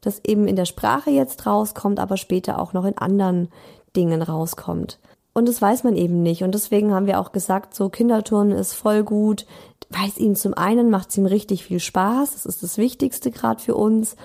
das 0.00 0.20
eben 0.24 0.48
in 0.48 0.56
der 0.56 0.64
Sprache 0.64 1.10
jetzt 1.10 1.46
rauskommt, 1.46 2.00
aber 2.00 2.16
später 2.16 2.60
auch 2.60 2.72
noch 2.72 2.84
in 2.84 2.98
anderen 2.98 3.48
Dingen 3.96 4.22
rauskommt. 4.22 4.98
Und 5.34 5.48
das 5.48 5.60
weiß 5.60 5.84
man 5.84 5.96
eben 5.96 6.22
nicht. 6.22 6.44
Und 6.44 6.54
deswegen 6.54 6.94
haben 6.94 7.06
wir 7.06 7.20
auch 7.20 7.32
gesagt, 7.32 7.74
so 7.74 7.88
Kinderturnen 7.88 8.56
ist 8.56 8.72
voll 8.72 9.02
gut, 9.02 9.46
weil 9.90 10.08
es 10.08 10.16
ihm 10.16 10.36
zum 10.36 10.54
einen 10.54 10.90
macht 10.90 11.10
es 11.10 11.18
ihm 11.18 11.26
richtig 11.26 11.64
viel 11.64 11.80
Spaß, 11.80 12.32
das 12.32 12.46
ist 12.46 12.62
das 12.62 12.78
Wichtigste 12.78 13.30
gerade 13.30 13.60
für 13.60 13.74
uns. 13.74 14.16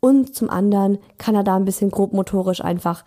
Und 0.00 0.34
zum 0.34 0.50
anderen 0.50 0.98
kann 1.18 1.34
er 1.34 1.44
da 1.44 1.56
ein 1.56 1.66
bisschen 1.66 1.90
grobmotorisch 1.90 2.64
einfach 2.64 3.04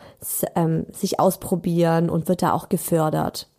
ähm, 0.55 0.85
sich 0.91 1.19
ausprobieren 1.19 2.09
und 2.09 2.27
wird 2.27 2.43
da 2.43 2.53
auch 2.53 2.69
gefördert. 2.69 3.49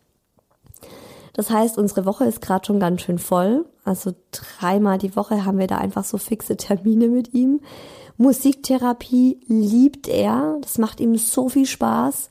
Das 1.33 1.49
heißt, 1.49 1.77
unsere 1.77 2.05
Woche 2.05 2.23
ist 2.23 2.41
gerade 2.41 2.65
schon 2.65 2.79
ganz 2.79 3.01
schön 3.01 3.19
voll. 3.19 3.65
Also 3.83 4.13
dreimal 4.31 4.97
die 4.97 5.17
Woche 5.17 5.43
haben 5.43 5.59
wir 5.59 5.67
da 5.67 5.77
einfach 5.77 6.05
so 6.05 6.17
fixe 6.17 6.55
Termine 6.55 7.09
mit 7.09 7.33
ihm. 7.33 7.59
Musiktherapie 8.15 9.41
liebt 9.47 10.07
er. 10.07 10.57
Das 10.61 10.77
macht 10.77 11.01
ihm 11.01 11.17
so 11.17 11.49
viel 11.49 11.65
Spaß. 11.65 12.29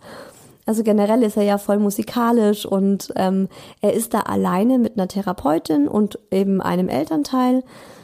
Also 0.66 0.82
generell 0.82 1.22
ist 1.22 1.36
er 1.36 1.42
ja 1.42 1.58
voll 1.58 1.78
musikalisch 1.78 2.64
und 2.64 3.12
ähm, 3.16 3.48
er 3.80 3.92
ist 3.92 4.14
da 4.14 4.20
alleine 4.20 4.78
mit 4.78 4.96
einer 4.96 5.08
Therapeutin 5.08 5.88
und 5.88 6.18
eben 6.30 6.60
einem 6.60 6.88
Elternteil. 6.88 7.62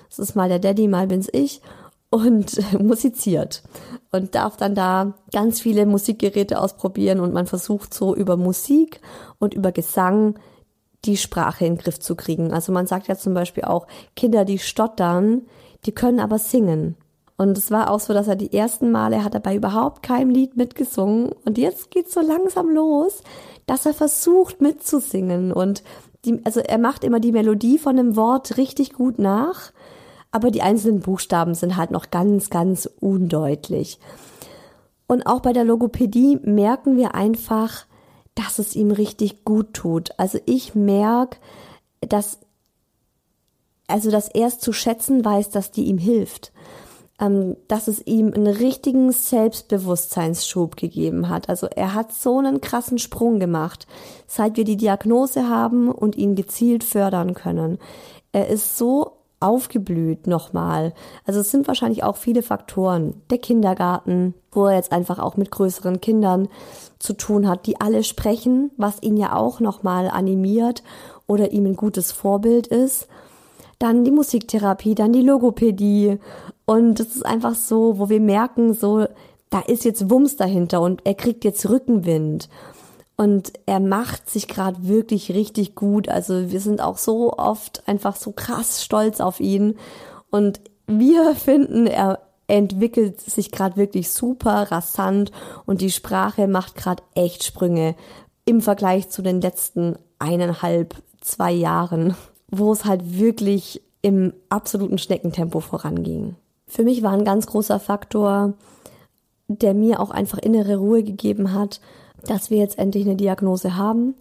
Das 0.08 0.18
ist 0.18 0.36
mal 0.36 0.48
der 0.48 0.58
Daddy, 0.58 0.88
mal 0.88 1.06
bin's 1.06 1.28
ich. 1.32 1.62
und 2.10 2.60
musiziert 2.82 3.62
und 4.12 4.34
darf 4.34 4.56
dann 4.56 4.74
da 4.74 5.14
ganz 5.32 5.60
viele 5.60 5.86
Musikgeräte 5.86 6.60
ausprobieren 6.60 7.20
und 7.20 7.32
man 7.32 7.46
versucht 7.46 7.94
so 7.94 8.14
über 8.14 8.36
Musik 8.36 9.00
und 9.38 9.54
über 9.54 9.72
Gesang 9.72 10.38
die 11.04 11.16
Sprache 11.16 11.64
in 11.64 11.76
den 11.76 11.82
Griff 11.82 11.98
zu 11.98 12.14
kriegen. 12.14 12.52
Also 12.52 12.72
man 12.72 12.86
sagt 12.86 13.08
ja 13.08 13.16
zum 13.16 13.32
Beispiel 13.32 13.64
auch, 13.64 13.86
Kinder, 14.16 14.44
die 14.44 14.58
stottern, 14.58 15.42
die 15.86 15.92
können 15.92 16.20
aber 16.20 16.38
singen. 16.38 16.96
Und 17.40 17.56
es 17.56 17.70
war 17.70 17.90
auch 17.90 18.00
so, 18.00 18.12
dass 18.12 18.28
er 18.28 18.36
die 18.36 18.52
ersten 18.52 18.90
Male 18.90 19.24
hat 19.24 19.32
er 19.32 19.40
bei 19.40 19.56
überhaupt 19.56 20.02
keinem 20.02 20.28
Lied 20.28 20.58
mitgesungen. 20.58 21.32
Und 21.46 21.56
jetzt 21.56 21.90
geht's 21.90 22.12
so 22.12 22.20
langsam 22.20 22.68
los, 22.68 23.22
dass 23.64 23.86
er 23.86 23.94
versucht 23.94 24.60
mitzusingen. 24.60 25.50
Und 25.50 25.82
die, 26.26 26.44
also 26.44 26.60
er 26.60 26.76
macht 26.76 27.02
immer 27.02 27.18
die 27.18 27.32
Melodie 27.32 27.78
von 27.78 27.98
einem 27.98 28.14
Wort 28.14 28.58
richtig 28.58 28.92
gut 28.92 29.18
nach, 29.18 29.72
aber 30.30 30.50
die 30.50 30.60
einzelnen 30.60 31.00
Buchstaben 31.00 31.54
sind 31.54 31.78
halt 31.78 31.92
noch 31.92 32.10
ganz, 32.10 32.50
ganz 32.50 32.84
undeutlich. 33.00 33.98
Und 35.06 35.26
auch 35.26 35.40
bei 35.40 35.54
der 35.54 35.64
Logopädie 35.64 36.40
merken 36.42 36.98
wir 36.98 37.14
einfach, 37.14 37.86
dass 38.34 38.58
es 38.58 38.76
ihm 38.76 38.90
richtig 38.90 39.46
gut 39.46 39.72
tut. 39.72 40.10
Also 40.18 40.38
ich 40.44 40.74
merke, 40.74 41.38
dass, 42.02 42.38
also 43.86 44.10
dass 44.10 44.28
er 44.28 44.48
es 44.48 44.58
zu 44.58 44.74
schätzen 44.74 45.24
weiß, 45.24 45.48
dass 45.48 45.70
die 45.70 45.84
ihm 45.84 45.96
hilft. 45.96 46.52
Ähm, 47.20 47.56
dass 47.68 47.86
es 47.86 48.06
ihm 48.06 48.32
einen 48.32 48.46
richtigen 48.46 49.12
Selbstbewusstseinsschub 49.12 50.76
gegeben 50.76 51.28
hat. 51.28 51.50
Also 51.50 51.66
er 51.66 51.92
hat 51.94 52.14
so 52.14 52.38
einen 52.38 52.62
krassen 52.62 52.98
Sprung 52.98 53.38
gemacht, 53.38 53.86
seit 54.26 54.56
wir 54.56 54.64
die 54.64 54.78
Diagnose 54.78 55.46
haben 55.48 55.90
und 55.90 56.16
ihn 56.16 56.34
gezielt 56.34 56.82
fördern 56.82 57.34
können. 57.34 57.78
Er 58.32 58.48
ist 58.48 58.78
so 58.78 59.18
aufgeblüht 59.40 60.26
nochmal. 60.26 60.92
Also 61.26 61.40
es 61.40 61.50
sind 61.50 61.66
wahrscheinlich 61.66 62.04
auch 62.04 62.16
viele 62.16 62.42
Faktoren. 62.42 63.22
Der 63.30 63.38
Kindergarten, 63.38 64.34
wo 64.52 64.66
er 64.66 64.76
jetzt 64.76 64.92
einfach 64.92 65.18
auch 65.18 65.36
mit 65.36 65.50
größeren 65.50 66.00
Kindern 66.00 66.48
zu 66.98 67.14
tun 67.14 67.48
hat, 67.48 67.66
die 67.66 67.80
alle 67.80 68.04
sprechen, 68.04 68.70
was 68.76 69.02
ihn 69.02 69.16
ja 69.16 69.34
auch 69.34 69.60
nochmal 69.60 70.08
animiert 70.08 70.82
oder 71.26 71.52
ihm 71.52 71.66
ein 71.66 71.76
gutes 71.76 72.12
Vorbild 72.12 72.66
ist. 72.66 73.08
Dann 73.78 74.04
die 74.04 74.10
Musiktherapie, 74.10 74.94
dann 74.94 75.12
die 75.12 75.22
Logopädie. 75.22 76.18
Und 76.70 77.00
es 77.00 77.16
ist 77.16 77.26
einfach 77.26 77.56
so, 77.56 77.98
wo 77.98 78.10
wir 78.10 78.20
merken, 78.20 78.74
so, 78.74 79.08
da 79.50 79.58
ist 79.58 79.84
jetzt 79.84 80.08
Wumms 80.08 80.36
dahinter 80.36 80.80
und 80.82 81.04
er 81.04 81.14
kriegt 81.14 81.42
jetzt 81.42 81.68
Rückenwind. 81.68 82.48
Und 83.16 83.52
er 83.66 83.80
macht 83.80 84.30
sich 84.30 84.46
gerade 84.46 84.86
wirklich 84.86 85.34
richtig 85.34 85.74
gut. 85.74 86.08
Also 86.08 86.52
wir 86.52 86.60
sind 86.60 86.80
auch 86.80 86.96
so 86.96 87.32
oft 87.32 87.88
einfach 87.88 88.14
so 88.14 88.30
krass 88.30 88.84
stolz 88.84 89.18
auf 89.18 89.40
ihn. 89.40 89.78
Und 90.30 90.60
wir 90.86 91.34
finden, 91.34 91.88
er 91.88 92.20
entwickelt 92.46 93.20
sich 93.20 93.50
gerade 93.50 93.76
wirklich 93.76 94.12
super 94.12 94.70
rasant 94.70 95.32
und 95.66 95.80
die 95.80 95.90
Sprache 95.90 96.46
macht 96.46 96.76
gerade 96.76 97.02
echt 97.16 97.42
Sprünge 97.42 97.96
im 98.44 98.60
Vergleich 98.60 99.08
zu 99.08 99.22
den 99.22 99.40
letzten 99.40 99.96
eineinhalb, 100.20 100.94
zwei 101.20 101.50
Jahren, 101.50 102.14
wo 102.48 102.72
es 102.72 102.84
halt 102.84 103.18
wirklich 103.18 103.82
im 104.02 104.34
absoluten 104.50 104.98
Schneckentempo 104.98 105.58
voranging. 105.58 106.36
Für 106.70 106.84
mich 106.84 107.02
war 107.02 107.10
ein 107.10 107.24
ganz 107.24 107.48
großer 107.48 107.80
Faktor, 107.80 108.54
der 109.48 109.74
mir 109.74 109.98
auch 109.98 110.12
einfach 110.12 110.38
innere 110.38 110.76
Ruhe 110.76 111.02
gegeben 111.02 111.52
hat, 111.52 111.80
dass 112.24 112.48
wir 112.48 112.58
jetzt 112.58 112.78
endlich 112.78 113.04
eine 113.04 113.16
Diagnose 113.16 113.76
haben 113.76 114.14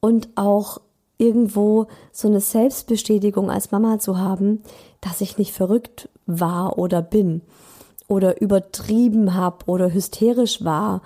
und 0.00 0.28
auch 0.34 0.80
irgendwo 1.18 1.86
so 2.10 2.26
eine 2.26 2.40
Selbstbestätigung 2.40 3.48
als 3.48 3.70
Mama 3.70 4.00
zu 4.00 4.18
haben, 4.18 4.64
dass 5.00 5.20
ich 5.20 5.38
nicht 5.38 5.52
verrückt 5.52 6.08
war 6.26 6.78
oder 6.78 7.00
bin 7.00 7.42
oder 8.08 8.40
übertrieben 8.40 9.34
habe 9.34 9.64
oder 9.66 9.94
hysterisch 9.94 10.64
war, 10.64 11.00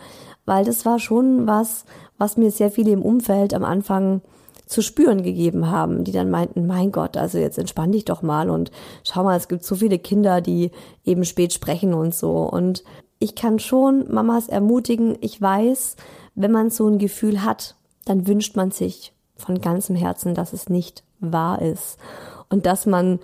weil 0.47 0.65
das 0.65 0.87
war 0.87 0.99
schon 0.99 1.47
was, 1.47 1.85
was 2.17 2.39
mir 2.39 2.51
sehr 2.51 2.71
viele 2.71 2.93
im 2.93 3.03
Umfeld 3.03 3.53
am 3.53 3.63
Anfang 3.63 4.23
zu 4.69 4.83
spüren 4.83 5.23
gegeben 5.23 5.71
haben, 5.71 6.05
die 6.05 6.13
dann 6.13 6.31
meinten, 6.31 6.67
mein 6.67 6.93
Gott, 6.93 7.17
also 7.17 7.39
jetzt 7.39 7.59
entspann 7.59 7.91
dich 7.91 8.05
doch 8.05 8.23
mal 8.23 8.51
und 8.51 8.71
schau 9.03 9.25
mal, 9.25 9.37
es 9.37 9.49
gibt 9.49 9.65
so 9.65 9.77
viele 9.77 9.99
Kinder, 9.99 10.41
die 10.41 10.71
eben 11.05 11.25
spät 11.25 11.53
sprechen 11.53 11.95
und 11.95 12.15
so. 12.15 12.43
Und 12.43 12.85
ich 13.19 13.35
kann 13.35 13.59
schon 13.59 14.13
Mamas 14.13 14.49
ermutigen, 14.49 15.17
ich 15.21 15.41
weiß, 15.41 15.97
wenn 16.35 16.53
man 16.53 16.71
so 16.71 16.87
ein 16.87 16.99
Gefühl 16.99 17.43
hat, 17.43 17.77
dann 18.05 18.27
wünscht 18.27 18.57
man 18.57 18.71
sich 18.71 19.13
von 19.37 19.61
ganzem 19.61 19.97
Herzen, 19.97 20.35
dass 20.35 20.53
es 20.53 20.69
nicht 20.69 21.03
wahr 21.19 21.63
ist 21.63 21.99
und 22.51 22.67
dass 22.67 22.87
man 22.87 23.21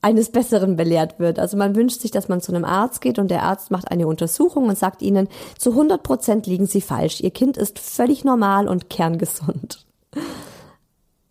eines 0.00 0.30
Besseren 0.32 0.76
belehrt 0.76 1.20
wird. 1.20 1.38
Also 1.38 1.56
man 1.56 1.76
wünscht 1.76 2.00
sich, 2.00 2.10
dass 2.10 2.28
man 2.28 2.40
zu 2.40 2.52
einem 2.52 2.64
Arzt 2.64 3.00
geht 3.00 3.18
und 3.18 3.30
der 3.30 3.44
Arzt 3.44 3.70
macht 3.70 3.90
eine 3.90 4.08
Untersuchung 4.08 4.68
und 4.68 4.76
sagt 4.76 5.02
ihnen, 5.02 5.28
zu 5.58 5.70
100 5.70 6.02
Prozent 6.02 6.46
liegen 6.46 6.66
sie 6.66 6.80
falsch. 6.80 7.20
Ihr 7.20 7.30
Kind 7.30 7.56
ist 7.56 7.78
völlig 7.78 8.24
normal 8.24 8.68
und 8.68 8.90
kerngesund. 8.90 9.86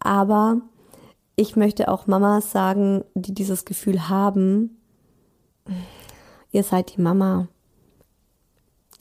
Aber 0.04 0.62
ich 1.36 1.56
möchte 1.56 1.88
auch 1.88 2.08
Mamas 2.08 2.52
sagen, 2.52 3.04
die 3.14 3.34
dieses 3.34 3.66
Gefühl 3.66 4.10
haben, 4.10 4.78
ihr 6.52 6.64
seid 6.64 6.96
die 6.96 7.02
Mama. 7.02 7.48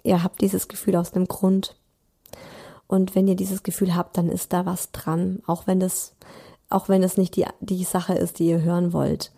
Ihr 0.03 0.22
habt 0.22 0.40
dieses 0.40 0.68
Gefühl 0.68 0.96
aus 0.96 1.11
dem 1.11 1.26
Grund. 1.26 1.76
Und 2.86 3.14
wenn 3.14 3.28
ihr 3.28 3.36
dieses 3.36 3.62
Gefühl 3.62 3.94
habt, 3.94 4.16
dann 4.18 4.28
ist 4.28 4.53
da 4.53 4.66
was 4.66 4.90
dran, 4.92 5.42
auch 5.46 5.66
wenn 5.66 5.80
das, 5.80 6.14
auch 6.68 6.88
wenn 6.88 7.03
es 7.03 7.16
nicht 7.16 7.36
die, 7.36 7.46
die 7.61 7.84
Sache 7.84 8.14
ist, 8.14 8.38
die 8.38 8.48
ihr 8.48 8.62
hören 8.62 8.92
wollt. 8.92 9.32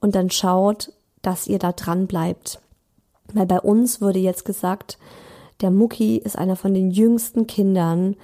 Und 0.00 0.14
dann 0.14 0.30
schaut, 0.30 0.92
dass 1.22 1.46
ihr 1.46 1.58
da 1.58 1.72
dran 1.72 2.06
bleibt. 2.06 2.60
Weil 3.32 3.46
bei 3.46 3.60
uns 3.60 4.00
wurde 4.00 4.18
jetzt 4.18 4.44
gesagt, 4.44 4.98
der 5.60 5.70
Mucki 5.70 6.18
ist 6.18 6.36
einer 6.36 6.56
von 6.56 6.74
den 6.74 6.90
jüngsten 6.90 7.46
Kindern, 7.46 8.16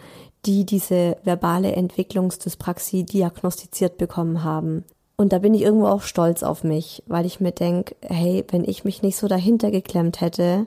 die 0.47 0.65
diese 0.65 1.17
verbale 1.23 1.73
Entwicklungsdyspraxie 1.73 3.05
diagnostiziert 3.05 3.99
bekommen 3.99 4.43
haben. 4.43 4.85
Und 5.17 5.35
da 5.35 5.39
bin 5.39 5.53
ich 5.53 5.63
irgendwo 5.63 5.87
auch 5.87 6.03
stolz 6.03 6.43
auf 6.43 6.65
mich, 6.65 7.03
weil 7.07 7.27
ich 7.27 7.41
mir 7.41 7.53
denke, 7.53 7.95
hey, 8.01 8.45
wenn 8.51 8.65
ich 8.65 8.85
mich 8.85 9.03
nicht 9.03 9.19
so 9.19 9.29
dahinter 9.29 9.71
geklemmt 9.71 10.23
hätte 10.23 10.67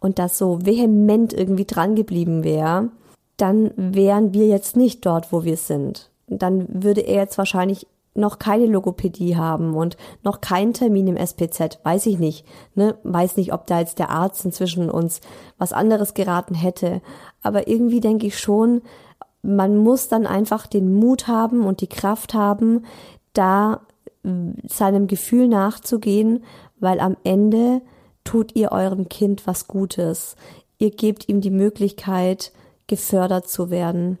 und 0.00 0.18
das 0.18 0.38
so 0.38 0.64
vehement 0.64 1.34
irgendwie 1.34 1.66
dran 1.66 1.94
geblieben 1.94 2.42
wäre, 2.42 2.88
dann 3.36 3.72
wären 3.76 4.32
wir 4.32 4.46
jetzt 4.46 4.76
nicht 4.76 5.04
dort, 5.04 5.32
wo 5.32 5.44
wir 5.44 5.56
sind. 5.58 6.10
Dann 6.28 6.66
würde 6.82 7.02
er 7.02 7.16
jetzt 7.16 7.36
wahrscheinlich 7.36 7.86
noch 8.14 8.38
keine 8.38 8.66
Logopädie 8.66 9.36
haben 9.36 9.74
und 9.74 9.96
noch 10.22 10.40
keinen 10.40 10.74
Termin 10.74 11.06
im 11.06 11.16
SPZ, 11.16 11.78
weiß 11.84 12.06
ich 12.06 12.18
nicht. 12.18 12.44
Ne? 12.74 12.96
Weiß 13.02 13.36
nicht, 13.36 13.52
ob 13.52 13.66
da 13.66 13.80
jetzt 13.80 13.98
der 13.98 14.10
Arzt 14.10 14.44
inzwischen 14.44 14.90
uns 14.90 15.20
was 15.58 15.72
anderes 15.72 16.14
geraten 16.14 16.54
hätte. 16.54 17.02
Aber 17.42 17.68
irgendwie 17.68 18.00
denke 18.00 18.26
ich 18.26 18.38
schon, 18.38 18.82
man 19.42 19.78
muss 19.78 20.08
dann 20.08 20.26
einfach 20.26 20.66
den 20.66 20.94
Mut 20.94 21.26
haben 21.26 21.64
und 21.64 21.80
die 21.80 21.88
Kraft 21.88 22.34
haben, 22.34 22.84
da 23.32 23.80
äh, 24.24 24.30
seinem 24.68 25.06
Gefühl 25.06 25.48
nachzugehen, 25.48 26.44
weil 26.78 27.00
am 27.00 27.16
Ende 27.24 27.82
tut 28.24 28.54
ihr 28.54 28.72
eurem 28.72 29.08
Kind 29.08 29.46
was 29.46 29.66
Gutes. 29.66 30.36
Ihr 30.78 30.90
gebt 30.90 31.28
ihm 31.28 31.40
die 31.40 31.50
Möglichkeit, 31.50 32.52
gefördert 32.86 33.48
zu 33.48 33.70
werden. 33.70 34.18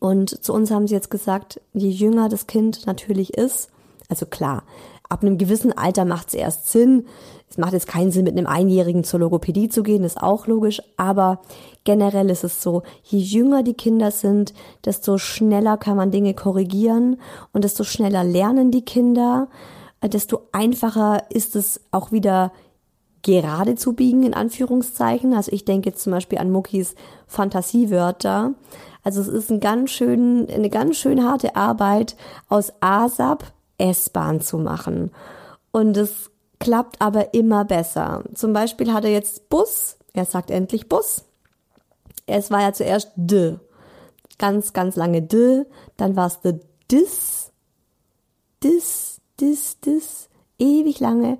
Und 0.00 0.42
zu 0.42 0.52
uns 0.52 0.70
haben 0.70 0.86
sie 0.86 0.94
jetzt 0.94 1.10
gesagt, 1.10 1.60
je 1.72 1.90
jünger 1.90 2.28
das 2.28 2.46
Kind 2.46 2.86
natürlich 2.86 3.34
ist, 3.34 3.70
also 4.08 4.26
klar, 4.26 4.64
ab 5.08 5.22
einem 5.22 5.38
gewissen 5.38 5.76
Alter 5.76 6.04
macht 6.04 6.28
es 6.28 6.34
erst 6.34 6.70
Sinn. 6.70 7.06
Es 7.54 7.58
macht 7.58 7.72
jetzt 7.72 7.86
keinen 7.86 8.10
Sinn, 8.10 8.24
mit 8.24 8.36
einem 8.36 8.48
Einjährigen 8.48 9.04
zur 9.04 9.20
Logopädie 9.20 9.68
zu 9.68 9.84
gehen, 9.84 10.02
ist 10.02 10.20
auch 10.20 10.48
logisch. 10.48 10.82
Aber 10.96 11.38
generell 11.84 12.28
ist 12.28 12.42
es 12.42 12.60
so, 12.60 12.82
je 13.04 13.20
jünger 13.20 13.62
die 13.62 13.74
Kinder 13.74 14.10
sind, 14.10 14.52
desto 14.84 15.18
schneller 15.18 15.76
kann 15.76 15.96
man 15.96 16.10
Dinge 16.10 16.34
korrigieren 16.34 17.16
und 17.52 17.62
desto 17.62 17.84
schneller 17.84 18.24
lernen 18.24 18.72
die 18.72 18.84
Kinder, 18.84 19.46
desto 20.02 20.48
einfacher 20.50 21.30
ist 21.30 21.54
es 21.54 21.80
auch 21.92 22.10
wieder 22.10 22.50
gerade 23.22 23.76
zu 23.76 23.92
biegen, 23.92 24.24
in 24.24 24.34
Anführungszeichen. 24.34 25.32
Also 25.32 25.52
ich 25.52 25.64
denke 25.64 25.90
jetzt 25.90 26.02
zum 26.02 26.10
Beispiel 26.10 26.38
an 26.38 26.50
Muckis 26.50 26.96
Fantasiewörter. 27.28 28.54
Also 29.04 29.20
es 29.20 29.28
ist 29.28 29.52
ein 29.52 29.60
ganz 29.60 29.92
schön, 29.92 30.48
eine 30.52 30.70
ganz 30.70 30.96
schön 30.96 31.22
harte 31.22 31.54
Arbeit, 31.54 32.16
aus 32.48 32.72
ASAP 32.80 33.44
S-Bahn 33.78 34.40
zu 34.40 34.58
machen. 34.58 35.12
Und 35.70 35.96
es 35.96 36.32
klappt 36.58 37.00
aber 37.00 37.34
immer 37.34 37.64
besser. 37.64 38.24
Zum 38.34 38.52
Beispiel 38.52 38.92
hat 38.92 39.04
er 39.04 39.10
jetzt 39.10 39.48
Bus. 39.48 39.96
Er 40.12 40.24
sagt 40.24 40.50
endlich 40.50 40.88
Bus. 40.88 41.24
Es 42.26 42.50
war 42.50 42.60
ja 42.62 42.72
zuerst 42.72 43.12
D. 43.16 43.58
Ganz, 44.38 44.72
ganz 44.72 44.96
lange 44.96 45.22
D. 45.22 45.64
Dann 45.96 46.16
war 46.16 46.26
es 46.26 46.40
the 46.42 46.54
Dis. 46.90 47.52
Dis, 48.62 49.20
Dis, 49.40 49.80
Dis. 49.80 50.28
Ewig 50.58 51.00
lange. 51.00 51.38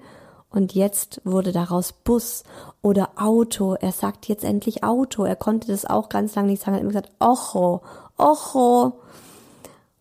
Und 0.50 0.74
jetzt 0.74 1.20
wurde 1.24 1.50
daraus 1.52 1.92
Bus 1.92 2.44
oder 2.80 3.10
Auto. 3.16 3.74
Er 3.74 3.92
sagt 3.92 4.28
jetzt 4.28 4.44
endlich 4.44 4.84
Auto. 4.84 5.24
Er 5.24 5.36
konnte 5.36 5.68
das 5.68 5.84
auch 5.84 6.08
ganz 6.08 6.34
lange 6.34 6.48
nicht 6.48 6.62
sagen. 6.62 6.74
Er 6.74 6.76
hat 6.76 6.82
immer 6.82 6.92
gesagt, 6.92 7.12
Ocho, 7.18 7.82
Ocho. 8.16 9.00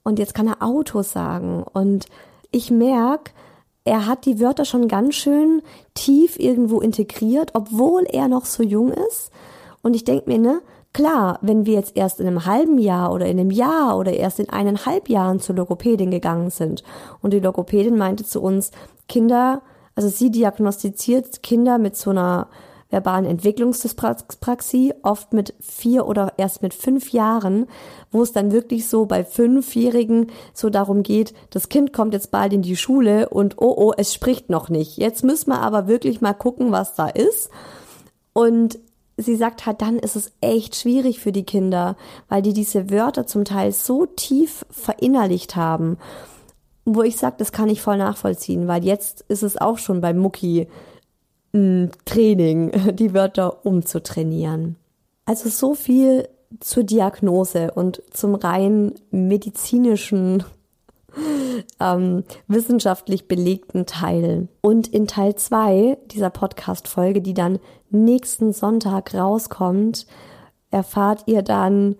Und 0.04 0.20
jetzt 0.20 0.36
kann 0.36 0.48
er 0.48 0.62
Auto 0.62 1.02
sagen. 1.02 1.64
Und 1.64 2.06
ich 2.52 2.70
merke, 2.70 3.32
er 3.86 4.06
hat 4.06 4.26
die 4.26 4.40
Wörter 4.40 4.66
schon 4.66 4.88
ganz 4.88 5.16
schön 5.16 5.62
tief 5.94 6.40
irgendwo 6.40 6.80
integriert, 6.80 7.52
obwohl 7.54 8.04
er 8.04 8.28
noch 8.28 8.46
so 8.46 8.64
jung 8.64 8.92
ist. 8.92 9.32
Und 9.82 9.96
ich 9.96 10.06
denke 10.06 10.30
mir, 10.30 10.40
ne, 10.40 10.62
klar, 10.94 11.40
wenn 11.42 11.66
wir 11.66 11.74
jetzt 11.74 11.98
erst 11.98 12.20
in 12.20 12.28
einem 12.28 12.46
halben 12.46 12.78
Jahr 12.78 13.12
oder 13.12 13.26
in 13.26 13.40
einem 13.40 13.52
Jahr 13.52 13.98
oder 13.98 14.14
erst 14.14 14.40
in 14.40 14.50
eineinhalb 14.50 15.10
Jahren 15.10 15.40
zur 15.40 15.56
Logopädin 15.56 16.12
gegangen 16.12 16.50
sind 16.50 16.84
und 17.22 17.34
die 17.34 17.40
Logopädin 17.40 17.98
meinte 17.98 18.24
zu 18.24 18.42
uns, 18.42 18.72
Kinder, 19.10 19.62
also 19.96 20.08
sie 20.08 20.32
diagnostiziert 20.32 21.44
Kinder 21.44 21.78
mit 21.78 21.98
so 21.98 22.12
einer 22.12 22.48
verbalen 22.94 23.26
Entwicklungsdyspraxie, 23.26 24.94
oft 25.02 25.34
mit 25.34 25.56
vier 25.60 26.08
oder 26.08 26.34
erst 26.38 26.62
mit 26.62 26.76
fünf 26.76 27.12
Jahren, 27.12 27.66
wo 28.12 28.22
es 28.22 28.32
dann 28.32 28.52
wirklich 28.52 28.88
so 28.88 29.08
bei 29.08 29.26
Fünfjährigen 29.26 30.28
so 30.54 30.70
darum 30.70 31.02
geht, 31.02 31.34
das 31.50 31.70
Kind 31.70 31.92
kommt 31.92 32.14
jetzt 32.14 32.30
bald 32.30 32.54
in 32.54 32.62
die 32.62 32.78
Schule 32.78 33.30
und 33.30 33.58
oh 33.58 33.74
oh, 33.76 33.94
es 33.98 34.14
spricht 34.14 34.52
noch 34.52 34.70
nicht. 34.70 34.98
Jetzt 34.98 35.24
müssen 35.24 35.50
wir 35.50 35.60
aber 35.60 35.88
wirklich 35.88 36.22
mal 36.22 36.34
gucken, 36.34 36.72
was 36.72 36.94
da 36.94 37.08
ist. 37.08 37.50
Und 38.32 38.78
sie 39.18 39.36
sagt 39.36 39.66
halt, 39.66 39.82
dann 39.82 39.98
ist 39.98 40.16
es 40.16 40.32
echt 40.40 40.76
schwierig 40.76 41.20
für 41.20 41.32
die 41.32 41.46
Kinder, 41.46 41.98
weil 42.30 42.44
die 42.44 42.54
diese 42.54 42.92
Wörter 42.92 43.26
zum 43.26 43.44
Teil 43.44 43.72
so 43.72 44.06
tief 44.06 44.66
verinnerlicht 44.70 45.56
haben. 45.56 45.98
Wo 46.86 47.02
ich 47.02 47.18
sage, 47.18 47.38
das 47.40 47.52
kann 47.52 47.70
ich 47.70 47.82
voll 47.82 47.98
nachvollziehen, 47.98 48.68
weil 48.68 48.86
jetzt 48.86 49.26
ist 49.30 49.42
es 49.42 49.58
auch 49.60 49.80
schon 49.80 50.00
bei 50.00 50.14
Mucki 50.14 50.68
Training, 51.54 52.72
die 52.96 53.14
Wörter 53.14 53.66
umzutrainieren. 53.66 54.76
Also 55.26 55.50
so 55.50 55.76
viel 55.76 56.28
zur 56.60 56.84
Diagnose 56.84 57.72
und 57.72 58.02
zum 58.12 58.36
rein 58.36 58.94
medizinischen, 59.12 60.44
ähm, 61.80 62.24
wissenschaftlich 62.48 63.28
belegten 63.28 63.86
Teil. 63.86 64.48
Und 64.62 64.88
in 64.88 65.08
Teil 65.08 65.36
zwei 65.36 65.98
dieser 66.12 66.30
Podcast-Folge, 66.30 67.22
die 67.22 67.34
dann 67.34 67.60
nächsten 67.90 68.52
Sonntag 68.52 69.14
rauskommt, 69.14 70.08
erfahrt 70.72 71.24
ihr 71.28 71.44
dann, 71.44 71.96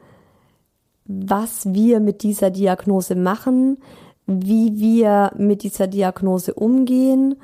was 1.06 1.74
wir 1.74 2.00
mit 2.00 2.24
dieser 2.24 2.50
Diagnose 2.50 3.16
machen, 3.16 3.78
wie 4.26 4.80
wir 4.80 5.32
mit 5.38 5.64
dieser 5.64 5.86
Diagnose 5.88 6.54
umgehen 6.54 7.36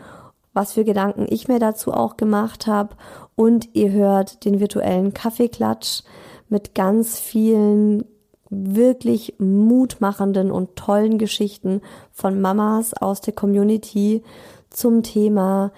was 0.53 0.73
für 0.73 0.83
Gedanken 0.83 1.25
ich 1.29 1.47
mir 1.47 1.59
dazu 1.59 1.93
auch 1.93 2.17
gemacht 2.17 2.67
habe. 2.67 2.95
Und 3.35 3.69
ihr 3.73 3.91
hört 3.91 4.45
den 4.45 4.59
virtuellen 4.59 5.13
Kaffeeklatsch 5.13 6.01
mit 6.49 6.75
ganz 6.75 7.19
vielen 7.19 8.03
wirklich 8.49 9.35
mutmachenden 9.37 10.51
und 10.51 10.75
tollen 10.75 11.17
Geschichten 11.19 11.81
von 12.11 12.41
Mamas 12.41 12.93
aus 12.93 13.21
der 13.21 13.33
Community 13.33 14.23
zum 14.69 15.03
Thema, 15.03 15.71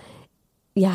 ja, 0.73 0.93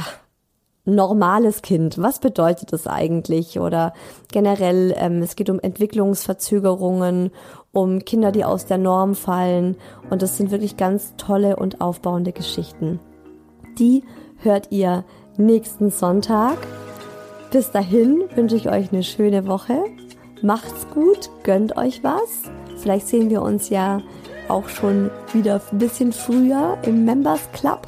normales 0.87 1.62
Kind. 1.62 1.99
Was 1.99 2.20
bedeutet 2.20 2.72
das 2.72 2.87
eigentlich? 2.87 3.59
Oder 3.59 3.93
generell, 4.33 4.95
ähm, 4.97 5.20
es 5.20 5.37
geht 5.37 5.51
um 5.51 5.59
Entwicklungsverzögerungen, 5.59 7.31
um 7.72 7.99
Kinder, 8.05 8.33
die 8.33 8.45
aus 8.45 8.66
der 8.66 8.79
Norm 8.79 9.14
fallen. 9.14 9.77
Und 10.09 10.22
das 10.22 10.37
sind 10.37 10.51
wirklich 10.51 10.77
ganz 10.77 11.14
tolle 11.16 11.57
und 11.57 11.81
aufbauende 11.81 12.33
Geschichten 12.33 13.01
die 13.79 14.03
hört 14.39 14.68
ihr 14.70 15.05
nächsten 15.37 15.91
Sonntag. 15.91 16.59
Bis 17.51 17.70
dahin 17.70 18.24
wünsche 18.35 18.57
ich 18.57 18.68
euch 18.68 18.93
eine 18.93 19.03
schöne 19.03 19.47
Woche. 19.47 19.85
Macht's 20.43 20.87
gut, 20.93 21.31
gönnt 21.43 21.77
euch 21.77 22.03
was. 22.05 22.51
Vielleicht 22.79 23.09
sehen 23.09 23.31
wir 23.31 23.43
uns 23.43 23.70
ja 23.70 24.03
auch 24.49 24.68
schon 24.68 25.11
wieder 25.33 25.61
ein 25.72 25.79
bisschen 25.79 26.12
früher 26.12 26.79
im 26.83 27.05
Members 27.05 27.51
Club. 27.53 27.87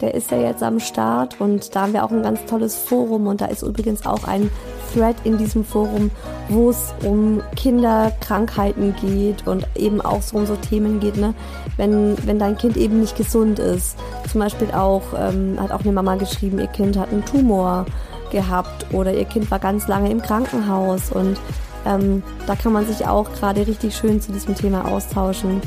Der 0.00 0.14
ist 0.14 0.30
ja 0.30 0.38
jetzt 0.38 0.62
am 0.62 0.80
Start 0.80 1.40
und 1.40 1.74
da 1.74 1.82
haben 1.82 1.92
wir 1.92 2.04
auch 2.04 2.10
ein 2.10 2.22
ganz 2.22 2.44
tolles 2.46 2.76
Forum 2.76 3.26
und 3.26 3.40
da 3.40 3.46
ist 3.46 3.62
übrigens 3.62 4.04
auch 4.04 4.24
ein 4.24 4.50
Thread 4.92 5.16
in 5.24 5.38
diesem 5.38 5.64
Forum, 5.64 6.10
wo 6.48 6.70
es 6.70 6.94
um 7.04 7.42
Kinderkrankheiten 7.56 8.94
geht 9.00 9.46
und 9.46 9.66
eben 9.76 10.00
auch 10.00 10.22
so 10.22 10.36
um 10.36 10.46
so 10.46 10.56
Themen 10.56 11.00
geht, 11.00 11.16
ne? 11.16 11.34
Wenn, 11.76 12.16
wenn 12.26 12.38
dein 12.38 12.56
Kind 12.56 12.76
eben 12.76 13.00
nicht 13.00 13.16
gesund 13.16 13.58
ist. 13.58 13.96
Zum 14.30 14.40
Beispiel 14.40 14.70
auch, 14.72 15.02
ähm, 15.16 15.58
hat 15.60 15.72
auch 15.72 15.80
eine 15.80 15.92
Mama 15.92 16.16
geschrieben, 16.16 16.58
ihr 16.58 16.66
Kind 16.66 16.96
hat 16.96 17.10
einen 17.10 17.24
Tumor 17.24 17.86
gehabt 18.30 18.86
oder 18.92 19.14
ihr 19.14 19.24
Kind 19.24 19.50
war 19.50 19.58
ganz 19.58 19.86
lange 19.86 20.10
im 20.10 20.20
Krankenhaus 20.20 21.10
und 21.10 21.38
ähm, 21.86 22.22
da 22.46 22.56
kann 22.56 22.72
man 22.72 22.86
sich 22.86 23.06
auch 23.06 23.30
gerade 23.32 23.66
richtig 23.66 23.96
schön 23.96 24.20
zu 24.20 24.32
diesem 24.32 24.54
Thema 24.54 24.86
austauschen. 24.86 25.60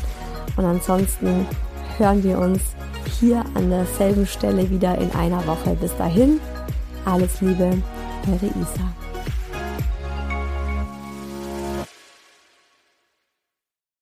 Und 0.55 0.65
ansonsten 0.65 1.45
hören 1.97 2.23
wir 2.23 2.39
uns 2.39 2.59
hier 3.07 3.43
an 3.53 3.69
derselben 3.69 4.25
Stelle 4.25 4.69
wieder 4.69 4.97
in 4.97 5.11
einer 5.11 5.45
Woche. 5.47 5.75
Bis 5.79 5.95
dahin, 5.97 6.39
alles 7.05 7.41
Liebe, 7.41 7.81
eure 8.27 8.45
Isa. 8.45 9.06